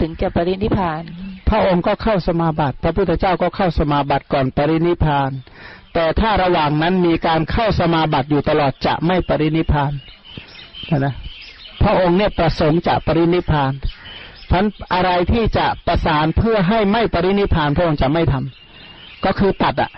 [0.00, 1.02] ถึงจะปรินิพาน
[1.48, 5.30] พระองค์ก็เข้าสมาบัติ พระพุทธเจ้าก็เข้าสมาบัติก่อนปรินิพาน
[5.94, 9.92] แต่ถ้าระหว่างนั้นมีการเข้าสมาบัติอยู่ตลอดจะไม่ปรินิพาน
[10.98, 11.14] นะ
[11.82, 13.72] พระองค์เนี่ยประสงค์จะปรินิพาน
[14.50, 14.64] พัน
[14.94, 19.90] อะไรที่จะประสานเพื่อให้ไม่ปรินิพานพระองค์จะไม่ทำก็คือตัดอะ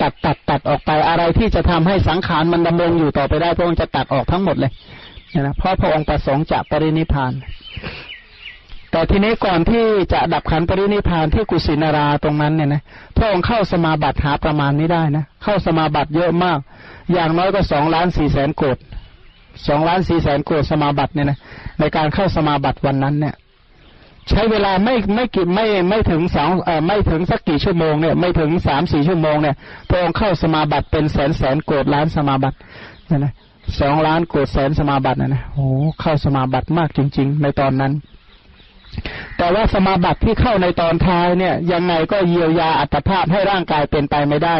[0.00, 4.72] ตัดตัดตัดออกไปอะไรที่จะทำให้สังขารมันดำรงอยู่ต่อไปได้พระองค์จะตัดออกทั้งหมดเลย
[5.40, 7.32] นะเพราะพระองค์ประสงค์จะปรินิพาน
[8.90, 12.82] แต่ทีนี้ก่อนที่จะดับขันปรินิพานที่กุสินาราตรงนั้นเนี่ยนะ
[13.16, 16.58] พระองค์เข้าสมาบัติหาประมาณนี้ได้นะเข้าสมาบัติเยอะมาก
[17.12, 18.76] อย่างน้อยก็สองล้านสี่แสนโกด
[19.66, 21.38] สองล้านสี่แสนโกดสมาบัติเนี่ยนะ
[21.80, 23.34] ในการเข้าสมาบัติวันนั้นเนี่ย
[24.28, 29.56] ใช้เวลาไม่ไม่กี่ไม่ไม่ถึงสองเอ่อไม่ถึงสักกี่ชั่วโมงเนี่ยไม่ถึงสามสี่ชั่วโมงเนี่ย
[29.88, 32.56] พระองค์เข้าสมาบัติเป็นแสนแสนโกดล้านสมาบัติ
[33.06, 33.32] เนี่ยนะ
[33.80, 35.66] สองล้านโกดแสนสมาบัตินะนะโอ้
[36.00, 37.92] เข้าสมาบัติมากจริง ๆ ในตอนนั้น
[39.36, 44.56] แต่ว่าสมาบัติที่เข้าในตอนท้ายเนี่ย ยังไงก็เยียวยาอัตภาพให้ร่างกายเป็นไปไม่ได้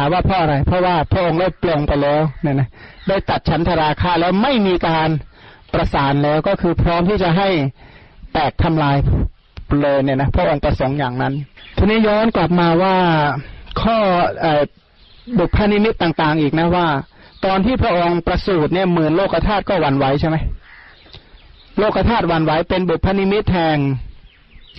[0.00, 2.68] ถามว่าเพราะอะไร เพราะว่าพระองค์ได้ปลงไปแล้วเนี่ยนะ
[3.08, 5.08] ได้ตัดชั้นธราคาแล้วไม่มีการ
[5.74, 7.48] ประสานแล้วก็คือพร้อมที่จะให้
[8.32, 8.96] แตกทำลาย
[9.82, 11.34] เลยเนี่ยนะพระองค์ประสงค์อย่างนั้น
[11.76, 12.96] ทีนี้ย้อนกลับมาว่า
[13.80, 13.96] ข้อ
[15.38, 16.86] บุพนิมิตต่าง ๆ อีกนะว่า
[17.44, 20.36] ตอนที่พระองค์ประสูติเนี่ยหมื่นโลกธาตุก็หวั่นไหวใช่ไหม
[21.78, 23.76] โลกธาตุหวั่นไหวเป็นบุพนิมิตแทง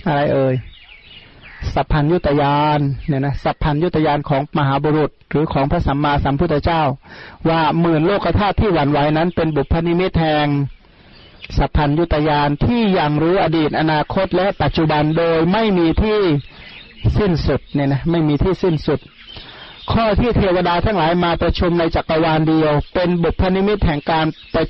[0.06, 0.54] อะไรเอ่ย
[1.74, 6.82] สัพพัญยุตยานเนี่ยนะสัพพัญยุตยานของมหาบุรุษหรือของพระสัมมาสัมพุทธเจ้า
[7.48, 10.46] ว่าหมื่นโลกธาตุที่หวั่นไหวนั้นเป็นบุพนิมิตแทง
[11.56, 16.18] สัพพัญยุตยานที่ยังรู้อดีตอนาคตและปัจจุบันโดยไม่มีที่
[17.18, 19.00] สิ้นสุดเนี่ยนะไม่มีที่สิ้นสุด
[19.92, 24.64] ข้อที่เทวดาทั้งหลายมาประชุมในจักรวาลเดียว เป็นบุพนิมิตแห่งการประ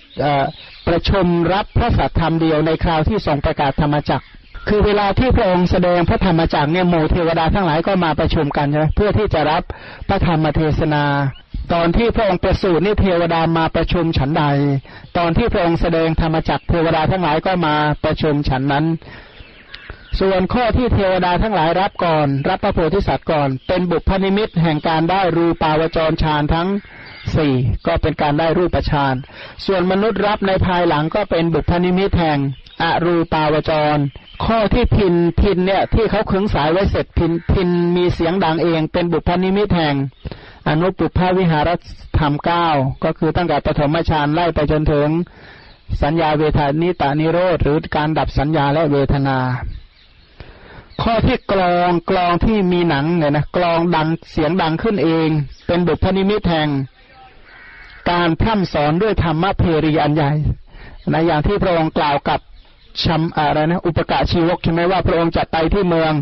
[0.89, 4.27] ประชุมรับพระสัทธรรมเดียวในคราวที่ทรงประกาศธรรมจักร
[4.69, 9.63] คือเวลาที่พระองค์แสดงพระธรรมจักรเนี่ยหมู่เทวดาทั้งหลายก็มาประชุมกันใช่ไหมเพื่อที่จะรับ
[10.09, 11.05] พระธรรมเทศนา
[11.73, 14.45] ตอนที่พระองค์ประสูตินี่เทวดามาประชุมฉันใด
[15.19, 18.85] ตอนที่พระองค์แสดงธรรมจักรเทวดาทั้งหลายก็มาประชุมฉันนั้น
[20.21, 26.69] ส่วนข้อที่เทวดาทั้งหลายรับก่อน รับพระโพธิสัตว์ก่อน เป็นบุพนิมิตแห่งการได้รูปาวจรฌานทั้ง
[27.37, 27.55] สี่
[27.87, 29.15] ก็เป็นการได้รูปฌาน
[29.67, 32.39] ส่วนมนุษย์รับในภายหลังก็เป็นบุพนิมิตแห่ง
[32.83, 33.99] อรูปาวจร
[34.45, 39.95] ข้อที่พิณพิณเนี่ยที่เขาขึงสายไว้เสร็จพิณพิณมีเสียงดังเองเป็นบุพนิมิตแห่ง
[40.69, 41.71] อนุปุพพวิหาร
[42.19, 42.69] ธรรมเก้า
[43.05, 45.09] ก็คือตั้งแต่ปฐมฌานไล่ไปจนถึง
[46.03, 49.39] สัญญาเวทานิตานิโรธหรือการดับสัญญาและเวทนา
[51.03, 55.29] ข้อที่กลองกลองที่มีหนังเนี่ยนะกลองดังเสียงดังขึ้นเอง
[55.67, 56.69] เป็นบุพนิมิตแห่ง
[58.11, 60.33] การพร่ำสอนด้วยธรรมเภรีอันใหญ่
[61.13, 62.41] นะอย่างที่พระองค์กล่าวกับ
[63.05, 66.13] ชัมอะไรนะอุปกะชีวกใช่ไหมว่า พระองค์จะไปที่เมือง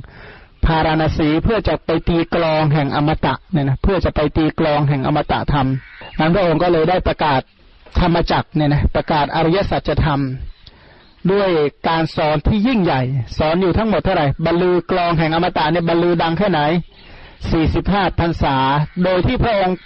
[0.64, 5.68] พาราณสีเพื่อจะไปตีกลองแห่งอมตะเนี่ยนะเพื่อจะไปตีกลองแห่งอมตะธรรม
[6.18, 7.40] นั้นพระองค์ก็เลยได้ประกาศ
[8.00, 10.22] ธรรมจักเนี่ยนะประกาศอริยสัจธรรม
[11.32, 11.50] ด้วย
[11.88, 13.02] การสอนที่ยิ่งใหญ่
[13.38, 16.60] สอนอยู่ทั้งหมดเท่าไหร่บรรลือกลองแห่งอมตะเนี่ยบรรลือดังแค่ไหน
[17.50, 18.56] สี่สิบห้าพรรษา
[19.04, 19.76] โดยที่พระองค์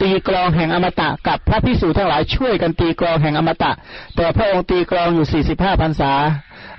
[0.00, 3.72] ตีกลองแห่งอมตะกับพระพิสุทั้งหลายช่วยกันตีกลองแห่งอมตะ
[4.16, 6.12] แต่พระองค์ตีกลองอยู่สี่สิบห้าพรรษา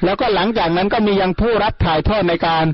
[0.03, 2.65] แล้วก็หลังจากนั้นก็มียังผู้รับถ่ายทอดในการ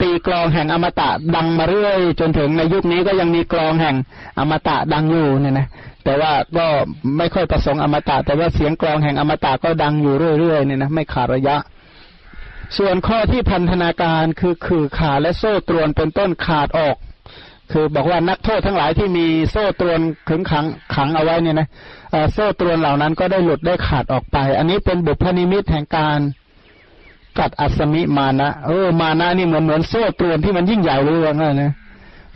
[0.00, 3.96] ตีกลองแห่งอมตะดังมาเรื่อย จนถึงในยุคนี้ก็ยังมีกลองแห่ง
[4.38, 5.66] อมตะดังอยู่เนี่ยนะ
[6.04, 6.66] แต่ว่าก็
[7.18, 11.56] ไม่ค่อยประสงค์อมตะ แต่ว่าเสียงกลองแห่งอมตะก็ดังอยู่เรื่อยๆเนี่ยนะไม่ขาดระยะ
[12.78, 16.96] ส่วนข้อที่พันธนาการคือคือขาและโซ่ตรวนเป็นต้นขาดออก
[17.72, 21.68] คือบอกว่านักโทษทั้งหลายที่มีโซ่ตรวนขึงขังขังเอาไว้เนี่ยนะ
[22.32, 26.18] โซ่ตรวนเหล่านั้นก็ได้หลุดได้ขาดออกไป อันนี้เป็นบุพนิมิตแห่งการ
[27.38, 31.72] กัดอัศมิมานะเออมานะนี่เหมือนเหมือนโซ่ตรวนที่มันยิ่งใหญ่เลยว่างั้นนะ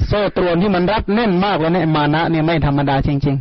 [0.07, 3.37] โซ่ตรวนที่มันรัดแน่นมากเลยเนี่ยมานะเนี่ยไม่ธรรมดาจริง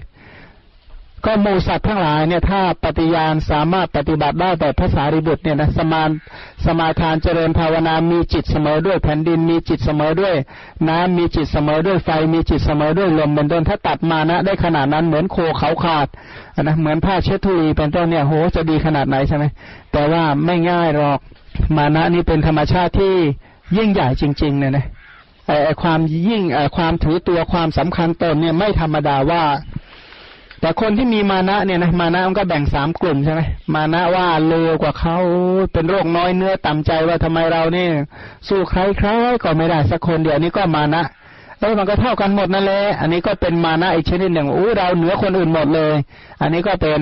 [1.26, 6.10] ก็มูสัตว์ทั้งหลายเนี่ยถ้าปฏิญาณสามารถปฏิบัติได้แต่ภาษาริบุตรเนี่ยนะสมาน
[6.66, 10.36] สมาทานเจริญภาวนา มีจิตเสมอด้วยแผ่นดินมีจิตเสมอด้วย
[10.90, 16.08] น้ำมีจิตเสมอด้วยไฟ มีจิตเสมอด้วยลมเป็นต้นถ้าตัดมานะ ได้ขนาดนั้นเหมือนโคเขาขาด
[16.62, 19.46] นะเหมือนผ้าเช็ดทุลีเป็นต้นเนี่ยโหจะดีขนาดไหนใช่ไหม
[19.92, 21.20] แต่ว่าไม่ง่ายหรอก
[21.78, 23.14] มานะนี่เป็นธรรมชาติที่
[23.78, 24.86] ยิ่งใหญ่จริงๆเนี่ยนะ
[25.48, 26.00] ไอ้ความ
[26.30, 29.44] ยิ่งไอ้ความถือตัวความสำคัญตนเนี่ยไม่ธรรมดาว่า
[30.62, 33.42] แต่คนที่มีมานะเนี่ยนะมานะมันก็แบ่งสามกลุ่มใช่ไหม
[33.76, 35.18] มานะว่าเลวกว่าเขา
[35.74, 37.92] เป็นโรคน้อยเนื้อต่ำใจว่าทำไมเราเนี่ย
[38.48, 38.74] สู้ใค
[39.06, 41.04] รๆก็ไม่ได้สักคนเดียวนี่ก็มานะ
[41.60, 45.94] เอ้มันก็เท่ากันหมดนั่นแหละอันนี้ก็เป็นมานะอีกชนิดหนึ่งอู้เราเหนือคนอื่นหมดเลย
[46.42, 47.00] อันนี้ก็เป็น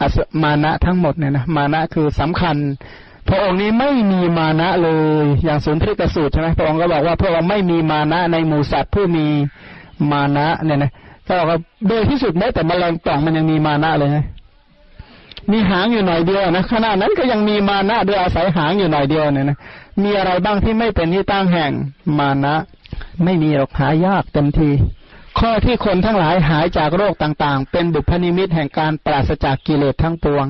[0.00, 2.56] อสมานะทั้งหมดเนี่ยนะมานะคือสำคัญ
[3.28, 4.88] พระองค์นี้ไม่มีมานะเล
[5.22, 9.26] ย อย่างสุนทริกสูตรใช่ไหมพระองค์ก็บอกว่าพระองค์ไม่มีมานะในหมู่สัตว์ผู้มี
[10.12, 10.92] มานะเนี่ยนะ
[11.26, 11.58] ก็บอกว่า
[11.88, 14.24] โดยที่สุดแม้แต่แมลงป่องมันยังมีมานะเลยนะ
[15.50, 19.58] มีหางอยู่หน่อยเดียวนะขณะนั้นก็ยังมีมานะโดยอาศัยหางอยู่หน่อยเดียวเนี่ยนะ
[20.02, 21.72] มีอะไรบ้างที่ไม่เป็นที่ตั้งแห่ง
[22.18, 22.54] มานะ
[23.24, 24.70] ไม่มีหรอกหายากเต็มที
[25.38, 30.46] ข้อที่คนทั้งหลายหายจากโรคต่างๆ เป็นบุพนิมิตแห่งการปราศจากกิเลสทั้งปวง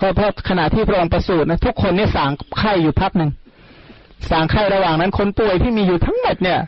[0.00, 3.30] ก็เพราะขณะที่พระองค์ประสูตินะทุกคนนี่สางไข่อยู่พักหนึ่ง
[4.30, 6.60] สางไข่ระหว่างนั้นคนป่วยที่มีอยู่ทั้งหมดเนี่ย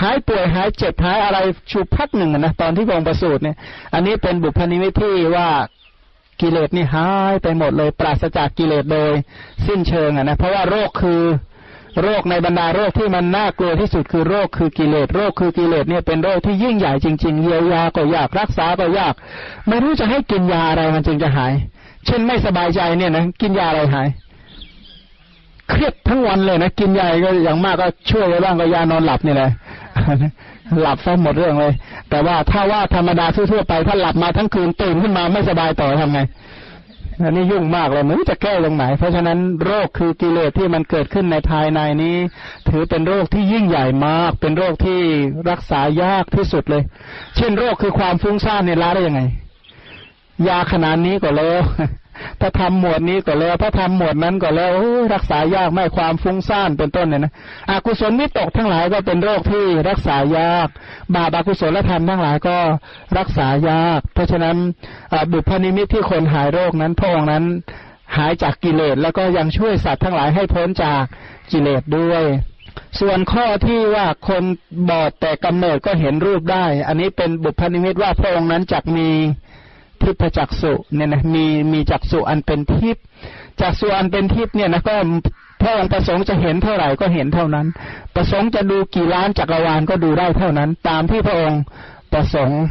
[0.00, 1.38] หายป่วยหายเจ็บหายอะไร
[1.70, 3.56] ชูพักหนึ่งนะตอนที่พระองค์ประสูติเนี่ย
[3.94, 5.48] อันนี้เป็นบุพนิมิตที่ว่า
[6.40, 9.12] กิเลสนี่หายไปหมดเลยปราศจากกิเลสโดย
[9.66, 11.22] สิ้นเชิงอะนะเพราะว่าโรคคือ
[12.02, 19.14] โรคในบรรดาโรคที่มันน่ากลัวที่สุดคือโรคคือกิเลสโรคคือกิเลสเนี่ยเป็นโรคที่ยิ่งใหญ่จริงๆเยียวยาก็ยากรักษาก็ยาก
[19.68, 21.52] ไม่รู้จะให้กินยาอะไรมันจึงจะหาย
[22.06, 24.08] เช่นไม่สบายใจเนี่ยนะกินยาอะไรหาย
[25.68, 29.50] เครียดทั้งวันเลยนะกินยาก็อย่างมากก็ช่วยไว้บ้างก็ยานอนหลับนี่แหละ
[30.82, 31.72] หลับซะหมดเรื่องเลย
[32.10, 36.20] แต่ว่าถ้าว่าธรรมดาทั่วๆไปถ้าหลับมาทั้งคืนตื่นขึ้นมาไม่สบายต่อทำไง
[37.22, 42.16] อันนี้ยุ่งมากเลยม่รู้จะแก้ตรงไหน เพราะฉะนั้นโรคคือกิเลสที่มันเกิดขึ้นในภายในนี้
[42.68, 45.00] ถือเป็นโรคที่ยิ่งใหญ่มาก เป็นโรคที่
[45.50, 46.82] รักษายากที่สุดเลย
[47.36, 49.22] เช่นโรคคือความฟุ้งซ่านเนี่ยละได้ยังไง
[50.48, 51.62] ยาขนาดนี้ก็แล้ว
[52.40, 54.72] ถ้าทำหมวดนี้ก็แล้วถ้าทำหมวดนั้นก็แล้ว
[55.14, 57.32] รักษายากไม่ความฟุ้งซ่านเป็นต้นเนี่ยนะ
[57.70, 60.68] อกุศลวิตกทั้งหลายก็เป็นโรคที่รักษายาก
[61.14, 62.56] บาปอกุศลธรรมทั้งหลายก็
[63.18, 64.56] รักษายาก เพราะฉะนั้น
[65.32, 67.44] บุพนิมิตที่คนหายโรคนั้นพระองค์นั้น
[68.16, 71.02] หายจากกิเลสแล้วก็ยังช่วยสัตว์ทั้งหลายให้พ้นจาก
[71.52, 72.24] กิเลสด้วย
[73.00, 74.42] ส่วนข้อที่ว่าคน
[74.88, 79.08] บอดแต่กำเนิดก็เห็นรูปได้ อันนี้เป็นบุพนิมิตว่าพระองค์นั้นจักมี
[80.04, 82.96] ทิพจักสุเนี่ยนะมีมีจักสุอันเป็นทิพ
[83.60, 84.96] จักสุอันเป็นทิพเนี่ยนะก็
[85.60, 87.66] พระองค์ประสงค์จะเห็นเท่าไหร่ก็เห็นเท่านั้น
[88.14, 91.60] ประสงค์จะดูกี่ล้านจักรวาลก็ดูได้เท่านั้น ตามที่พระองค์
[92.12, 92.62] ประสงค์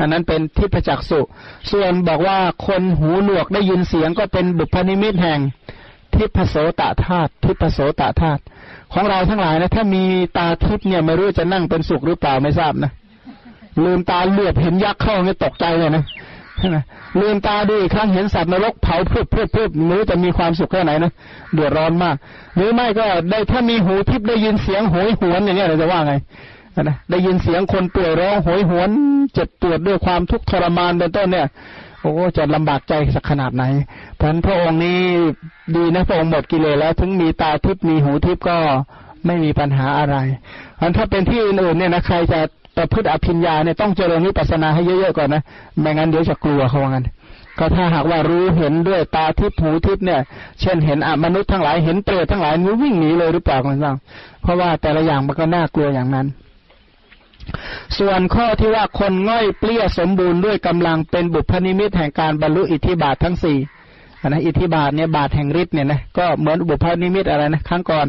[0.00, 1.20] อันนั้นเป็นทิพจักสุ
[1.72, 5.40] ส่วนบอกว่าคนหูหนวกได้ยินเสียงก็เป็นบุพนิมิตแห่ง
[6.14, 8.42] ทิพโสตธาตุทิพโสตธาตุ
[8.92, 10.04] ของเราทั้งหลายนะถ้ามี
[10.36, 12.92] ตาทิพเนี่ยไม่รู้จะนั่งเป็นสุขหรือเปล่าไม่ทราบนะ
[13.84, 16.04] ลืมตาเลือดเห็นยักษ์เข้าเนี่ยตกใจเลยนะ
[17.20, 21.12] ลืมตาดูอีกครั้งเห็นสัตว์นรกเผาเพื่อเพื่อเพื่อมือจะมีความสุขแค่ไหนนะ
[21.54, 22.16] เดือดร้อนมาก
[22.56, 26.14] หรือไม่ก็ได้ถ้ามีหูทิพย์ได้ยินเสียงโหยหวนอย่างเงี้ยเราจะว่าไง
[26.82, 28.90] นะได้ยินเสียงคนป่วยร้องโหยหวน
[29.34, 31.46] เจ็บปวดด้วยความทุกข์ทรมานเป็นต้นเนี่ย
[32.02, 33.64] โอ้จะลำบากใจสักขนาดไหน
[34.16, 35.00] เพราะนั้นพระองค์นี้
[35.76, 38.56] ดีนะพระองค์หมดกิเลสแล้ว ถึงมีตาทิพย์มีหูทิพย์ก็
[39.26, 40.16] ไม่มีปัญหาอะไร
[40.80, 42.40] อันถ้าเป็นที่อื่นๆเนี่ยนะใครจะ
[42.78, 45.42] ประพฤติอภิญญาเนี่ยต้องเจริญวิปัสนาให้เยอะๆก่อนนะ
[45.80, 47.06] ไม่งั้นเดี๋ยวจะกลัวเขาว่างั้น
[47.58, 50.20] ก็ถ้าหากว่ารู้เห็นด้วยตาทิพย์หูทิพย์เนี่ย
[50.60, 53.96] เช่นเห็นอมนุษย์ทั้งหลายเห็นเปรตทั้งหลายมันวิ่งหนีเลยหรือเปล่าคุณฟัง
[54.42, 56.26] เพราะว่าแต่ละอย่างมันก็น่ากลัวอย่างนั้น
[57.98, 63.58] ส่วนข้อที่ว่าคนง่อยเปลี้ยสมบูรณ์ด้วยกำลังเป็นบุพนิมิตแห่งการบรรลุอิทธิบาททั้งสี่
[64.28, 68.06] นะอิทธิบาทเนี่ยบาทแห่งฤทธิ์เนี่ยนะก็เหมือนบุพนิมิตอะไรนะครั้งก่อน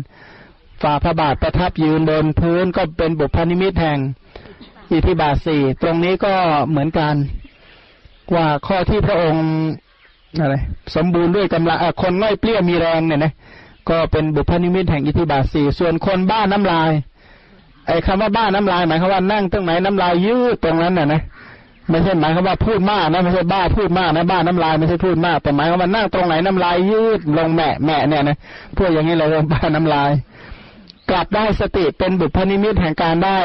[0.82, 4.00] ฝ่าพระบาทประทับยืนบนพื้นก็เป็นบุพนิมิตแห่ง
[4.94, 6.34] อิทธิบาทสี่ตรงนี้ก็
[6.70, 7.14] เหมือนกัน
[8.36, 9.45] ว่าข้อที่พระองค์
[10.40, 10.56] อะไร
[10.95, 13.34] สมบูรณ์ด้วยกำลังคนง่อยเปลี้ยมีแรงเนี่ยนะ
[13.90, 16.91] ก็เป็นบุพนิมิตแห่งอิทธิบาทสี่ส่วนคนบ้าน้ำลาย
[17.88, 21.22] ไอ้คำว่าบ้าน้ำลายหมายความว่านั่งตั้งไหนน้ำลายยืดตรงนั้นน่ะนะ
[21.90, 28.38] ไม่ใช่หมายความว่าพูดมากนะไม่ใช่บ้าพูดมากนะบ้าน้ำลายไม่ใช่พูดมากแต่หมายความว่านั่งตรงไหนน้ำลายยืดลงแม่แม่เนี่ยนะ
[28.78, 30.11] พวกอย่างนี้เราเรียกบ้าน้ำลาย
[31.10, 33.40] กลับได้สติเป็นบุพนิมิตแห่งการได้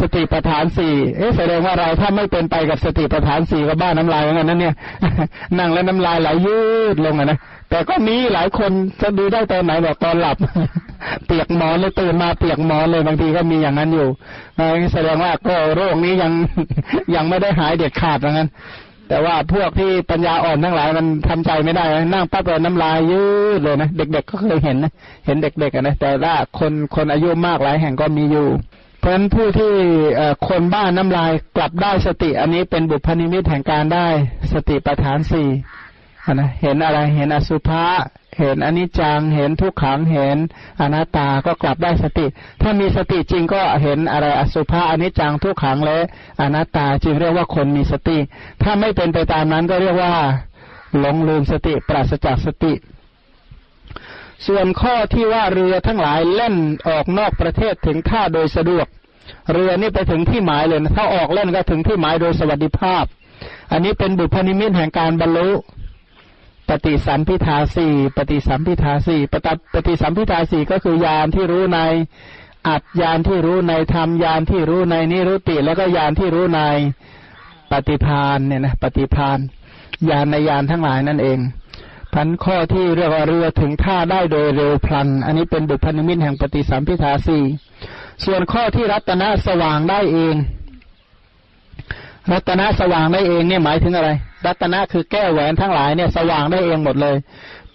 [0.00, 4.74] สติปัฏฐานสี่เอ๊ะแสดงว่าเราถ้าไม่เป็นไปกับสติปัฏฐานสี่ก็บ้าน้ำลายเหมือนกันนั่นเนี่ย
[5.58, 6.60] นั่งแล้วน้ำลายไหลยื
[6.94, 7.38] ดลงอะนะ
[7.70, 8.70] แต่ก็มีหลายคน
[9.02, 10.36] จะดูได้ตอนไหนบอกตอนหลับ
[11.26, 14.08] เปียกหมอนเลยตื่นมาเปียกหมอนเลยบางทีก็มีอย่างนั้นอยู่
[14.92, 16.32] แสดงว่าก็โรคนี้ยัง
[17.14, 18.48] ยังไม่ได้หายเด็ดขาดเหมือนกัน
[19.08, 21.84] แต่ว่าพวกที่ปัญญาอ่อนทั้งหลายมันทำใจไม่ได้
[22.14, 23.24] นั่งปั๊บเลยน้ำลายยื
[23.58, 24.92] ดเลยนะเด็ก ๆ ก็เคยเห็นนะ
[25.26, 28.48] เห็นเด็กๆนะแต่ว่าคนคนอายุมากหลายแห่งก็มีอยู่
[29.04, 29.72] ราะฉะนั้นผู้ที่
[30.48, 34.08] คนบ้านน้ำลายกลับได้สติ อันนี้เป็นบุพนิมิตแห่งการได้
[34.52, 35.48] สติปัฏฐานสี่
[36.32, 37.84] นะเห็นอะไรเห็นอสุภะ
[38.38, 40.36] เห็นอนิจจัง เห็นทุกขังเห็น
[40.80, 42.26] อนัตตาก็กลับได้สติ
[42.62, 45.98] ถ้ามีสติจริงก็เห็นอะไรอสุภะอนิจจังทุกขังและ
[46.40, 48.18] อนัตตาจึงเรียกว่าคนมีสติ
[48.62, 50.14] ถ้าไม่เป็นไปตามนั้นก็เรียกว่า
[50.98, 52.72] หลงลืมสติปราศจากสติ
[54.46, 56.54] ส่วนข้อที่ว่าเรือทั้งหลายเล่น
[56.88, 58.86] ออกนอกประเทศถึงท่าโดยสะดวก
[59.52, 63.04] เรือนี่ไปถึงที่หมายเลยนะถ้าออกเล่นก็ถึงที่หมายโดยสวัสดิภาพ
[63.72, 65.50] อันนี้เป็นบุพนิมิตแห่งการบรรลุ
[66.68, 71.80] ปฏิสัมพิทาสี่ปฏิสัมพิทาสี่ปฏิปฏิสัมพิทาสี่ก็คือยานที่รู้ใน
[72.68, 76.60] อัดยานที่รู้ในธรรมยานที่รู้ในนิรุติ แล้วก็ยานที่รู้ใน
[77.72, 79.38] ปฏิพานเนี่ยนะปฏิพาน
[80.10, 81.38] ยานในยานทั้งหลายนั่นเอง
[82.14, 87.44] พันข้อที่เรียกว่าเรือถึงท่าได้โดยเร็วพลัน อันนี้เป็นบุพนิมิตแห่งปฏิสัมพิทาสี่
[88.24, 90.34] ส่วนข้อที่รัตนะสว่างได้เอง
[92.32, 94.10] รัตนะสว่างได้เองเนี่ยหมายถึงอะไร
[94.46, 97.16] รัตนะคือแก้วแหวนทั้งหลายเนี่ยสว่างได้เองหมดเลย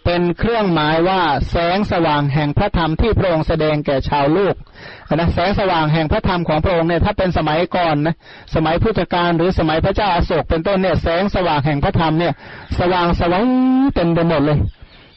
[0.05, 1.21] เป็นเครื่องหมายว่า
[1.51, 4.55] แสงสว่างแห่งพระธรรมที่พระองค์แสดงแก่ชาวโลก
[5.15, 8.15] นะแสงสว่างแห่งพระธรรมของพระองค์เนี่ยถ้าเป็นสมัยก่อนนะ
[8.55, 12.33] สมัยพุทธกาลหรือสมัยพระเจ้าอาโศกเป็นต้นเนี่ยแสงสว่างแห่งพระธรรมเนี่ย
[12.79, 13.43] สว่างสว่าง
[13.95, 14.59] เต็มไปหมดเลย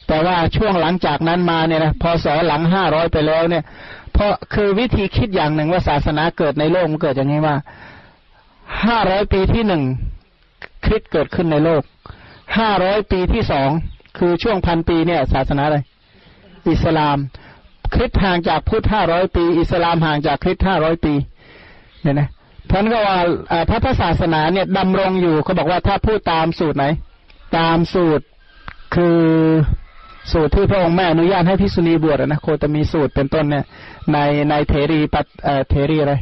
[0.07, 3.63] แต่ว่าช่วงหลังจากนั้นมาเนี่ยนะพอสอหลังห้าร้อยไปแล้วเนี่ย
[4.13, 7.55] เพราะคือวิธีคิดอย่างหนึ่งว่าศาสนาเกิดในโลกมันเกิดอย่างนี้ว่า
[8.85, 9.83] ห้าร้อยปีที่หนึ่ง
[10.85, 11.81] คริสเกิดขึ้นในโลก
[12.57, 13.69] ห้าร้อยปีที่สอง
[14.17, 15.77] คือช่วงพันปีเนี่ย ศาสนาอะไร
[16.69, 17.17] อิสลาม
[17.93, 21.13] คริสห่างจากพุทธห้าร้อยปี อิสลามห่างจากคริสห้าร้อยปี
[22.01, 22.29] เนี่ยนะ
[22.71, 23.17] ท่านก็ว่า
[23.69, 26.85] พระพุทธศาสนาเนี่ยดำรงอยู่เขาบอกว่าถ้าพูดตามสูตรไหน
[27.57, 28.25] ตามสูตร
[28.95, 29.19] คือ
[30.31, 33.65] สูตรที่พระองค์แม่อนุญาตให้พิษุณีบวชนะโคตมีสูตรเป็นต้นเนี่ย
[34.11, 34.17] ใน
[34.49, 35.25] ในเทรีปัต
[35.69, 36.13] เทรีอะไร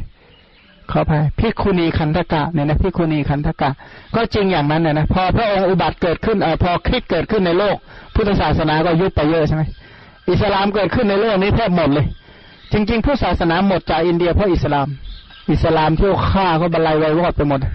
[0.92, 3.70] ขออภัยภิกขุนีขันธกะเนี่ยนะภิกขุนีขันธกะ
[4.14, 7.76] ก็จริงอย่างนั้นเนี่ยนะพอพระองค์อุบัติเกิดขึ้นเออพอคริสต์เกิดขึ้นในโลก
[8.14, 9.62] พุทธศาสนาก็ยุบไปเยอะใช่ไหม
[10.30, 12.06] อิสลามเกิดขึ้นในโลกนี้แทบหมดเลย
[12.72, 14.88] จริง ๆ พุทธศาสนาหมดจากอินเดียเพราะอิสลาม
[15.52, 17.66] อิสลามเที่ยวฆ่าก็บรรลัยวายวอดไปหมดน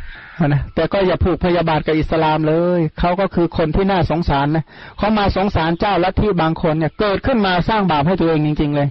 [0.56, 4.64] ะแต่ก็อย่าผูกพยาบาทกับอิสลามเลยเขาก็คือคนที่น่าสงสารนะ
[4.98, 8.88] เขามาสงสารเจ้าลัทธิบางคนเนี่ย เกิดขึ้นมาสร้างบาปให้ตัวเองจริง ๆ เลย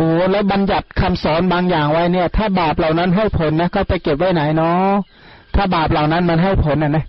[0.00, 4.92] อ้แล้วบัญญัติคำสอนบางอย่างไว้เนี่ย ถ้าบาปเหล่านั้นให้ผลนะก็ไปเก็บไว้ไหนเนาะ
[5.54, 7.04] ถ้าบาปเหล่านั้นมันให้ผลนะนะ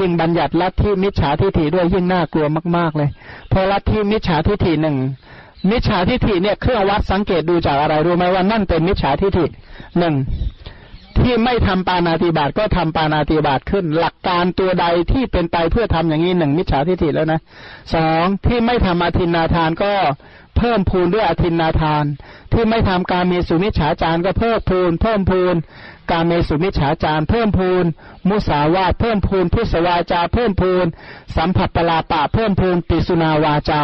[0.00, 2.46] ยิ่งบัญญัติลัทธิมิจฉาทิฏฐิด้วยยิ่งน่ากลัว
[2.76, 3.08] มาก ๆ เลย
[3.48, 4.96] เพราะลัทธิมิจฉาทิฏฐิหนึ่ง
[5.70, 9.44] มิจฉาทิฏฐิเนี่ยเครื่องวัดสังเกตดูจากอะไรรู้ไหมว่านั่นเป็นมิจฉาทิฏฐิ
[9.98, 10.14] หนึ่ง
[11.28, 17.40] ที่ไม่ทำปานาติบาตก็ทำปานาติบาตขึ้น หลักการตัวใดที่เป็นไปเพื่อทำอย่างนี้หนึ่งมิจฉาทิฏฐิแล้วนะ
[17.94, 19.92] สองที่ไม่ทำอาทินนาทานก็
[20.56, 22.04] เพิ่มพูนด้วยอาทินนาทาน
[22.52, 25.54] ที่ไม่ทำการเมสุมิจฉาจารก็เพิ่มพูน เพิ่มพูน
[26.12, 27.84] การเมสุมิจฉาจารเพิ่มพูน
[28.28, 30.86] มุสาวาทเพิ่มพูนพุสวาจา เพิ่มพูน
[31.36, 33.82] สัมผัสปลาปะ เพิ่มพูนปิสุนาวาจา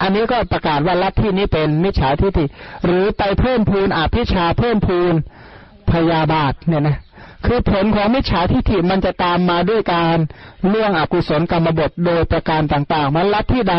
[0.00, 2.44] อันนี้ก็ประกาศว่าลัทธินี้เป็นมิจฉาทิฏฐิ
[2.84, 5.14] หรือไปเพิ่มพูนอภิชาเพิ่มพูน
[5.92, 6.98] พยาบาทเนี่ยนะ
[7.46, 10.16] คือผลของมิจฉาทิฏฐิมันจะตามมาด้วยการ
[10.72, 13.74] ล่วงอกุศลกรรมบทโดยประการต่างๆ มันลัทธิใด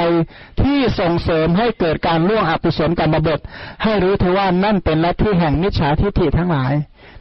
[0.62, 3.40] ที่ส่งเสริมให้เกิดการล่วงอกุศลกรรมบท
[3.84, 6.74] ให้รู้เถอะว่านั่นเป็นลัทธิแห่งมิจฉาทิฏฐิทั้งหลาย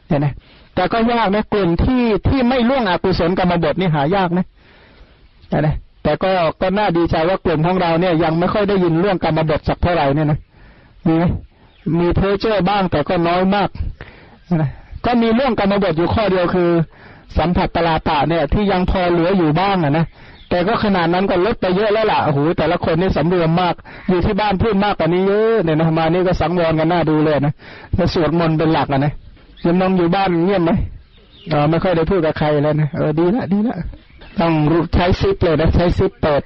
[0.07, 0.35] เนี่ยนะ
[0.75, 4.47] แต่ก็ยากนะกลุ่มที่ที่ไม่ล่วงอกุศลกรรมบทนี่หายากนะ
[5.61, 10.39] นะแต่ก็ก็น่าดีใจว่ากลุ่มของเราเนี่ยยังไม่ค่อยได้ยินเรื่องกรรมบทสักเท่าไหร่เนี่ยนะ
[11.07, 11.25] มีไหม
[11.99, 13.69] มีเพอเจอร์บ้างแต่ก็น้อยมาก
[15.05, 16.71] ก็มีเรื่องกรรมบถอยู่ข้อเดียวคือ
[17.39, 20.07] สัมผัปปลาปาเนี่ย ที่ยังพอเหลืออยู่บ้างอะนะ
[20.51, 23.75] แต่ก็ขนาดนั้นก็ลดไปเยอะแล้วล่ะโอ้โหแต่ละคนนี่สำรวมมาก
[24.09, 27.53] อยู่ที่บ้านพูดมากกว่านี้เยอะเนี่ยนะมานี่ก็สังวรกันน่าดูเลยนะ
[27.99, 29.13] จะสวดมนต์เป็นหลักอะนะ
[29.65, 30.73] ยังนองอยู่บ้านเงียบไหม
[31.53, 33.77] อ๋อไม่ค่อยได้พูดกับใครแล้วนะเออดีละดีละ
[34.41, 34.53] ต้อง
[34.95, 36.43] ใช้ซิปเลยนะใช้ซิปเปิด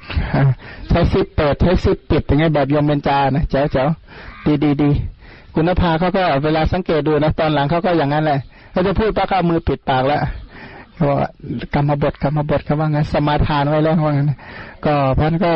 [0.90, 3.88] ใช้ซิปเปิดใช้ซิปปิดอย่างเงี้ยแบบโยมเบญจานะแจ๋วแจ๋ว
[4.46, 4.90] ดีดีดี
[5.54, 8.38] คุณภาเขาก็เวลาสังเกตดูนะตอนหลังเขาก็อย่างนั้นแหละ
[8.72, 10.22] เขาจะพูดปะก็มือปิดปากแล้ว
[10.94, 11.18] เขาบอก
[11.74, 14.32] กรรมบทกรรมบทเขาว่างั้นสมาทานไว้แล้วว่างั้น
[14.84, 15.52] ก็พันก็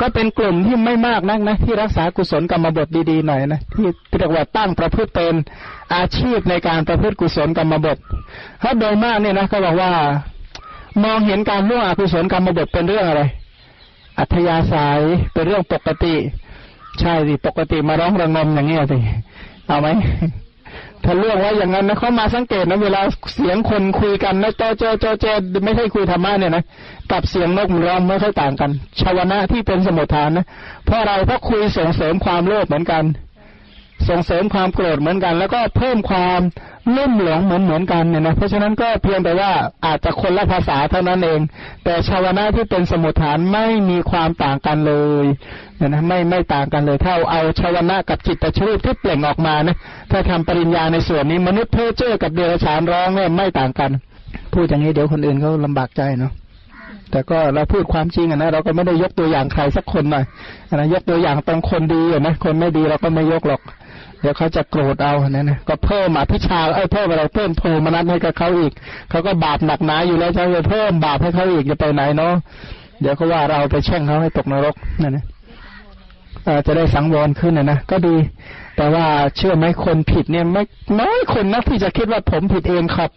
[0.00, 3.86] ก็เป็นกลุ่มที่ไม่มากนักนะที่รักษากุศลกรรมบทดีๆหน่อยนะที่
[4.18, 5.34] เรียกว่าตั้งประพฤติเป็น
[5.94, 7.96] อาชีพในการประพฤติกุศลกรรมบท
[8.62, 9.92] ถ้าโดยมากเนี่ยนะเขาบอกว่า
[11.04, 13.22] มองเห็นการล่วงอกุศลกรรมบทเป็นเรื่องอะไร
[14.18, 15.00] อัธยาศัย
[15.34, 16.14] เป็นเรื่องปกติ
[17.00, 18.98] ใช่สิปกติมาร้องระงมอย่างเงี้ยสิ
[19.68, 19.88] เอาไหม
[21.04, 23.00] ถ้าเรื่องว่าอย่างนั้นนะเขามาสังเกตนะเวลา
[23.34, 25.34] เสียงคนคุยกันนะเจ้าเจ้าเจ้าเจ้า
[25.64, 26.64] ไม่ใช่คุยธรรมะเนี่ยนะ
[27.12, 30.46] กับเสียงนกมันร้องไม่ค่อยต่างกันชาวนะที่เป็นสมุทฐานนะ
[30.84, 33.02] เพราะเราเพราะคุยส่งเสริมความโลภเหมือนกัน
[34.08, 36.40] ส่งเสริมความโกรธเหมือนกัน แล้วก็เพิ่มความ
[36.96, 39.50] ลุ่มหลงเหมือนเหมือนกันเนี่ยนะเพราะฉะนั้นก็เพียงแต่ว่า
[39.86, 41.40] อาจจะคนละภาษาเท่านั้นเอง
[41.84, 45.26] แต่ชาวนะที่เป็นสมุทฐานไม่มีความต่างกันเลย
[45.76, 49.76] เนี่ยนะไม่ไม่ต่างกันเลยถ้าเอาชาวนะกับจิตตชรูปที่เปล่งออกมานะ
[50.10, 53.90] ถ้าทำปริญญาในส่วนนี้มนุษย์เพ้อเจ้อกับเดรัจฉานร้องเนี่ยไม่ต่างกัน
[54.54, 56.32] พูดอย่างนี้เดี๋ยวคนอื่นเขาลำบากใจเนาะ
[57.10, 60.24] แต่ก็เราพูดความจริงอะนะเราก็ไม่ได้ยกตัวอย่างใครสักคนหน่อย
[60.74, 63.60] นะยกตัวอย่างตรงคนดีอะนะคนไม่ดีเราก็ไม่ยกหรอก
[64.20, 68.72] เดี๋ยวเขาจะโกรธเอาเนะนะก็เพิ่มอภิชาเอ้ยเพิ่มอะไรเพิ่มโทมนัสให้กับเขาอีก
[69.10, 72.34] เขาก็บาปหนักหนาอยู่แล้วจะไปเพิ่มบาปให้เขาอีกจะไปไหนเนาะ
[73.00, 75.24] เดี๋ยวก็ว่าเราไปแช่งเขาให้ตกนรกนั่นนะ
[76.66, 78.16] จะได้สังวรขึ้นนะนะก็ดี
[78.76, 79.04] แต่ว่า
[79.36, 80.62] เชื่อไหมคนผิดเนี่ยไม่
[81.00, 83.10] น้อยคนนักที่จะคิดว่าผมผิดเองครับ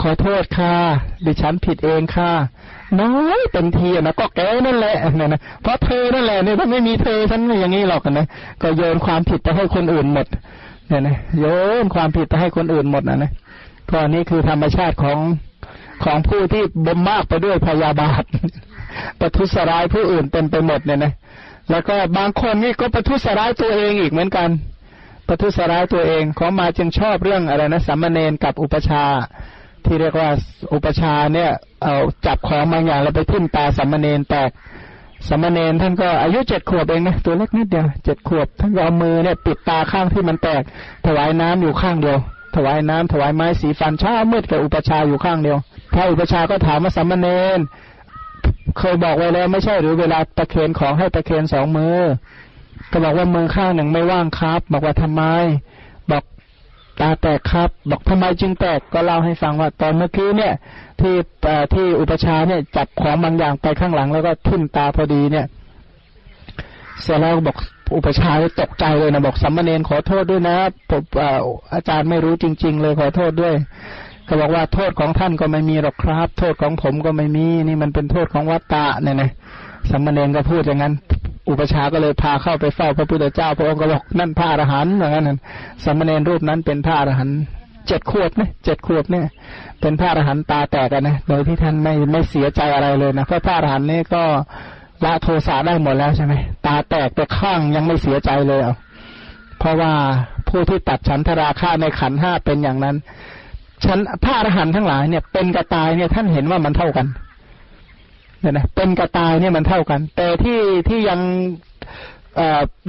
[0.00, 0.74] ขอโทษค่ะ
[1.24, 2.30] ดิฉันผิดเองค่ะ
[3.00, 8.26] น้อยเต็มทีนะก็แกนั่นแหละนะนะเพราะเธอนั่นแหละเนี่ยถ้าไม่มีเธอฉันไม่อย่างนี้หรอกนะ
[8.62, 10.26] ก็โยนความผิดไปให้คนอื่นหมด
[10.88, 11.44] เนี่ยนะโย
[11.82, 13.30] นความผิดไปให้คนอื่นหมดนะนะ
[13.90, 15.18] ก็นี่คือธรรมชาติของ
[16.04, 18.24] ของผู้ที่บ่มมากไปด้วยพยาบาท
[19.20, 21.12] ประทุษร้ายผู้อื่นเต็มไปหมดเนี่ยนะ
[21.70, 24.48] แล้วก็บางคนนี่ก็ประทุษร้ายตัวเองอีกเหมือนกัน
[25.30, 29.04] ประทุษร้ายตัวเองของมาจึงชอบเรื่องอะไรนะสัมมาเนนกับอุปชา
[29.84, 30.28] ที่เรียกว่า
[30.74, 31.50] อุปชาเนี่ย
[31.82, 31.94] เอา
[32.26, 34.50] จับของบางอย่างแล้วไปทิ่มตาสัมมาเนนแตก
[35.28, 40.62] สัมมาเนนท่านก็อายุเจ็ดขวบเองนะตัวเล็กนิดเดียวเจ็ดขวบท่านก็เอามือเนี่ยปิดตาข้างที่มันแตก
[41.06, 42.18] ถวายน้ำอยู่ข้างเดียว
[42.56, 45.58] ถวายน้ำถวายไม้สีฟันเช้ามืดกับอุปชาอยู่ข้างเดียว
[45.94, 47.28] พระอุปชาก็ถามว่าสัมมาเน
[47.58, 47.60] น
[48.78, 51.98] เคยบอกไว้แล้วไม่ใช่หรือเวลาตะเคนของให้ตะเคนสองมือ
[52.90, 55.22] ก็บอกว่ามือข้างหนึ่งไม่ว่างครับ บอกว่าทำไม
[56.10, 56.24] บอก
[57.00, 60.54] ตาแตกครับ บอกทำไมจึงแตกก็เล่าให้ฟังว่าตอนเมื่อกี้เนี่ย
[61.00, 61.14] ที่
[61.74, 65.46] ที่อุปชาเนี่ยจับของบางอย่างไปข้างหลัง แล้วก็ทิ่มตาพอดีเนี่ย
[67.02, 67.56] เสร็จแล้วบอก
[67.96, 68.30] อุปชา
[68.60, 70.56] ตกใจเลยนะบอกสัมมาเนนขอโทษด้วยนะ
[70.90, 71.02] ผม
[71.74, 73.54] อาจารย์ไม่รู้จริง ๆ เลยขอโทษด้วย
[74.28, 79.30] ก็บอกว่าโทษของท่านก็ไม่มีหรอกครับ โทษของผมก็ไม่มี นี่มันเป็นโทษของวัตตะเนี่ยนะ
[79.90, 80.94] สัมมาเนนก็พูดอย่างนั้น
[81.50, 85.38] อุปชาก็เลยพาเข้าไปเฝ้าพระพุทธเจ้า พระองค์ก็บอกนั่นพระอรหันต์อย่างนั้น
[85.84, 87.36] สมมาเนนรูปนั้นเป็นพระอรหันต์
[87.88, 89.24] เจ็ดขวบเนี่ยเจ็ดขวบเนี่ย
[89.80, 94.22] เป็นพระอรหันต์ตาแตกนะโดยที่ท่านไม่ไม่เสียใจอะไรเลยนะเพราะพระอรหันต์นี่ก็
[95.04, 96.34] ละโทสะได้หมดแล้วใช่ไหม
[96.66, 98.74] ตาแตกแต่ข้างยังไม่เสียใจเลยเอา
[99.58, 99.92] เพราะว่า
[100.48, 102.96] ผู้ที่ตัดฉันทราคาในขันห้าเป็นอย่างนั้น
[103.84, 107.06] ฉันพระอรหันต์ทั้งหลายเนี่ย เป็นกระตายเนี่ยท่านเห็นว่ามันเท่ากัน
[108.40, 111.20] เนี่ยนะเป็นกระตายเนี่ยมันเท่ากัน แต่ที่ที่ยัง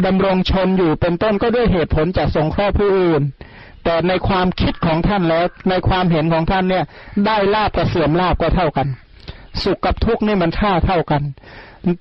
[0.06, 3.24] ดำรงชนอยู่เป็นต้นก็ด้วยเหตุผลจากสงเคราะห์ผู้อื่น
[3.84, 6.84] แต่ในความคิดของท่านแล้ว ในความเห็นของท่านเนี่ย
[7.26, 8.88] ได้ลาบกับเสื่อมลาบก็เท่ากัน
[9.64, 11.22] สุขกับทุกข์นี่มันค่าเท่ากัน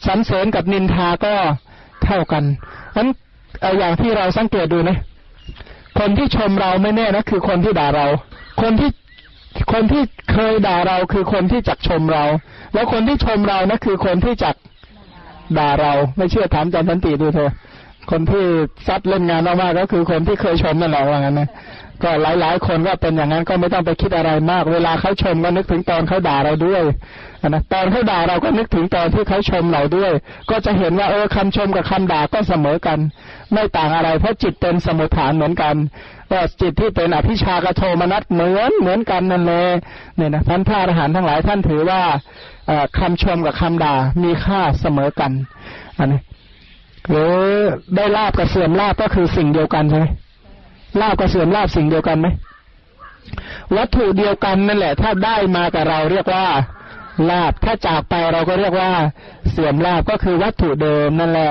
[0.06, 1.34] สันเสริญกับนินทาก็
[2.04, 2.44] เท่ากัน
[2.96, 3.08] นั้น
[3.62, 4.98] เอาอย่างที่เราสังเกตดูนะ
[5.98, 8.06] คนที่ชมเราไม่แน่นะคือคนที่ด่าเรา
[8.62, 8.90] คนที่
[9.72, 10.02] คนที่
[10.32, 12.24] เคยด่าเราคือคนที่จักชมเรา
[12.74, 14.54] แล้วคนที่ชมเรานะคือคนที่จัก
[15.58, 17.52] ด่าเราไม่เชื่อถามจันทันติดูเถอะ
[18.10, 18.44] คนที่
[18.86, 21.48] ซัดเล่นงานมากๆก็คือคนที่เคยชมนั่นแหละว่างั้นนะ
[22.02, 22.10] ก็
[22.40, 26.82] หลายๆ คนก็เป็นอย่างนั้นก็ไม่ต้องไปคิดอะไรมาก เวลาเขาชมก็นึกถึงตอนเขาด่าเราด้วย
[27.48, 30.12] นะตอนเขาด่าเราก็นึกถึงตอนที่เขาชมเราด้วย
[30.50, 32.98] ก็จะเห็นว่าเออคำชมกับคำด่าก็เสมอกัน
[33.52, 35.74] ไม่ต่างอะไร เพราะจิตเป็นสมุทฐานเหมือนกัน
[36.32, 39.72] ว่าจิตที่เป็นอภิชากโทมนัสเหมือนเหมือนกันนั่นเลย
[40.16, 42.00] เนี่ยนะท่านพระอรหันต์ทั้งหลายท่านถือว่า
[42.98, 45.32] คำชมกับคำด่ามีค่าเสมอกัน
[45.98, 46.20] อันนี้
[47.10, 47.34] หรือ
[47.96, 50.06] ได้ลาบกับเสื่อมลาบก็คือสิ่งเดียวกันใช่ไหม
[51.00, 52.28] ลาบกับเสื่อมลาบสิ่งเดียวกันไหม
[53.76, 56.46] วัตถุเดียวกันนั่นแหละ ถ้าได้มากับเราเรียกว่า
[57.30, 58.90] ลาบถ้าจากไปเราก็เรียกว่า
[59.50, 61.50] เสื่อมลาบก็คือวัตถุเดิมนั่นแหละ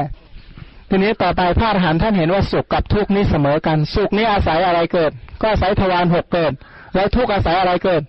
[0.90, 5.12] ทีนี้ต่อไปพระอรหันต์ท่านเห็นว่าสุขกับทุกข์นี้เสมอกัน สุขนี้อาศัยอะไรเกิด
[5.42, 6.54] ก็อาศัยทวารหกเกิด
[6.96, 8.02] แล้วทุกข์อาศัยอะไรเกิด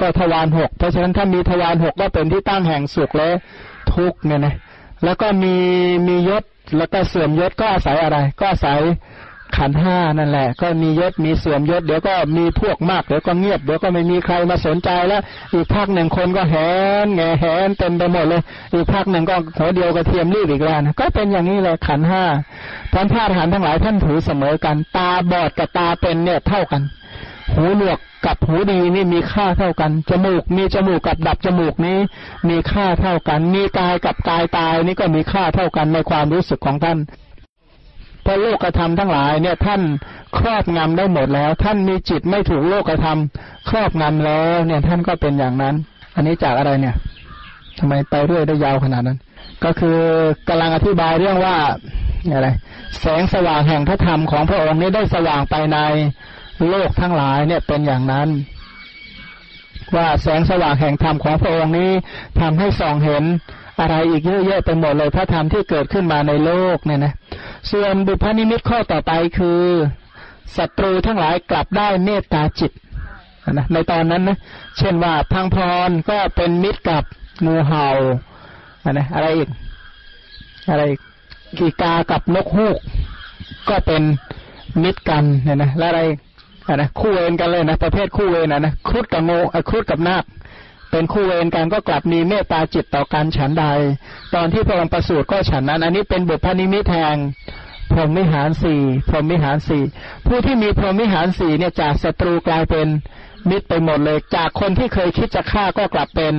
[0.00, 3.28] ก็ทวารหกเพราะฉะนั้นถ้ามีทวารหกก็เป็นที่ตั้งแห่งสุขและ
[3.94, 4.54] ทุกข์เนี่ยนะ
[5.04, 5.54] แล้วก็มี
[6.08, 6.44] มียศ
[6.76, 8.80] แล้วก็เสื่อมยศก็อาศัยอะไร ก็อาศัย
[9.56, 15.22] ขันห้านั่นแหละ ก็มียศมีเสื่อมยศเดี๋ยวก็มีพวกมากเดี๋ยวก็เงียบเดี๋ยวก็ไม่มีใครมาสนใจแล้ว
[15.54, 16.54] อีกภาคหนึ่งคนก็แห
[17.04, 18.42] นแงแหนเต็มไปหมดเลย
[18.74, 22.24] อีกภาคหนึ่งก็หัวเดียวกระเทียมรีบอีกแล้วนะก็เป็นอย่างนี้เลยขันห้า
[22.92, 26.82] ท่านพระอรหันต์ทั้งหลายท่านถือเสมอกัน ตาบอดกับตาเป็นเนี่ยเท่ากัน
[27.54, 31.98] หูหนวกกับหูดีนี่มีค่าเท่ากัน จมูก มีจมูกกับดับจมูกนี้
[32.48, 36.98] มีค่าเท่ากัน มีกายกับกายตายนี่ก็มีค่าเท่ากันในความรู้สึกของท่าน
[38.22, 39.82] เพราะโลกธรรมทั้งหลายเนี่ยท่าน
[40.38, 43.18] ครอบงำได้หมดแล้ว ท่านมีจิตไม่ถูกโลกธรรม
[43.68, 45.74] ครอบงำแล้วเนี่ยท่านก็เป็นอย่างนั้น
[46.14, 46.94] อันนี้จากอะไรเนี่ย
[47.78, 49.18] ทำไมไปเรื่อยได้ยาวขนาดนั้น
[49.64, 49.98] ก็คือ
[50.48, 51.56] กำลังอธิบายเรื่องว่า
[52.32, 52.48] อะไร
[53.00, 55.78] แสงสว่างแห่งพระธรรมของพระองค์นี้ได้สว่างไปใน
[56.70, 58.28] โลกทั้งหลายเนี่ยเป็นอย่างนั้น
[59.96, 61.90] ว่าแสงสว่างแห่งธรรมของพระองค์นี้
[62.40, 63.24] ทำให้ส่องเห็น
[63.80, 67.12] อะไรอีกเยอะแยะไปหมดเลยพระธรรมที่เกิดขึ้นมาในโลกเนี่ยนะ
[67.70, 69.60] ส่วนบุพนิมิตข้อต่อไปคือ
[70.56, 72.72] ศัตรูทั้งหลายกลับได้เมตตาจิต
[73.50, 74.38] นะในตอนนั้นนะ
[74.78, 75.56] เช่นว่าพังพ
[75.88, 77.04] รก็เป็นมิตรกับ
[77.46, 77.86] งูเห่า
[78.90, 79.48] นะอะไรอีก
[80.70, 81.00] อะไรอีก
[81.58, 82.78] กีกากับนกฮูก
[83.68, 84.02] ก็เป็น
[84.82, 86.31] มิตรกันเนี่ยนะแล้วอะไรอัน
[86.70, 90.24] นะคู่เวรกันเลยนะประเภทคู่เวรนะนะครุฑกับงูครุฑกับนาค
[90.90, 93.64] เป็นคู่เวรกันก็กลับมีเมตตาจิตต่อกันฉันใด
[94.34, 97.16] ตอนที่พระองค์ประสูติก็ฉันนั้น อันนี้เป็นบุพนิมิตแทง
[97.92, 99.82] พรหมิหารสี่พรหมิหารสี่
[100.26, 102.86] ผู้ที่มีพรหมิหารสี่เนี่ยจากศัตรูกลายเป็น
[103.50, 106.34] มิตรไปหมดเลย จากคนที่เคยคิดจะฆ่าก็กลับเป็น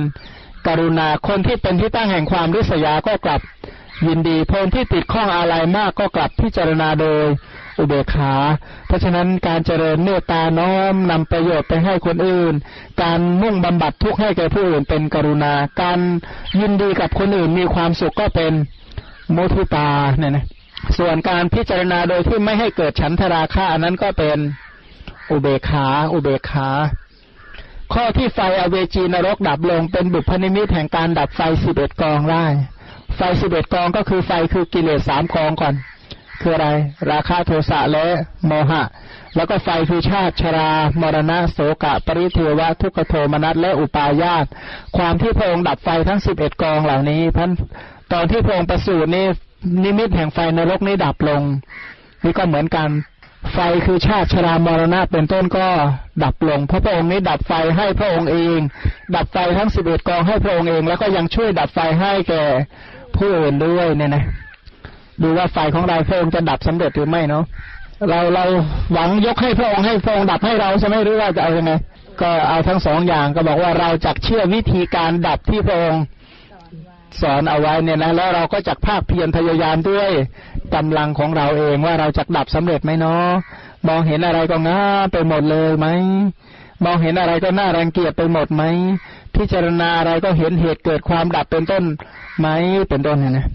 [0.66, 3.40] กรุณาคนที่เป็นที่ตั้งแห่งความริษยาก็กลับ
[4.06, 7.24] ยินดีคนที่ติดข้องอะไรมากก็กลับพิจารณาโดย
[7.78, 8.32] อุเบกขา
[8.86, 12.54] เพราะฉะนั้นการเจริญเมตตาน้อมนำประโยชน์ไปให้คนอื่น
[13.02, 15.98] การมุ่งบำบัดทุกข์ให้แก่ผู้อื่นเป็นกรุณา การ
[16.60, 18.52] ยินดีกับคนอื่นมีความสุขก็เป็น
[19.32, 20.44] โมทุตาเนี่ยนะ
[20.98, 24.38] ส่วนการพิจารณาโดยที่ไม่ให้เกิดฉันทราคะอันนั้นก็เป็น
[25.30, 26.68] อุเบกขา อุเบกขา
[27.92, 32.44] ข้อที่ไฟอเวจีนรกดับลงเป็นบุพนิมิตแห่งการดับไฟสิบเอ็ดกองได้
[33.16, 35.74] ไฟสิบเอ็ดกองก็คือไฟคือกิเลสสามกองก่อน
[36.40, 36.68] คืออะไร
[37.10, 38.06] ราคะโทสะและ
[38.46, 38.82] โมหะ
[39.36, 40.70] แล้วก็ไฟคือชาติชรา
[41.00, 44.46] มรณะโสกะ ปริเทวะ ทุกขโทมนัสและอุปาญาต
[44.96, 47.50] ความที่พระองค์ดับไฟทั้งสิบเอ็ดกองเหล่านี้พัน
[48.12, 49.26] ตอนที่พระองค์ประสูตินี่
[49.84, 51.42] นิมิตแห่งไฟนรกนี้ดับลง
[52.24, 52.88] นี่ก็เหมือนกัน
[53.52, 55.66] ไฟคือชาติชรามรณะเป็นต้นก็
[56.24, 58.58] ดับลง เพราะพระองค์นี้ดับไฟให้พระองค์เอง
[59.16, 62.44] ดับไฟทั้งสิบเอ็ดกองให้พระองค์เอง แล้วก็ยังช่วยดับไฟให้แก่
[63.16, 64.24] ผู้อื่นด้วยเนี่ยนะ
[65.22, 67.44] ดูว่าไฟของเราพระองค์จะดับสำเร็จหรือไม่เนาะ
[68.10, 68.44] เราเรา
[68.92, 71.72] หวังยกให้พระองค์ให้พระองค์ดับให้เราใช่ไหมหรือว่าจะเอาอยัางไง
[72.20, 76.02] ก็เอาทั้งสองอย่างก็บอกว่าเราจักเชื่อวิธีการดับที่พระองค์
[77.20, 80.10] สอนเอาไว้เนี่ยนะแล้วเราก็จักภาคเพียรพยายามด้วย
[80.74, 83.26] กำลังของเราเองว่าเราจะดับสำเร็จไหมเนาะ
[83.88, 84.82] มองเห็นอะไรก็ง่า
[85.12, 85.86] ไปหมดเลยไหม
[86.84, 88.62] มองเห็นอะไรก็น่ารังเกียจไปหมดไหม
[89.36, 91.84] พิจารณาอะไรก็เห็นเหตุเกิดความดับเป็นต้น
[92.40, 92.48] ไหม
[92.88, 93.46] เป็นต้นเนี่ยนะ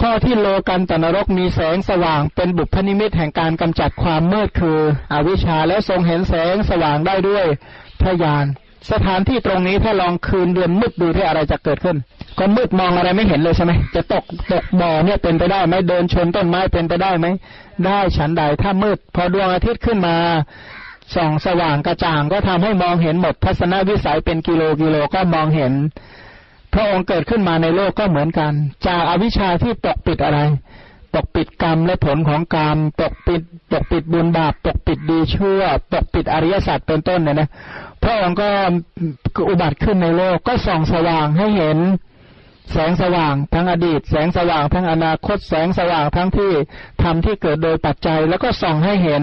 [0.00, 4.78] ข้อที่โลกันตนรกมีแสงสว่างเป็นบุพนิมิตแห่งการกำจัดความมืดคือ
[5.12, 7.44] อวิชชาและทรงเห็นแสงสว่างได้ด้วย
[8.00, 8.46] พระญาณ
[8.90, 11.96] สถานที่ตรงนี้ถ้าลองคืนเดือนมืดดูที่อะไรจะเกิดขึ้น
[12.38, 17.26] ก็มืดมองอะไรไม่เห็นเลยใช่ไหมจะตกตกบ่อเนี่ยเป็นไปได้ไหมเดินชนต้นไม้เป็นไปได้ไหม
[17.86, 20.16] ได้ฉันใดถ้ามืด พอดวงอาทิตย์ขึ้นมา
[21.14, 25.72] ส่องสว่างกระจ่างก็ทำให้มองเห็นหมดทัศนวิสัยเป็นกิโลกิโลก็มองเห็น
[26.74, 28.52] พระองค์เกิดขึ้นมาในโลกก็เหมือนกัน
[28.86, 30.40] จากอวิชชาที่ปกปิดอะไร
[31.14, 35.60] ปกปิดกรรมและผลของกรรม ปกปิด ปกปิดบุญบาป ปกปิดดีชั่ว
[35.92, 37.48] ปกปิดอริยสัจเป็นต้นเนี่ยนะ
[38.02, 38.48] พระองค์ก็
[39.48, 41.78] อุบัติขึ้นในโลกก็ส่องสว่างให้เห็น
[42.72, 46.52] แสงสว่างทั้งอดีต แสงสว่างทั้งอนาคต แสงสว่างทั้งที่
[47.02, 49.22] ทำที่เกิดโดยปัจจัย แล้วก็ส่องให้เห็น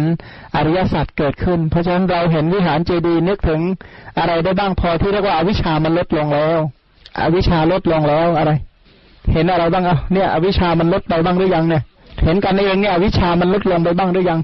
[0.55, 3.61] อริยสัจเกิดขึ้น เพราะฉะนั้นเราเห็นวิหารเจดีย์นึกถึง
[4.19, 6.59] อะไรได้บ้างพอที่เรียกว่าอวิชามันลดลงแล้ว
[7.17, 8.51] อวิชาลดลงแล้วอะไร
[9.33, 11.81] เห็นอะไรบ้างอะเนี่ย อวิชามันลดไปบ้างหรือยังเนี่ย
[12.23, 14.39] เห็นกันเองเนี่ยอวิชามันลดลงไปบ้างหรือยัง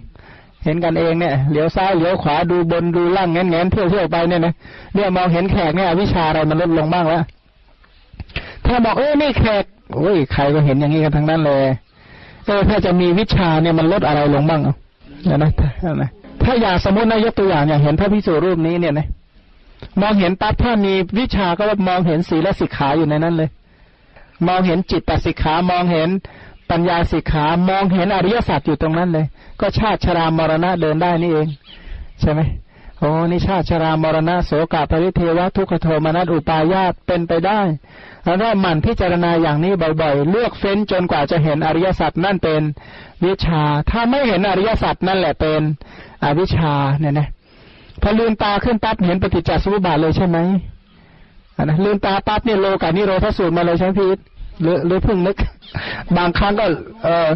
[0.63, 4.53] เห็นกันเองเนี่ยเหลียวซ้ายเหลียวขวาดูบนดูล่างแงนแงนเที่ยวเที่ยวไปเนี่ยนะ
[4.95, 7.21] เนี่ยมองเห็นแขกเนี่ยอวิชาอะไรมันลดลงบ้างแล้ว
[8.65, 9.63] ถ้าบอกเออนี่แขก
[9.95, 11.63] โอ้ยใครก็เห็นอย่างนี้กันทั้งนั้นเลย
[12.45, 14.75] เออถ้าจะมีวิชาเนี่ยมันลดอะไรลงบ้างอะ
[15.29, 15.37] นะ
[16.01, 16.09] นะ
[16.43, 19.07] ถ้าอย่ากสมมตินะยกตัวอย่างอย่างเห็นพระพิสุรูปนี้เนี่ยนะ
[20.01, 23.49] มองเห็นปั๊บถ้ามีวิชาก็มองเห็นศีลสิกขาอยู่ในนั้นเลย
[24.47, 26.09] มองเห็นจิตตสิกขามองเห็น
[26.69, 29.25] ปัญญาสิกขามองเห็นอริยสัจอยู่ตรงนั้นเลย
[29.61, 31.47] ก็ชาติชรามรณะเดินได้นี่เอง
[32.21, 32.41] ใช่ไหม
[32.99, 37.61] โอ้นี่ชาติชรามรณะโสกาปริเทวะทุกขโทมนัสอุปายาตเป็นไปได้
[38.25, 39.71] แล้วก็หมั่นพิจารณาอย่างนี้
[40.01, 42.61] บ่อยๆ เลือกเฟ้นจนกว่าจะเห็นอริยสัจนั่นเป็น
[43.25, 45.61] วิชา ถ้าไม่เห็นอริยสัจนั่นแหละเป็น
[46.23, 47.27] อวิชชาเนี่ยนะ
[48.01, 50.37] พอลืมตาขึ้นปั๊บเห็นปฏิจจสมุปบาทเลยใช่ไหม
[51.63, 54.17] นะลืมตาปั๊บเนี่ยโลกานิโรธสูตรมาเลยใช่ไหมพีท
[54.61, 55.37] หรือหรือเพิ่งนึก
[56.17, 56.65] บางครั้งก็
[57.03, 57.29] เออ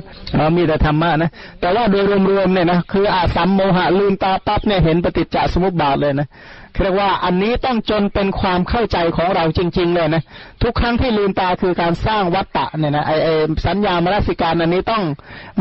[0.55, 1.31] มีแต่ธรรมะนะ
[1.61, 6.27] แต่ว่าโดยรวมๆเนี่ยนะคืออาสัมโมหะลืมตาปั๊บเนี่ยเห็นปฏิจจสมุปบาทเลยนะ
[6.81, 10.23] เรียกว่าอันนี้ต้องจนเป็นความเข้าใจของเราจริง ๆ เลยนะ
[10.61, 13.29] ทุกครั้งที่ลืมตาคือการสร้างวัตตะเนี่ยนะไอไอ
[13.65, 15.03] สัญญามรสิการอันนี้ต้อง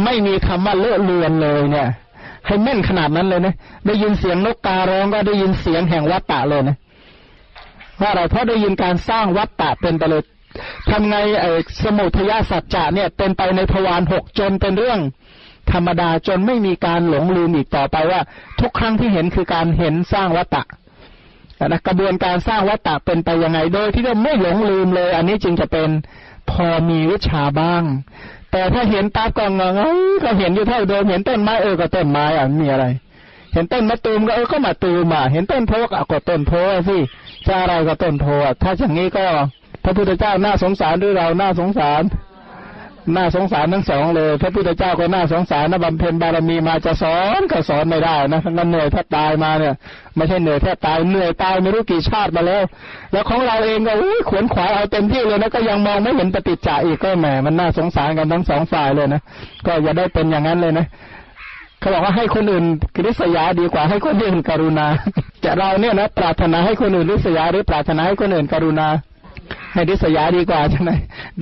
[0.04, 1.88] ไม่มีคำว่าเลอะเลือนเลยเนี่ย
[2.46, 3.54] ให้แม่นขนาดนั้นเลยนะ
[3.86, 6.76] ได้ยินเสียงนกการ้องก็ได้ยินเสียงแห่งวัตตะเลยนะ
[8.00, 10.22] ว่าอะไรเพราะได้ยินการสร้างวัตตะเป็นไปเลย
[10.90, 11.50] ทำไงไอ้
[11.82, 15.00] สมุทยาสัจจะเนี่ย เป็นไปในทวารหกจนเป็นเรื่อง
[15.72, 18.20] ธรรมดาจนไม่มีการหลงลืมอีกต่อไปว่า
[18.60, 20.62] ทุกครั้งที่เห็นคือการเห็นสร้างวัตตะ
[21.66, 25.88] นะกระบวนการสร้างวัตตะเป็นไปยังไงโดยที่เราไม่หลงลืมเลย อันนี้จึงจะเป็น
[26.50, 27.82] พอมีวิชาบ้าง
[28.52, 29.78] แต่ถ้าเห็นตาก็งง
[30.22, 32.86] ก็เห็นอยู่เท่าเดิมเห็นต้นไม้เออก็ต้นไม้อะมีอะไร
[33.52, 36.52] เห็นต้นมะตูมก็เออก็มาตูมอะเห็นต้นโพก็ก็ต้นโพ
[36.88, 36.98] สิ
[37.46, 38.26] จะอะไรก็ต้นโพ
[38.62, 39.26] ถ้าอย่างนี้ก็
[39.84, 42.02] พระพุทธเจ้าน่าสงสารหรือเราน่าสงสาร
[43.16, 49.74] น่าสงสารทั้งสองเลย พระพุทธเจ้าก็น่าสงสารนะบำเพ็ญบารมีมาจะสอนก็สอนไม่ได้นะมันั้นเหนื่อยแทบตายมาเนี่ย
[50.16, 52.62] ไม่ใช่เหนื่อยแทบตายเหนื่อยตายไม่รู้กี่ชาติมาแล้ว
[53.12, 59.20] แล้วของเราเองก็อุ้ยขวนขวายเอาเต็มที่เลยนะก็ยังมองไม่เห็นปฏิจจาอีกก็แหมมันน่าสงสารกันทั้งสองฝ่ายเลยนะ
[59.66, 60.86] ก็อย่าได้เป็นอย่างนั้นเลยนะ
[61.80, 62.64] เขาบอกว่าให้คนอื่น
[62.96, 64.86] กริษยาดีกว่าให้คนอื่นกรุณา
[65.44, 68.88] จะเราเนี่ยนะปรารถนาให้คนอื่นริษยาหรือปรารถนาให้คนอื่นกรุณา
[69.72, 70.90] ให้ริษยาดีกว่าใช่ไหม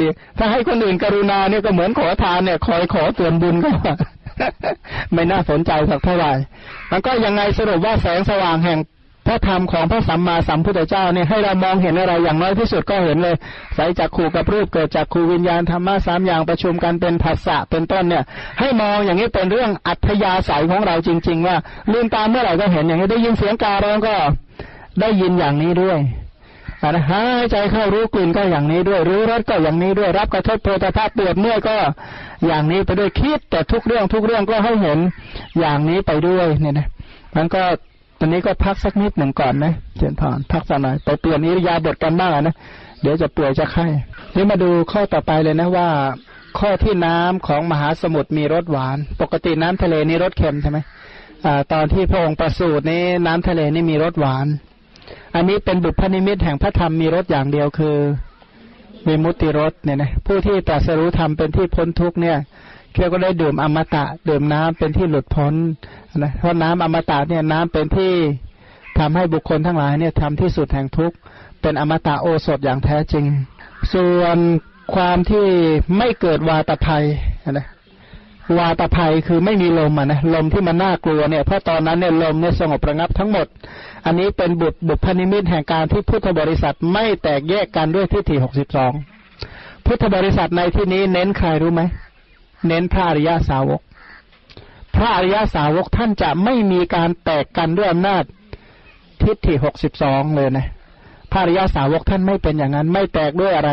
[0.01, 0.07] ดี
[0.39, 3.71] ถ้าให้คนอื่นกรุณาเนี่ยก็เหมือนขอทานเนี่ย คอยขอเตือนบุญก็
[5.15, 6.33] ไม่น่าสนใจสักเท่าไหร่
[6.91, 8.81] มันก็ยังไงสรุปว่าแสงสว่างแห่ง
[9.27, 13.37] พระธรรมของพระสัมมาสัมพุทธเจ้าเนี่ยให้เรามองเห็นอะไรอย่างน้อยที่สุดก็เห็นเลย
[13.75, 18.25] ใสจากขู่กับรูปเกิดจากขู่วิญญาณธรรมะสามอย่างประชุมกันเป็นภาษะเป็นต้นเนี่ย
[18.61, 21.57] ให้มองอย่างนี้เป็นเรื่องอัธยาศัยของเราจริง ๆ ว่า
[21.93, 24.15] ลืมตาเมื่อไหร่ก็เห็นอย่างนี้ได้ยินเสียงการ้องก็
[25.01, 25.99] ได้ยินอย่างนี้ด้วย
[26.83, 31.77] นะหายใจเข้ารู้กลิ่นก็อย่างนี้ด้วย รู้รสก็อย่างนี้ด้วยรับกระทบโพธาภาพปวดเมื่อยก็
[32.47, 34.99] อย่างนี้ไปด้วยคิด แต่ทุกเรื่องทุกเรื่องก็ให้เห็น
[35.61, 36.89] อย่างนี้ไปด้วยเนี่ยนะ
[37.37, 37.63] มันก็
[38.19, 42.55] ตอนนี้ก็พักสักนิดหนึ่งก่อนนะเจนพรพักสักหน่อยไปเปลี่ยนอิริยาบถกันบ้างนะ
[43.03, 43.87] เดี๋ยวจะป่วยจะไข้
[44.35, 45.89] นี่มาดูข้อต่อไปเลยนะว่า
[46.59, 50.79] ข้อที่น้ำของมหาสมุทรมีรสหวาน ปกติน้ำทะเลนี่รสเค็มใช่ไหม
[51.47, 54.47] อ่าตอนที่พระองค์ประสูตินี้น้ำทะเลนี่มีรสหวาน
[55.35, 57.97] อันนี้เป็นบุพนิมิตแห่งพระธรรมมีรสอย่างเดียวคือ
[59.07, 62.39] วิมุตติรสเนี่ยนะผู้ที่ตรัสรู้ธรรมเป็นที่พ้นทุกเนี่ย
[62.95, 65.55] เรียกก็ได้ดื่มอมตะดื่มน้ำเป็นที่หลุดพ้น
[66.19, 68.13] นะเพราะน้ำอมตะเนี่ยน้ำเป็นที่
[68.99, 71.17] ทำให้บุคคลทั้งหลายเนี่ยทำที่สุดแห่งทุกข์
[71.63, 73.25] เป็นอมตะโอสถอย่างแท้จริง
[73.95, 74.39] ส่วน
[74.95, 75.47] ความที่
[75.97, 77.05] ไม่เกิดวาตภัย
[77.51, 77.67] นะ
[78.59, 83.47] วาตภัยคือไม่มีลมอะนะลมที่มันน่ากลัวเนี่ยเพราะตอนนั้นเนี่ยลมเนี่ยสงบระงับทั้งหมด
[84.05, 88.93] อันนี้เป็นบุตรบุพนิมิตแห่งการที่พุทธบริษัทไม่แตกแยกกันด้วยทิฏฐิหกสิบสอง
[89.87, 91.83] พุทธบริษัทในที่นี้เน้นใครรู้ไหม
[92.67, 93.81] เน้นพระอริยาสาวก
[94.97, 98.25] พระอริยาสาวกท่านจะไม่มีการแตกกันด้วยอำนาจ
[99.23, 100.67] ทิฏฐิหกสิบสองเลยนะ
[101.31, 103.71] พระอริยาสาวกท่านไม่เป็นอย่างนั้น ไม่แตกด้วยอะไร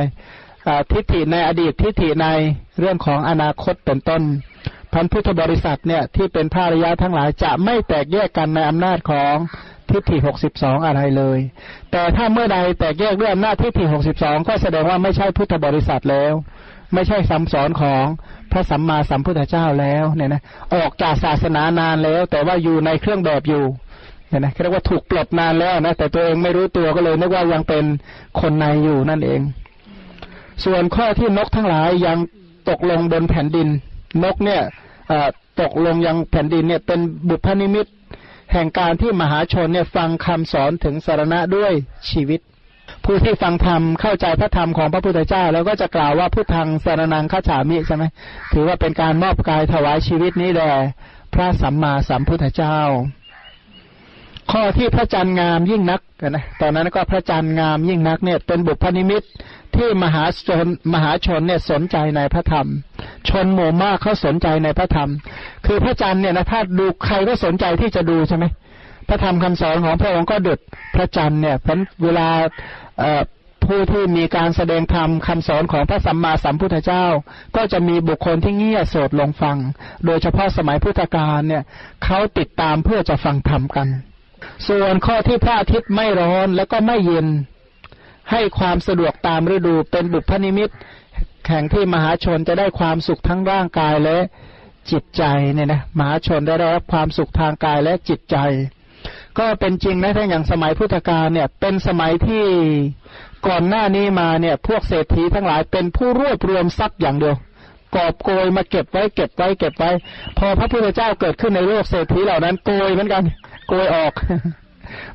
[0.91, 2.28] ทิฏฐิในอดีตทิฏฐิใน
[2.80, 4.22] เรื่องของอนาคตเป็นต้น
[4.94, 9.36] พันพุทธบริษัทเนี่ยที่เป็นพระอริยะทั้งหลายจะไม่แตกแยกกันในอำนาจของ
[9.90, 11.40] ทิฏฐิหกสิบสองอะไรเลย
[11.91, 16.34] แต่ถ้าเมื่อใดแตกแยกด้วยอำนาจทิฏฐิหกสิบสองก็แสดงว่าไม่ใช่พุทธบริษัทแล้ว
[16.94, 18.06] ไม่ใช่คำสอนของ
[18.52, 20.41] พระสัมมาสัมพุทธเจ้าแล้วเนี่ยนะ
[20.76, 23.64] ออกจากศาสนานานแล้ว แต่ว่าอยู่ในเครื่องแบบอยู่
[24.30, 27.84] เนี่ยนะเรียกว่าถูกปลดนานแล้วนะแต่ตัวเองไม่รู้ตัวก็เลยนึกว่ายังเป็น
[28.41, 29.41] คนในอยู่นั่นเอง
[30.65, 32.18] ส่วนข้อที่นกทั้งหลายยัง
[32.70, 33.68] ตกลงบนแผ่นดิน
[34.24, 34.61] นกเนี่ย
[35.61, 36.99] ตกลงยังแผ่นดินเนี่ยเป็น
[37.30, 37.88] บุพนิมิต
[38.53, 41.73] แห่งการที่มหาชนเนี่ยฟังคำสอนถึงสารณะด้วย
[42.11, 42.39] ชีวิต
[43.05, 48.03] ผู้ที่ฟังธรรมเข้าใจพระธรรมของพระพุทธเจ้า แล้วก็จะกล่าวว่าพุทธัง สรณัง คัจฉามิใช่ไหม
[48.53, 50.71] ถือว่าเป็นการมอบกายถวายชีวิตนี้แด่
[51.34, 52.77] พระสัมมาสัมพุทธเจ้า
[54.52, 59.24] ข้อที่พระจันทร์งามยิ่งนักนะตอนนั้นก็พระจันทร์งามยิ่งนักเนี่ย เป็นบุพนิมิต
[59.76, 62.68] ที่มหาชนมหาชนเนี่ยสนใจในพระธรรม
[63.30, 65.10] ชนหมู่มากเขาสนใจในพระธรรม
[65.65, 68.45] คือพระจันทร์เนี่ยนะถ้าดูใครก็สนใจที่จะดูใช่ไหม
[69.07, 70.60] พระธรรมคำสอนของพระองค์ก็ดุด
[70.95, 72.28] พระจันทร์เนี่ยเพราะเวลา
[73.65, 77.06] ผู้ที่มีการแสดงธรรมคำสอนของพระสัมมาสัมพุทธเจ้า
[77.56, 79.57] ก็จะมีบุคคลที่เงี่ยโสดลงฟัง
[80.06, 81.64] โดยเฉพาะสมัยพุทธกาลเนี่ย
[82.03, 83.88] เขาติดตามเพื่อจะฟังธรรมกัน
[84.68, 87.28] ส่วนข้อที่พระอาทิตย์ไม่ร้อนแล้วก็ไม่เย็น
[88.32, 90.70] ให้ความสะดวกตามฤดูเป็นบุพนิมิต
[91.45, 94.18] แข่งที่มหาชนจะได้ความสุขทั้งร่างกายและ
[94.91, 98.38] จิตใจเนี่ยนะมหาชนได้รับความสุขทางกายและจิตใจ
[99.40, 102.44] ก็เป็นจริงนะถ้าอย่างสมัยพุทธกาลเนี่ย เป็นสมัยที่
[103.48, 107.36] ก่อนหน้านี้มาเนี่ย พวกเศรษฐีทั้งหลายเป็นผู้รวบรวมทรัพย์อย่างเดียว
[107.95, 109.91] กอบโกยมาเก็บไว้เก็บไว้เก็บไว้
[110.38, 113.24] พอพระพุทธเจ้าเกิดขึ้นในโลกเศรษฐีเหล่านั้นโกยเหมือนกัน
[113.68, 114.14] โกยออก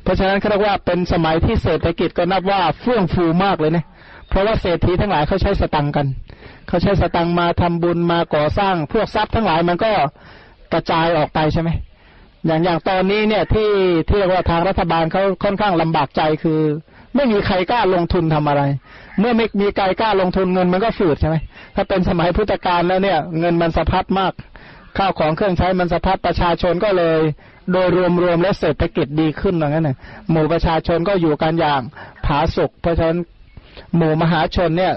[0.03, 3.85] เพราะฉะนั้นเขาเรียกว่าเป็นสมัยที่เศรษฐกิจก็นับว่าเฟื่องฟูมากเลยเนะ
[4.29, 6.07] เพราะว่าเศรษฐีทั้งหลายเขาใช้สตังกัน
[6.67, 9.91] เขาใช้สตังมาทำบุญมาก่อสร้าง พวกทรัพย์ทั้งหลายมันก็
[10.73, 11.69] กระจายออกไปใช่ไหม
[12.45, 13.69] อย่างอย่างตอนนี้เนี่ยที่
[14.09, 16.59] ที่เรียกว่าทางรัฐบาลเขาค่อนข้างลำบากใจคือ
[17.15, 18.61] ไม่มีใครกล้าลงทุนทำอะไร
[19.19, 21.35] เมื่อไม่มีใครกล้าลงทุนเงินมันก็ฝืดใช่ไหม
[21.75, 24.33] ถ้าเป็นสมัยพุทธกาลแล้วเนี่ย เงินมันสะพัดมาก
[24.97, 27.19] ข้าวของเครื่องใช้มันสะพัดประชาชนก็เลย
[27.73, 27.87] โดย
[28.21, 29.97] รวมๆและเศรษฐกิจดีขึ้นอย่างนั้นน่ะ
[30.31, 31.81] หมู่ประชาชนก็อยู่กันอย่าง
[32.25, 33.19] ผาสุกเพราะฉะนั้น
[33.95, 34.93] หมู่มหาชนเนี่ย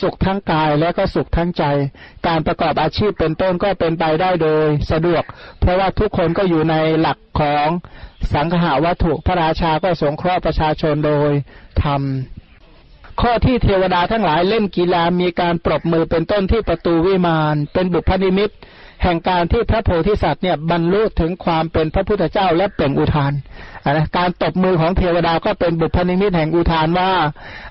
[0.00, 1.64] สุขทั้งกายและก็สุขทั้งใจ
[2.26, 5.24] การประกอบอาชีพเป็นต้นก็เป็นไปได้โดยสะดวก
[5.60, 7.66] เพราะว่าทุกคนก็อยู่ในหลักของ
[8.34, 11.30] สังหาวัตถุพระราชาก็สงเคราะห์ประชาชนโดย
[11.82, 12.02] ธรรม
[13.20, 18.50] ข้อที่เทวดาทั้งหลายเล่นกีฬามีการปรบมือเป็นต้นที่ประตูวิมาน เป็นบุพนิมิต
[19.02, 23.32] แห่งการที่พระโพธิสัตว์เนี่ยบรรลุถึงความเป็นพระพุทธเจ้าและเปล่งอุทาน
[23.90, 27.10] นะการตบมือของเทวดาก็เป็นบุพนิมิตแห่งอุทานว่า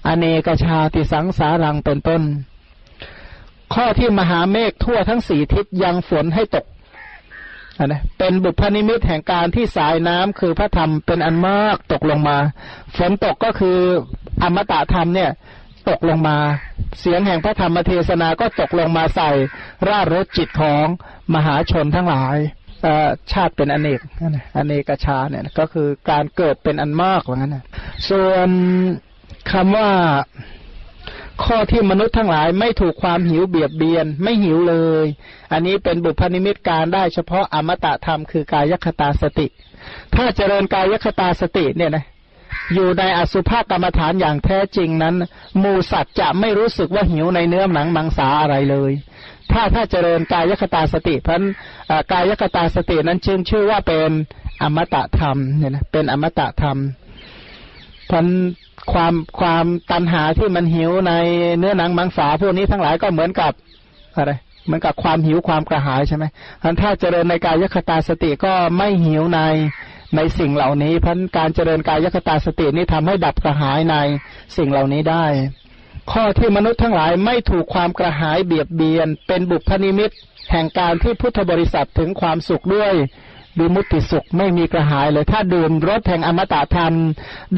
[0.08, 2.22] อเนกชาติสังสารังเป็นต้น
[3.74, 6.66] ข้อที่มหาเมฆทั่วทั้งสี่ทิศยังฝนให้ตก
[7.86, 12.38] นะเป็นบุพนิมิตแห่งการที่สายน้ำคือพระธรรมเป็นอันมากตกลงมา
[12.98, 13.78] ฝนตกก็คือ
[14.44, 15.32] อมตะธรรมเนี่ย
[15.90, 16.38] ตกลงมา
[17.00, 19.32] เสียงแห่งพระธรรมเทศนาก็ตกลงมาใส่
[19.88, 20.86] รารถจิตของ
[21.36, 22.38] มหาชนทั้งหลาย
[23.32, 24.00] ชาติเป็นอเนก
[24.56, 27.58] อเนกชาเนี่ยก็คือการเกิดเป็นอันมากว่างั้น
[28.10, 28.50] ส่วน
[29.52, 29.90] คำว่า
[31.46, 34.76] ข้อที่มนุษย์ทั้งหลายไม่ถูกความหิวเบียดเบียน ไม่หิวเล
[35.06, 35.08] ย
[35.52, 39.48] อันนี้เป็นบุพนิมิตการได้เฉพาะอมตะธรรมคือกายคตาสติ
[40.16, 42.06] ถ้าเจริญกายคตาสติเนี่ยนะ
[42.74, 45.16] อยู่ในอสุภกรรมฐานอย่างแท้จริงนั้น
[45.64, 48.92] มูสัตว์จะไม่รู้สึกว่าหิวในเนื้อหนังมังสาอะไรเลย
[49.52, 51.42] ถ้าถ้าเจริญกายคตาสติพัน
[52.12, 54.10] กายคตาสตินั้นชื่อชื่อว่าเป็น
[54.62, 56.78] อมตะธรรมเนี่ยนะเป็นอมตะธรรม
[58.12, 58.28] พัน
[58.92, 61.14] ความความตันหาที่มันหิวใน
[61.58, 63.52] เนื้อหนังมังสาพวกนี้ทั้งหลายก็เหมือนกับ
[64.16, 64.32] อะไร
[64.66, 66.26] เหมือนกับความหิวความกระหายใช่ไหม
[66.82, 69.40] ถ้าเจริญในกายคตาสติก็ไม่หิวใน
[70.16, 73.96] ในสิ่งเหล่านี้พันการเจริญกายคตาสตินี้ทำให้ดับกระหายใน
[74.58, 75.26] สิ่งเหล่านี้ได้
[76.12, 80.12] ข้อที่มนุษย์ทั้งหลายไม่ถูกความกระหายเบียดเบียน เป็นบุพนิมิต
[80.52, 82.94] แห่งการที่พุทธบริษัทถึงความสุขด้วย
[83.60, 86.94] วิมุตติสุขไม่มีกระหายเลย ถ้าดื่มรสแห่งอมตะธรรม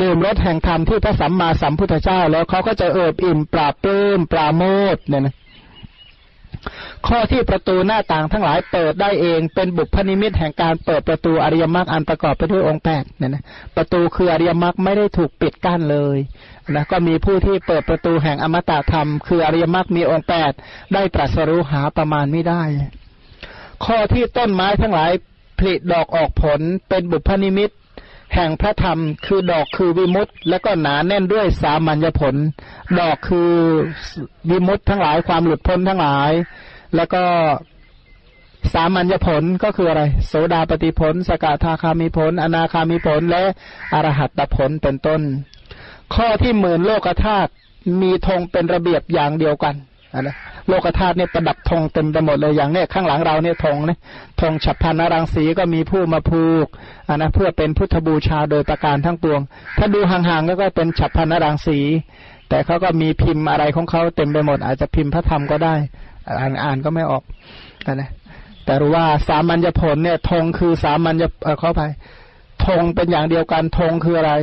[0.02, 4.64] ดื่มรสแห่งธรรมที่พระสัมมาสัมพุทธเจ้า แล้วเขาก็จะเอิบอิ่มปลาบปลื้มปราโม
[4.96, 5.36] ทย์เนี่ยนะ
[7.08, 13.44] ข้อที่ประตูหน้าต่างทั้งหลายเปิดได้เองเป็นบุพนิมิตแห่งการเปิดประตูอริยมรรคอันประกอบไปด้วยองค์แปดเนี่ยนะ
[13.76, 16.18] ประตูคืออริยมรรคไม่ได้ถูกปิดกั้นเลย
[16.76, 20.52] นะก็มีผู้ที่เปิดประตูแห่งอมตะธรรม คืออริยมรรคมีองค์แปด
[20.94, 22.64] ได้ตรัสรู้หาประมาณไม่ได้
[23.86, 25.12] ข้อที่ต้นไม้ทั้งหลาย
[25.60, 26.60] ผลิดอกออกผล
[26.90, 27.70] เป็นบุพนิมิต
[28.36, 32.36] แห่งพระธรรมคือดอกคือวิมุตต์และก็หนาแน่นด้วยสามัญญผล
[33.00, 33.52] ดอกคือ
[34.50, 36.32] วิมุตต์ทั้งหลายความหลุดพ้นทั้งหลาย
[36.96, 37.24] แล้วก็
[38.74, 43.42] สามัญญผลก็คืออะไร โสดาปฏิผล สกทาคามิผล อนาคามิผลและ
[43.94, 45.22] อรหัตตผลเป็นต้น
[46.16, 47.52] ข้อที่หมื่นโลกธาตุ
[48.02, 49.76] มีธงเป็นระเบียบอย่างเดียวกัน
[50.20, 50.36] นะ
[50.68, 53.98] โลกธาตุเนี่ยประดับธงเต็มไปหมดเลยอย่างเนี้ยข้างหลังเราเนี่ยธงเนี่ย
[54.42, 56.68] ธงฉับพันนรังสีก็มีผู้มาผูก
[57.08, 59.42] อันนะเพื่อเป็นพุทธบูชาโดยประการทั้งปวง
[59.78, 61.80] ถ้าดูห่างๆก็เป็นฉับพันนรังสี
[62.50, 65.76] แต่เขาก็มีพิมพ์อะไรของเขาเต็มไปหมด อาจจะพิมพ์พระธรรมก็ได้
[66.40, 67.24] อ่านอ่านก็ไม่ออก
[67.86, 68.10] อันนะ
[68.66, 71.82] แต่รู้ว่าสามัญญผลเนี่ยธงคือสามัญญเออเข้าไป
[72.66, 74.34] ธงเป็นอย่างเดียวกันธงคืออะไร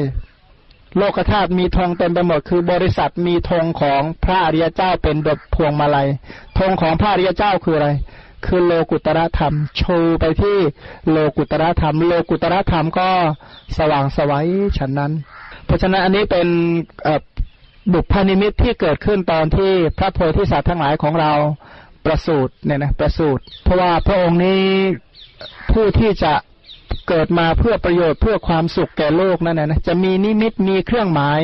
[0.97, 6.09] โลกธาตุมีธงเต็มไปหมดคือบริษัทมีธงของพระอริยเจ้าเป็นดบพวงมาลัย
[6.59, 7.89] ธงของพระอริยเจ้าคืออะไร
[8.47, 10.59] คือโลกุตระธรรม โชูไปที่
[11.11, 13.09] โลกุตระธรรม โลกุตระธรรมก็
[13.79, 14.49] สว่างสวัย
[14.79, 15.13] ฉันนั้น
[15.65, 16.49] เพราะฉะนั้นอันนี้เป็น
[17.93, 21.33] บุพนิมิตที่เกิดขึ้นตอนที่พระโพธิสัตว์ทั้งหลายของเรา
[22.05, 24.65] ประสูตรเนี่ยนะประสูตรเพราะว่าพระองค์นี้
[25.73, 26.35] ผู้ที่จะ
[27.09, 31.41] เกิดมาเพื่อประโยชน์เพื่อความสุขแก่โลกนั่นนะจะมีนิมิตมีเครื่องหมาย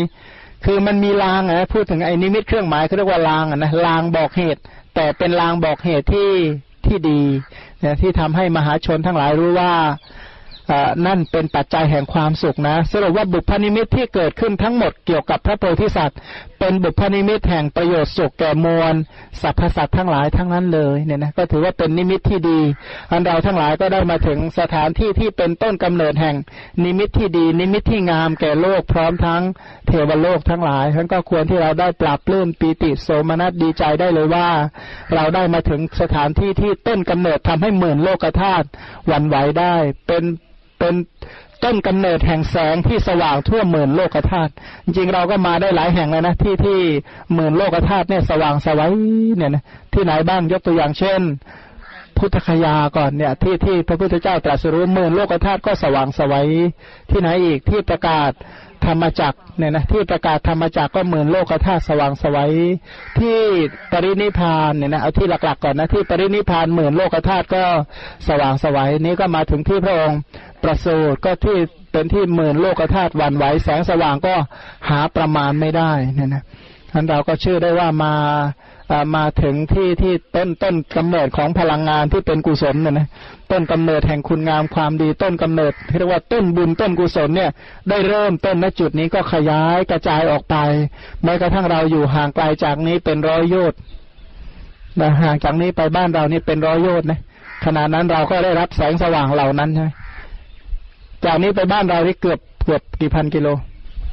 [0.65, 4.61] คือมันมีลางนะพูดถึงไอ้นิมิตเครื่องหมายเขาเรียกว่าลางนะลางบอกเหตุ
[4.95, 6.31] แต่เป็นลางบอกเหตุที่
[6.87, 7.21] ที่ดี
[7.81, 9.73] เนี่ยที่ทำให้มหาชนทั้งหลายรู้ว่า
[11.07, 16.19] นั่นเป็นปัจจัยแห่งความสุขนะสรุปว่าบุพนิมิตที่เกิดขึ้นทั้งหมดเกี่ยวกับพระโพธิสัตว์
[16.59, 18.95] เป็นบุพนิมิตแห่งประโยชน์สุขแก่มวล
[19.43, 22.61] สรรพสัตว์ทั้งหลายทั้งนั้นเลยเนี่ยนะก็ถือว่าเป็นนิมิตที่ดี
[23.11, 26.37] อันเราทั้งหลายก็ได้มาถึงสถานที่ที่เป็นต้นกำเนิดแห่ง
[26.85, 29.43] นิมิตที่ดี นิมิตที่งามแก่โลกพร้อมทั้ง
[29.87, 34.49] เทวโลกทั้งหลายท่านก็ควรที่เราได้ปลาบปลื้มปีติโสมนัสดีใจได้เลยว่า
[35.15, 38.67] เราได้มาถึงสถานที่ที่ต้นกำเนิดทำให้หมื่นโลกธาตุ
[39.07, 39.75] หวั่นไหวได้
[40.09, 40.25] เป็น
[40.85, 40.99] เป็น
[41.65, 44.53] ต้นกำเนิดแห่งแสงที่สว่างทั่วหมื่นโลกธาตุ
[44.85, 46.79] จริงเราก็มาได้หลายแห่งเลยนะที่ที่
[47.35, 48.93] หมื่นโลกธาตุเนี่ยสว่างสวัย
[49.37, 51.21] เนี่ยนะที่ไหนบ้างยกตัวอย่างเช่น
[52.19, 56.49] พุทธคยาก่อนเนี่ย ที่ที่พระพุทธเจ้าตรัสรู้หมื่นโลกธาตุก็สว่างสวัย
[57.11, 58.31] ที่ไหนอีกที่ประกาศ
[58.87, 62.53] ธรรมจักเนี่ยนะที่ประกาศธรรมจักก็หมื่นโลกธาตุสว่างสวัย
[63.19, 63.39] ที่
[63.93, 67.63] ปรินิพานเนี่ยนะเอาที่หลักๆก่อนนะที่ปรินิพานหมื่นโลกธาตุก็
[68.29, 70.19] สว่างสวัยนี้ก็มาถึงที่พระองค์
[70.65, 71.59] ประสูติก็ที่
[71.93, 74.35] เป็นที่หมื่นโลกธาตุวันไหวแสงสว่างก็
[74.89, 76.45] หาประมาณไม่ได้นี่นะ
[76.93, 78.15] ท่านเราก็เชื่อได้ว่ามา
[79.17, 83.09] มาถึงที่ที่ต้นต้นกำเนิดของพลังงานที่เป็นกุศลเนี่ยนะ
[83.51, 87.51] ต้นกำเนิดแห่งคุณงามความดีต้นกำเนิดที่เรียกว่าต้นบุญต้นกุศลเนี่ย
[87.91, 90.57] ได้เริ่มต้นณจุดนี้ก็ขยายกระจายออกไป
[91.25, 93.79] แม้กระทั่งเราอยู่ห่างไกลจากนี้เป็นร้อยโยชน์
[95.23, 97.21] ห่างจากนี้ไปบ้านเรานี่เป็นร้อยโยชน์นะ
[97.65, 99.91] ขณะนั้นเราก็ได้รับแสงสว่างเหล่านั้นใช่ไหม
[101.25, 103.49] จากนี้ไปบ้านเราที่เกือบเกือบกี่พันกิโล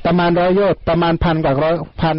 [0.06, 2.18] ประมาณร้อยโยชน์ประมาณพันกว่าร้อยพัน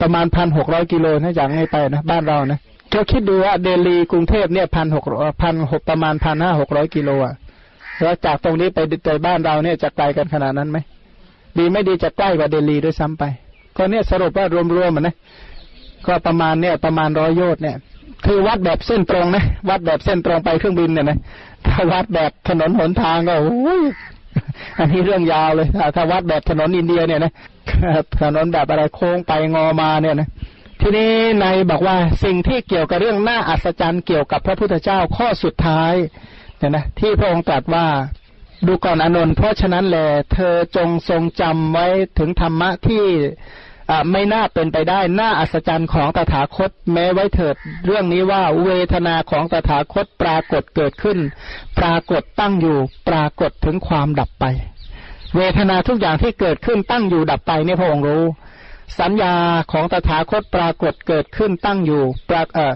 [0.00, 2.58] ประมาณพันหกร้อยกิโลนะจากนี้ไปนะบ้านเรานะ
[2.92, 5.04] ก็คิดดูว่าเดลีกรุงเทพเนี่ยพันหก
[5.42, 7.34] พันหกประมาณพันห้าหกร้อยกิโลอะ
[8.02, 10.78] แล้วจากตรงนี้ไปไปบ้านเราเนี่ยจะไกลกันขนาดนั้นไหม
[11.58, 13.24] ดีไม่ดีจะใกล้กว่าเดลีด้วยซ้ำไป
[13.76, 14.46] ก็เนี่ยสรุปว่า
[14.76, 15.16] รวมๆมันนะ
[16.06, 17.76] ก็ประมาณเนี่ยประมาณร้อยโยชน์เนี่ย
[18.24, 21.18] คือวัดแบบเส้นตรงนะวัดแบบเส้นตรงไปเครื่องบินเนี่ยนะ
[21.66, 23.82] ถ้าวัดแบบถนนหนทางก็โอ้ย
[24.78, 27.32] อันนี้เรื่องยาวเลยถ้าวัดแบบถนนอินเดียเนี่ยนะ
[28.22, 30.28] ถนนแบบอะไรโค้งไปงอมาเนี่ยนะ
[30.80, 31.10] ทีนี้
[31.40, 35.94] ในบอกว่าสิ่งที่เกี่ยวกับเรื่องน่าอัศจรรย์เกี่ยวกับพระพุทธเจ้าข้อสุดท้าย
[36.58, 37.86] เนี่ยนะที่พระองค์ตรัสว่า
[38.66, 41.86] ดูก่อนอนนท์เพราะฉะนั้นแหละเธอจงทรงจำไว้
[42.18, 43.04] ถึงธรรมะที่
[44.12, 47.54] ไม่น่าเป็นไปได้ น่าอัศจรรย์ของตถาคต แม้ไว้เถิด
[47.86, 51.18] เรื่องนี้ว่าเวทนาของตถาคตปรากฏเกิดขึ้น
[51.78, 52.78] ปรากฏตั้งอยู่
[53.08, 54.44] ปรากฏถึงความดับไป
[55.36, 58.24] เวทนาทุกอย่างที่เกิดขึ้นตั้งอยู่ดับไปเนี่ยพระองค์รู้
[59.00, 59.34] สัญญา
[59.72, 62.74] ของตถาคตปรากฏเกิดขึ้นตั้งอยู่ปราเออ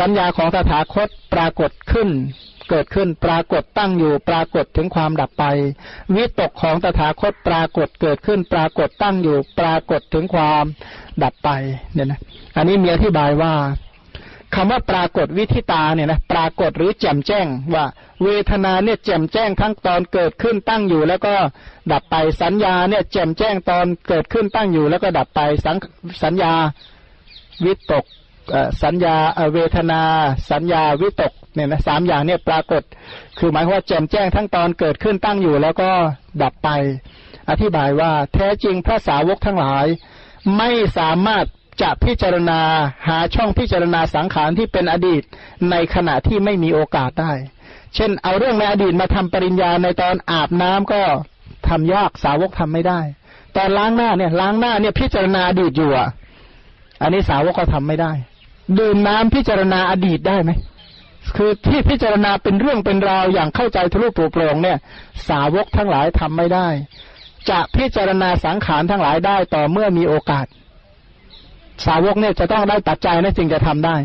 [0.00, 2.08] สัญญาของตถาคตปรากฏขึ้น
[2.72, 5.44] เกิดขึ้น ปรากฏตั้งอยู่ ปรากฏถึงความดับไป
[6.14, 10.64] วิตกของตถาคตปรากฏเกิดขึ้น ปรากฏตั้งอยู่ ปรากฏถึงความ
[11.22, 11.48] ดับไป
[11.94, 12.20] เนี่ยนะ
[12.56, 13.52] อันนี้มีอธิบายว่า
[14.54, 17.84] คำว่าปรากฏวิธิตาเนี่ยนะปรากฏหรือแจ่มแจ้งว่า
[18.22, 21.34] เวทนาเนี่ยแจ่มแจ้งทั้งตอนเกิดขึ้นตั้งอยู่ แล้วก็
[21.92, 25.76] ดับไปสัญญาเนี่ยแจ่มแจ้งตอนเกิดขึ้นตั้งอยู่ แล้วก็ดับไปสัญ
[26.22, 26.52] สัญญา
[27.64, 28.04] วิตก
[28.82, 29.16] สัญญา
[29.54, 30.02] เวทนา
[30.50, 32.82] สัญญาวิตกเนี่ยนะสามอย่างเนี่ยปรากฏ
[33.38, 35.90] คือหมายว่าแจ่มแจ้งทั้งตอนเกิดขึ้นตั้งอยู่แล้วก็
[36.42, 36.68] ดับไป
[37.50, 39.86] อธิบายว่าแท้จริงพระสาวกทั้งหลาย
[40.58, 41.44] ไม่สามารถ
[41.82, 42.60] จะพิจารณา
[43.08, 45.22] หาช่องพิจารณาสังขารที่เป็นอดีต
[45.70, 47.32] ในขณะที่ไม่มีโอกาสได้
[47.94, 51.02] เช่น เอาเรื่องในอดีตมาทำปริญญาในตอนอาบน้ำก็
[51.68, 53.00] ทำยากสาวกทำไม่ได้
[53.56, 56.08] ตอนล้างหน้าเนี่ยล้างหน้าเนี่ยพิจารณาอดีตอยู่อะ
[57.02, 58.12] อันนี้สาวกก็ทำไม่ได้
[58.80, 60.50] ดื่มน้ำพิจารณาอดีตได้ไหม
[61.36, 64.78] คือที่พิจารณาเป็นเรื่องเป็นราวอย่างเข้าใจทะลุปโปร่งเนี่ย
[65.28, 66.68] สาวกทั้งหลายทำไม่ได้
[67.50, 70.46] จะพิจารณาสังขารทั้งหลายได้ต่อเมื่อมีโอกาส
[71.86, 73.96] สาวกเนี่ยจะต้องได้ตัดใจนะจึงจะทำได้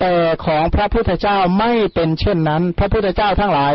[0.00, 0.14] แต่
[0.44, 3.74] ของพระพุทธเจ้าไม่เป็นเช่นนั้น พระพุทธเจ้าทั้งหลาย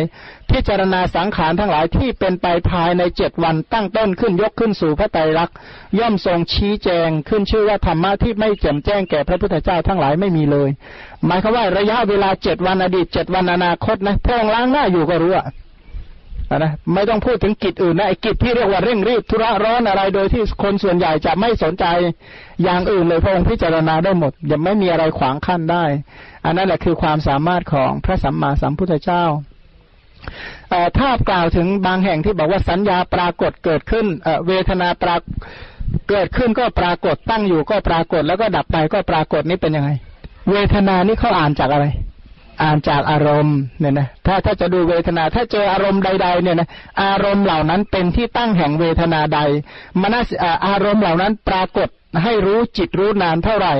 [0.51, 5.55] พิจารณาสังขารทั้งหลายที่เป็นไปภายในเจ็ดวันตั้งต้นขึ้นยกขึ้นสู่พระไตรลักษณ์
[5.99, 10.69] ย่อมทรงชี้แจงขึ้นชื่อว่าธรรมะที่ไม่แจ่มแจ้งแก่พระพุทธเจ้าทั้งหลายไม่มีเลย
[11.25, 15.45] หมายคือว่าระยะเวลาเจ็ดวันอดีตเจ็ดวันอนาคตนะพระองค์ล้างหน้าอยู่ก็รู้อะ
[16.63, 21.85] นะไม่ต้องพูดถึงกิจอื่นนะไอ้กิจที่เรียกว่าเร่งรีบธุระร้อนอะไรโดยที่คนส่วนใหญ่จะไม่สนใจ
[22.63, 25.85] อย่างอื่นเลยพระองค์พิจารณาได้หมดยังไม่มีอะไรขวางขั้นได้
[26.45, 29.23] อันนั้นแหละคือความสามารถของพระสัมมาสัมพุทธเจ้า
[30.99, 34.05] ถ้ากล่าวถึงบางแห่งที่บอกว่าสัญญาปรากฏเกิดขึ้น
[34.47, 35.21] เวทนาปราก
[36.09, 39.89] เกิดขึ้นก็ปรากฏตั้งอยู่ก็ปรากฏแล้วก็ดับไปก็ปรากฏนี่เป็นยังไง
[40.51, 41.85] เวทนานี่เขาอ่านจากอะไร
[42.61, 46.69] อ่านจากอารมณ์เนี่ยนะถ้าถ้าจะดูเวทนา ถ้าเจออารมณ์ใด ๆ เนี่ยนะ
[47.03, 49.39] อารมณ์เหล่านั้นเป็นที่ตั้งแห่งเวทนาใด
[50.01, 50.29] มนส
[50.67, 51.89] อารมณ์เหล่านั้นปรากฏ
[52.23, 53.73] ให้รู้จิตรู้นานเท่าไหร่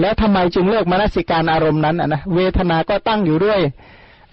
[0.00, 3.60] แล้วทำไมจึงเลือกมนสิการอารมณ์นั้นนะเวทนาก็ตั้งอยู่ด้วย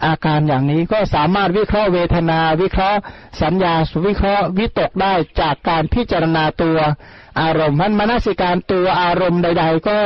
[0.06, 3.00] อาการอย่างนี้ก็สามารถวิเคราะห์เวทนา วิเคราะห์
[3.42, 6.78] สัญญาสุวิเคราะห์วิตกได้จากการพิจารณาตัว
[7.40, 9.98] อารมณ์มันมนสิการตัวอารมณ์ใด ๆ ก็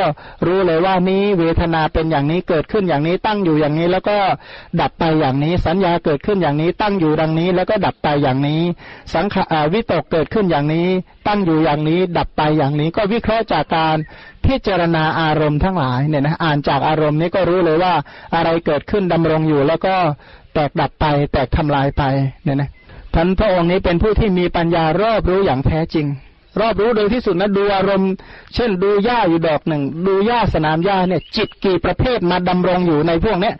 [0.46, 4.16] รู้เลยว่านี้เวทนาเป็นอย่างนี้เกิดขึ้นอย่างนี้ตั้งอยู่อย่างนี้ แล้วก็
[4.80, 8.62] ดับไปอย่างนี้ สัญญาเกิดขึ้นอย่างนี้ ตั้งอยู่ดังนี้ แล้วก็ดับไปอย่างนี้
[9.14, 10.88] สังขาวิตกเกิดขึ้นอย่างนี้
[11.26, 13.96] ตั้งอยู่อย่างนี้ ดับไปอย่างนี้ ก็วิเคราะห์จากการ
[14.44, 17.94] พิจารณาอารมณ์ทั้งหลายเนี่ยนะอ่านจากอารมณ์นี้ก็รู้เลยว่า
[18.34, 19.94] อะไรเกิดขึ้นดำรงอยู่ แล้วก็
[20.54, 22.02] แตกดับไป แตกทำลายไป
[22.44, 22.70] เนี่ยนะ
[23.14, 26.06] ท่านพระองค์นี้เป็นผู้ที่มีปัญญารอบรู้อย่างแท้จริง
[26.60, 28.12] รอบรู้โดยที่สุดนะดูอารมณ์
[28.54, 33.56] เช่นดูหญ้าอยู่ดอกหนึ่ง ดูหญ้าสนามหญ้าเนี่ย จิตกี่ประเภทมาดำรงอยู่ในพวกเนี้ย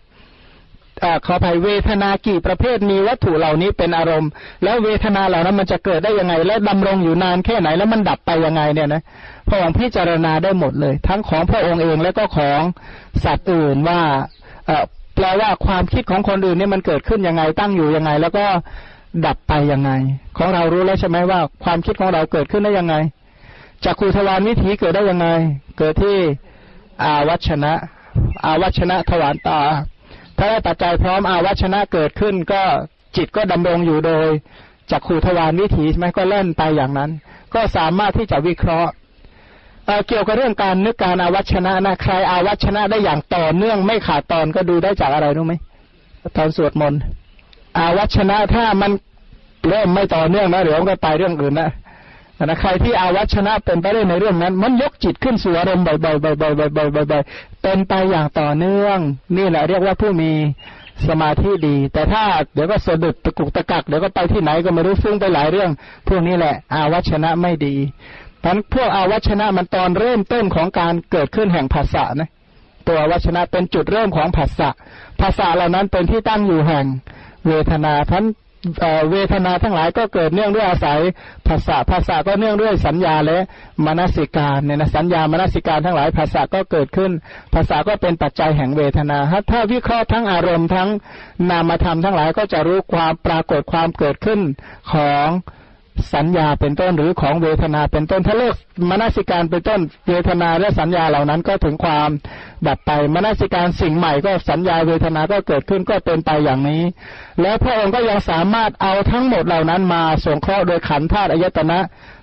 [1.02, 4.31] อขออภัยเวทนากี่ประเภทมีวัตถุเหล่านี้เป็นอารมณ์
[4.64, 9.02] แล้วเวทนาเหล่านั้นมันจะเกิดได้ยังไง และดำรงอยู่นานแค่ไหนแล้วมันดับไปยังไงเนี่ยนะ
[9.48, 12.60] พระองค์พิจารณาได้หมดเลย ทั้งของพระองค์เองและก็ของ
[13.24, 14.01] สัตว์อื่นว่า
[15.14, 18.44] แปลว่าความคิดของคนอื่นเนี่ยมันเกิดขึ้นยังไงตั้งอยู่ยังไง แล้วก็
[19.24, 19.90] ดับไปยังไง
[20.36, 22.94] ของเรารู้แล้วใช่ไหมว่า ความคิดของเราเกิดขึ้นได้ยังไง
[23.84, 25.28] จักขูทวารวิถีเกิดได้ยังไง
[25.78, 26.16] เกิดที่
[27.02, 27.72] อาวัชนะ
[28.44, 29.60] อาวัชนะทวารตา
[30.38, 32.62] ถ้าได้ปัจจัยพร้อมอาวัชนะเกิดขึ้น ก็
[33.16, 34.28] จิตก็ดำรงอยู่โดย
[34.90, 37.10] จักขูทวารวิถีใช่ไหมก็เล่นไปอย่างนั้น
[37.55, 38.93] ก็สามารถที่จะวิเคราะห์
[39.86, 45.55] เเกี่ยวกับเรื่องการนึกการอาวัชนะนะใครอาวัชนะได้อย่างต่อเนื่องไม่ขาดตอนก็ดูได้จากอะไรรู้ไหม
[46.36, 47.01] ตอนสวดมนต์
[47.78, 48.93] อาวัชนะถ้ามัน
[49.70, 51.70] เริ่มไม่ต่อเนื่องนะเดี๋ยวมันก็ไปเรื่องอื่นนะ
[52.44, 58.98] นะใครที่อาวัชนะเป็นไปได้ในเรื่องนั้น มันยกจิตขึ้นสู่อารมณ์บ่อยๆบ่อยๆบ่อยๆบ่อยๆบ่อยๆเป็นไปอย่างต่อเนื่อง
[59.36, 60.32] นี่แหละเรียกว่าผู้มี
[61.09, 62.22] สมาธิดี แต่ถ้า
[62.55, 65.70] เดี๋ยวก็สะดุดตะกุกตะกักเดี๋ยวก็ไปที่ไหนก็ไม่รู้ฟุ้งไปหลายเรื่อง
[66.09, 67.74] พวกนี้แหละ อาวัชนะไม่ดี
[68.44, 72.28] พันพวกอาวัชนะมันตอนเริ่มต้นของการเกิดขึ้นแห่งภาษานะ
[72.88, 74.68] ตัววัชนะเป็นจุดเริ่มของภาษา
[75.20, 76.84] ภาษาเหล่านั้นเป็นที่ตั้งอยู่แห่ง
[77.47, 78.24] เวทนาพัน
[79.10, 81.01] เวทนาทั้งหลายก็เกิดเนื่องด้วยอาศัย
[81.48, 83.38] ภาษาภาษาก็เนื่องด้วยสัญญาและ
[83.84, 87.10] มนสิการเนี่ยนะสัญญามนสิการทั้งหลายภาษาก็เกิดขึ้น
[87.55, 89.18] ภาษาก็เป็นปัจจัยแห่งเวทนา
[89.51, 90.88] ถ้าวิเคราะห์ทั้งอารมณ์ทั้ง
[91.51, 94.40] นามธรรมทั้งหลายก็จะรู้ความปรากฏความเกิดขึ้น
[94.93, 95.28] ของ
[96.14, 98.55] สัญญาเป็นต้นหรือของเวทนาเป็นต้นถ้าเลิก
[98.90, 102.10] มนสิการเป็นต้นเวทนาและสัญญาเหล่านั้นก็ถึงความ
[102.66, 106.82] ดับไปมนสิการสิ่งใหม่ก็สัญญาเวทนาก็เกิดขึ้นก็เป็นไปอย่างนี้
[107.40, 111.78] แล้วพระองค์ก็ยังสามารถเอาทั้งหมดเหล่านั้นมาสงเคราะห์โดยขันธ์ธาตุอายตนะ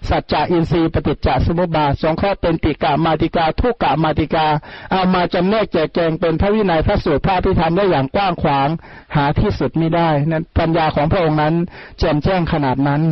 [0.10, 4.48] สัจจะอินทรีย์ปฏิจจสมุปบาทสงเคราะห์เป็นติกามาติกาทุกกะมาติกา
[4.92, 8.70] เอามาจำแนกแจกแจงเป็นพระวินัยพระสูตรพระพิธรรมได้อย่างกว้างขวาง
[9.16, 11.54] หาที่สุดไม่ได้นั้นปัญญาของพระองค์นั้น
[12.00, 13.04] แจ่มแจ้งขนาดนั้น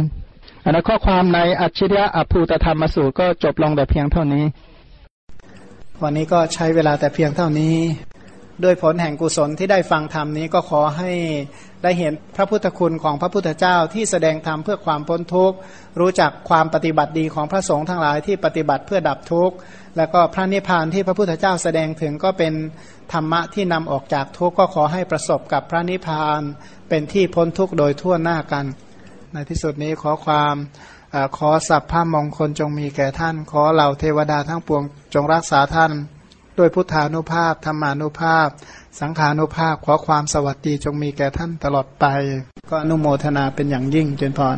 [0.63, 4.45] อันนั้นข้อความในอัจฉริยะอภูตธรรมสูตรก็จบลงแต่เพียงเท่านี้
[6.03, 7.75] วันนี้ก็ใช้เวลาแต่เพียงเท่านี้
[8.63, 11.11] ด้วยผลแห่งกุศลที่ได้ฟังธรรมนี้ก็ขอให้
[11.83, 15.57] ได้เห็นพระพุทธคุณของพระพุทธเจ้าที่แสดงธรรมเพื่อความพ้นทุกข์
[15.99, 19.55] รู้จักความปฏิบัติดีของพระสงฆ์ทั้งหลายที่ปฏิบัติเพื่อดับทุกข์
[19.97, 22.53] แล้วก็พระนิพพานที่พระพุทธเจ้าแสดงถึงก็เป็น
[23.13, 26.41] ธรรมะที่นำออกจากทุกข์ก็ขอให้ประสบกับพระนิพพาน
[26.89, 28.65] เป็นที่พ้นทุกข์โดยทั่วหน้ากัน
[29.33, 30.55] ในที่สุดนี้ขอความ
[31.13, 34.83] อขอสัพพะมงคลจงมีแก่ท่าน ขอเหล่าเทวดาทั้งปวง
[35.13, 35.91] จงรักษาท่าน
[36.57, 38.47] ด้วยพุทธานุภาพธรรมานุภาพ
[38.99, 42.05] สังขานุภาพ ขอความสวัสดีจงมีแก่ท่านตลอดไป
[42.69, 44.57] ก็อนุโมทนาเป็นอย่างยิ่งเจนพร